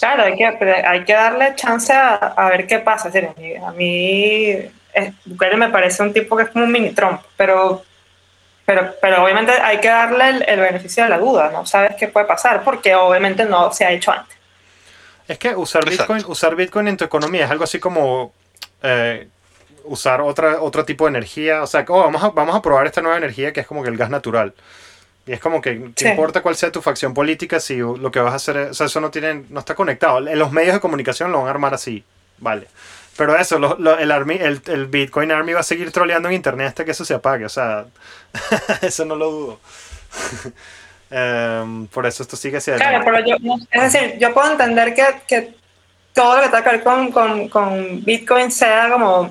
[0.00, 3.08] Claro, hay que, pero hay que darle chance a, a ver qué pasa.
[3.08, 6.90] Es decir, a mí, a mí me parece un tipo que es como un mini
[6.90, 7.82] Trump, pero,
[8.74, 12.08] pero, pero obviamente hay que darle el, el beneficio de la duda, no sabes qué
[12.08, 14.36] puede pasar, porque obviamente no se ha hecho antes.
[15.28, 16.14] Es que usar Exacto.
[16.14, 18.32] Bitcoin, usar Bitcoin en tu economía es algo así como
[18.82, 19.28] eh,
[19.84, 21.62] usar otra, otro tipo de energía.
[21.62, 23.88] O sea, oh, vamos, a, vamos a probar esta nueva energía que es como que
[23.90, 24.52] el gas natural.
[25.26, 26.08] Y es como que, no Sí.
[26.08, 28.86] importa cuál sea tu facción política, si lo que vas a hacer, es- o sea,
[28.86, 30.18] eso no tiene, no está conectado.
[30.26, 32.02] En los medios de comunicación lo van a armar así,
[32.38, 32.66] vale.
[33.16, 36.34] Pero eso, lo- lo- el, army, el, el Bitcoin Army va a seguir troleando en
[36.34, 37.84] internet hasta que eso se apague, o sea,
[38.82, 39.60] eso no lo dudo.
[41.14, 42.82] Em, por eso esto sigue siendo...
[42.82, 43.36] Claro, pero yo,
[43.70, 45.54] es decir, yo puedo entender que, que
[46.14, 49.30] todo lo que tenga que ver con, con, con Bitcoin sea como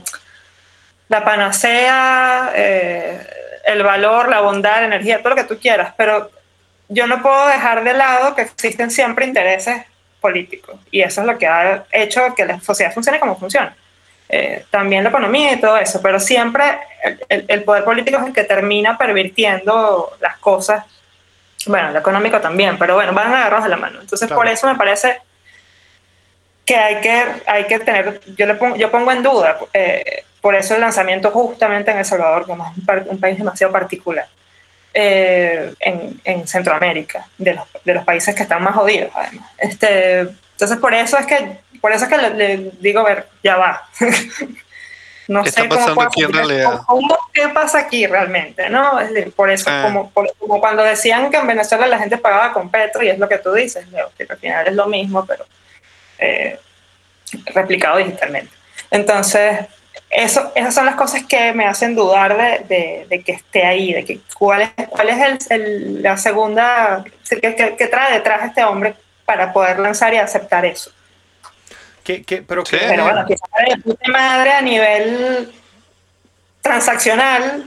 [1.10, 3.28] la panacea, eh,
[3.66, 6.30] el valor, la bondad, la energía, todo lo que tú quieras, pero
[6.88, 9.84] yo no puedo dejar de lado que existen siempre intereses
[10.22, 13.76] políticos y eso es lo que ha hecho que la sociedad funcione como funciona.
[14.30, 16.64] Eh, también la economía y todo eso, pero siempre
[17.28, 20.86] el, poder político es el que termina pervirtiendo las cosas
[21.68, 24.02] bueno, lo económico también, pero bueno, van agarrados de la mano.
[24.02, 24.42] Entonces, Claro.
[24.42, 25.22] por eso me parece
[26.66, 30.56] que hay que, hay que tener, yo, le pongo, yo pongo en duda, eh, por
[30.56, 34.28] eso el lanzamiento justamente en El Salvador, como es un, un país demasiado particular,
[34.94, 39.50] eh, en, en Centroamérica, de los, de los países que están más jodidos, además.
[39.58, 43.28] Este, entonces, por eso es que, por eso es que le, le digo, a ver,
[43.44, 43.88] ya va.
[45.28, 46.82] no ¿Qué sé está cómo aquí en realidad?
[46.86, 48.70] cómo- ¿Qué pasa aquí realmente?
[48.70, 49.00] ¿no?
[49.36, 49.84] Por eso, Ah.
[49.84, 53.18] como, por- como cuando decían que en Venezuela la gente pagaba con Petro, y es
[53.18, 55.46] lo que tú dices, Leo, que al final es lo mismo, pero
[56.20, 56.60] eh,
[57.56, 58.52] replicado digitalmente.
[58.92, 59.60] Entonces,
[60.12, 63.94] eso, esas son las cosas que me hacen dudar de, de- de que esté ahí,
[63.94, 65.18] de que cuál es, cuál es
[65.50, 70.18] el, el- la segunda, que, que- que trae detrás este hombre para poder lanzar y
[70.18, 70.92] aceptar eso.
[72.04, 75.52] ¿Qué- qué- pero qué- Pero bueno, quizás de puta madre a nivel
[76.62, 77.66] transaccional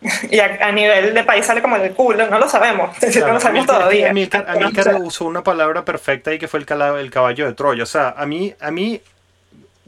[0.30, 3.26] y a, a nivel de país sale como del culo, no lo sabemos, decir, no
[3.26, 4.10] Claro, lo sabemos Amílcar- todavía.
[4.10, 6.66] Amílcar, Amílcar usó una palabra perfecta y que fue el,
[6.98, 7.82] el caballo de Troya.
[7.82, 9.00] O sea, a mí, a mí,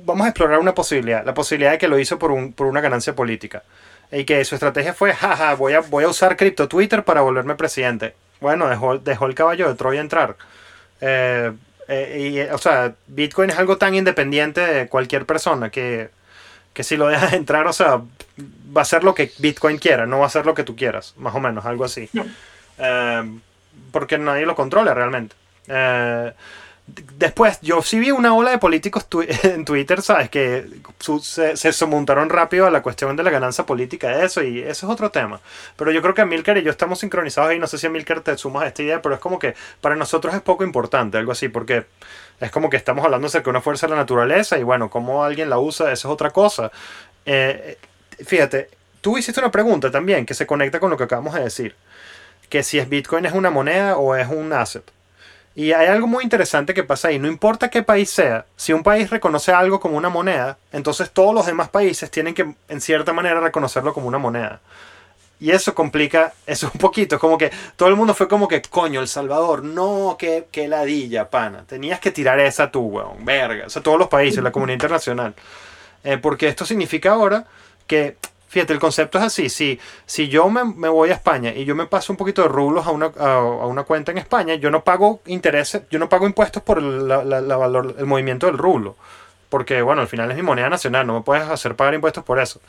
[0.04, 1.24] vamos a explorar una posibilidad.
[1.24, 3.62] La posibilidad de que lo hizo por, un, por una ganancia política.
[4.12, 7.54] Y que su estrategia fue, jaja, voy a, voy a usar cripto Twitter para volverme
[7.54, 8.14] presidente.
[8.40, 10.36] Bueno, dejó, dejó el caballo de Troya entrar.
[11.00, 11.52] Eh,
[11.88, 16.10] eh, y, eh, o sea, Bitcoin es algo tan independiente de cualquier persona que,
[16.72, 18.02] que si lo dejas entrar, o sea,
[18.76, 21.14] va a ser lo que Bitcoin quiera, no va a ser lo que tú quieras,
[21.16, 22.08] más o menos, algo así.
[22.12, 22.24] No.
[22.78, 23.38] Eh,
[23.92, 25.34] porque nadie lo controla realmente.
[25.68, 26.32] Eh,
[26.86, 29.06] después, yo sí vi una ola de políticos
[29.42, 30.28] en Twitter, ¿sabes?
[30.28, 30.66] Que
[31.22, 31.86] se, se
[32.28, 35.40] rápido a la cuestión de la ganancia política eso, y eso es otro tema.
[35.76, 38.36] Pero yo creo que Milker y yo estamos sincronizados y no sé si Milker te
[38.36, 41.48] sumas a esta idea, pero es como que para nosotros es poco importante, algo así,
[41.48, 41.86] porque
[42.40, 45.24] es como que estamos hablando acerca de una fuerza de la naturaleza y bueno, cómo
[45.24, 46.70] alguien la usa, eso es otra cosa.
[47.24, 47.78] Eh,
[48.24, 48.68] fíjate,
[49.00, 51.74] tú hiciste una pregunta también que se conecta con lo que acabamos de decir,
[52.48, 54.84] que si es Bitcoin es una moneda o es un asset.
[55.56, 57.18] Y hay algo muy interesante que pasa ahí.
[57.18, 61.32] No importa qué país sea, si un país reconoce algo como una moneda, entonces todos
[61.32, 64.60] los demás países tienen que, en cierta manera, reconocerlo como una moneda.
[65.38, 67.16] Y eso complica eso un poquito.
[67.16, 70.66] Es como que todo el mundo fue como que, coño, El Salvador, no, qué, qué
[70.66, 71.64] ladilla, pana.
[71.66, 73.66] Tenías que tirar esa tú, weón, verga.
[73.66, 75.34] O sea, todos los países, la comunidad internacional.
[76.02, 77.46] Eh, porque esto significa ahora
[77.86, 78.16] que,
[78.54, 79.48] fíjate, el concepto es así.
[79.50, 82.48] Si, si yo me, me voy a España y yo me paso un poquito de
[82.48, 86.08] rublos a una, a, a una cuenta en España, yo no pago intereses, yo no
[86.08, 88.96] pago impuestos por el, la- la- la valor, el movimiento del rublo.
[89.50, 92.38] Porque, bueno, al final es mi moneda nacional, no me puedes hacer pagar impuestos por
[92.40, 92.60] eso.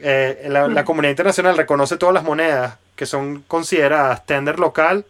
[0.00, 5.04] Eh, la, la comunidad internacional reconoce todas las monedas que son consideradas tender local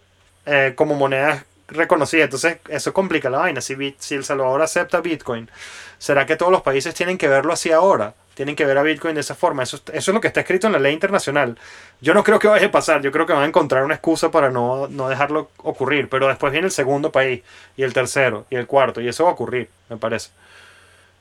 [0.45, 2.25] eh, como monedas reconocida.
[2.25, 3.61] Entonces, eso complica la vaina.
[3.61, 5.49] Si, si El Salvador acepta Bitcoin,
[5.97, 8.13] ¿será que todos los países tienen que verlo así ahora?
[8.33, 9.63] Tienen que ver a Bitcoin de esa forma.
[9.63, 11.57] Eso, eso es lo que está escrito en la ley internacional.
[12.01, 13.01] Yo no creo que vaya a pasar.
[13.01, 16.09] Yo creo que van a encontrar una excusa para no, no dejarlo ocurrir.
[16.09, 17.41] Pero después viene el segundo país,
[17.77, 19.01] y el tercero, y el cuarto.
[19.01, 20.29] Y eso va a ocurrir, me parece.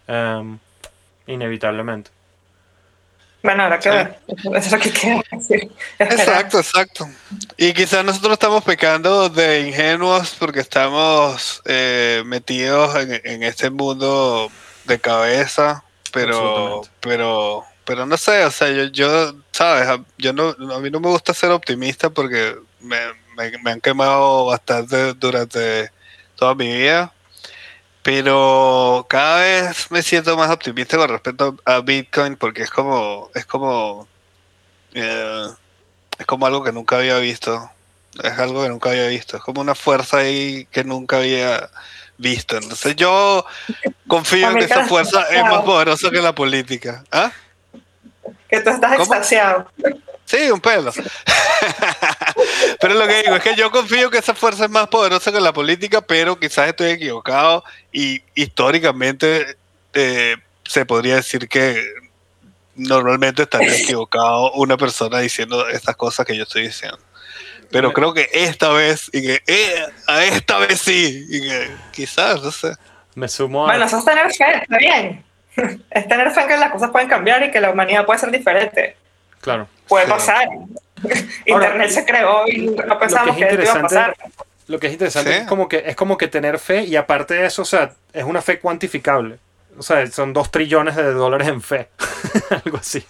[0.07, 0.59] Em,
[1.27, 2.11] inevitablemente.
[3.43, 3.97] Bueno, habrá que Sí.
[3.97, 4.19] ver.
[4.29, 5.23] Eso es lo que queda.
[5.33, 6.13] Esperar.
[6.13, 7.09] Exacto, exacto.
[7.57, 14.51] Y quizás nosotros estamos pecando de ingenuos porque estamos eh, metidos en, en este mundo
[14.85, 20.51] de cabeza, pero, pero, pero no sé, o sea, yo, yo sabes, A- yo no,
[20.75, 22.99] a mí no me gusta ser optimista porque me,
[23.37, 25.91] me- me han quemado bastante durante
[26.37, 27.13] toda mi vida.
[28.03, 33.47] Pero cada vez me siento más optimista con respecto a Bitcoin porque es como, es
[33.47, 34.09] como,
[34.95, 35.47] eh,
[36.19, 37.71] es como algo que nunca había visto.
[38.23, 39.37] Es algo que nunca había visto.
[39.37, 41.71] Es como una fuerza ahí que nunca había
[42.19, 42.57] visto.
[42.57, 43.45] Entonces yo
[44.07, 47.05] confío en que esa fuerza es más poderosa que la política.
[47.11, 47.33] ¿Ah?
[48.49, 49.03] Que tú estás ¿Cómo?
[49.03, 49.69] extasiado.
[50.25, 50.93] Sí, un pelo.
[52.81, 55.41] pero lo que digo es que yo confío que esa fuerza es más poderosa que
[55.41, 59.57] la política, pero quizás estoy equivocado y históricamente
[59.93, 61.83] eh, se podría decir que
[62.75, 66.99] normalmente estaría equivocado una persona diciendo estas cosas que yo estoy diciendo.
[67.73, 72.43] Pero creo que esta vez, y que eh, a esta vez sí, y que quizás,
[72.43, 72.75] no sé.
[73.15, 73.71] Me sumo a...
[73.71, 75.25] Bueno, eso es tener fe, está bien.
[75.91, 78.31] Es tener fe en que las cosas pueden cambiar y que la humanidad puede ser
[78.31, 78.97] diferente.
[79.41, 79.69] Claro.
[79.87, 80.11] Puede Sí.
[80.11, 80.49] pasar.
[81.47, 84.17] Internet se creó y no pensamos que que, es esto iba a pasar.
[84.69, 85.39] lo que es interesante Sí.
[85.41, 88.25] es como que es como que tener fe y aparte de eso, o sea, es
[88.25, 89.39] una fe cuantificable.
[89.79, 91.89] O sea, son dos trillones de dólares en fe.
[92.65, 93.05] Algo así.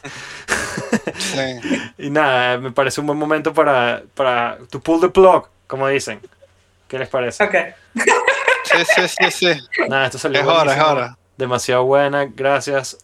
[1.18, 1.90] Sí.
[1.98, 6.20] Y nada, me parece un buen momento para, para to pull the plug, como dicen.
[6.89, 7.43] ¿Qué les parece?
[7.43, 7.55] Ok.
[8.64, 9.86] Sí, sí, sí, sí.
[9.89, 11.16] Nada, esto salió Es hora, es hora.
[11.36, 12.98] Demasiado buena, gracias.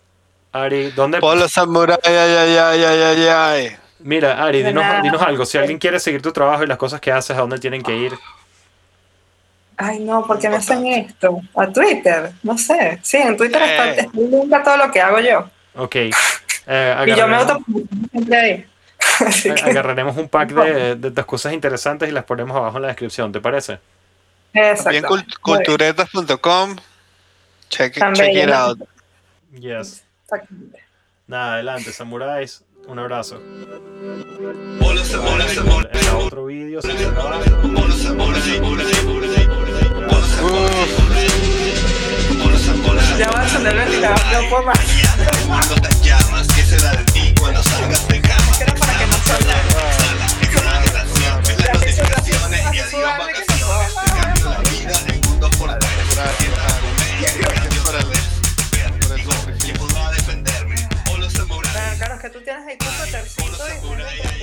[0.52, 1.20] Ari, ¿dónde?
[1.20, 3.76] Polo Samurai, ay, ay, ay, ay, ay, ay.
[4.00, 5.44] Mira, Ari, dinos, dinos algo.
[5.44, 7.96] Si alguien quiere seguir tu trabajo y las cosas que haces, ¿a dónde tienen que
[7.96, 8.12] ir?
[9.80, 11.40] Ay, no, ¿por qué me hacen esto?
[11.54, 12.98] A Twitter, no sé.
[13.02, 13.96] Sí, en Twitter está, Eh.
[14.00, 15.48] está nunca todo lo que hago yo.
[15.76, 15.94] Ok.
[16.66, 17.58] Eh, Y yo me auto
[18.10, 18.66] siempre ahí.
[19.26, 22.82] Así que, agarraremos un pack de, de, de cosas interesantes y las ponemos abajo en
[22.82, 23.78] la descripción, ¿te parece?
[24.52, 25.04] Bien.
[25.40, 26.76] culturetas.com.
[27.68, 28.80] Check, check it out.
[29.52, 30.02] Yes.
[30.24, 30.82] Exactamente.
[31.26, 32.64] Nada, adelante, samuráis.
[32.88, 33.40] Un abrazo.
[35.92, 36.88] En otro vídeo se.
[43.18, 44.78] Ya va a encender el ventilador, no puedo más.
[45.46, 48.56] Cuando te llamas, ¿qué será de ti cuando salgas de cama?
[48.60, 49.52] Era para que no suene.
[49.98, 53.94] Sala, extra de canción, ves las notificaciones y adiós vacaciones.
[54.02, 55.90] Te cambio la vida en un dos por tres.
[56.14, 57.57] Gracias,
[62.28, 64.37] que tú tienes ahí tu tercito y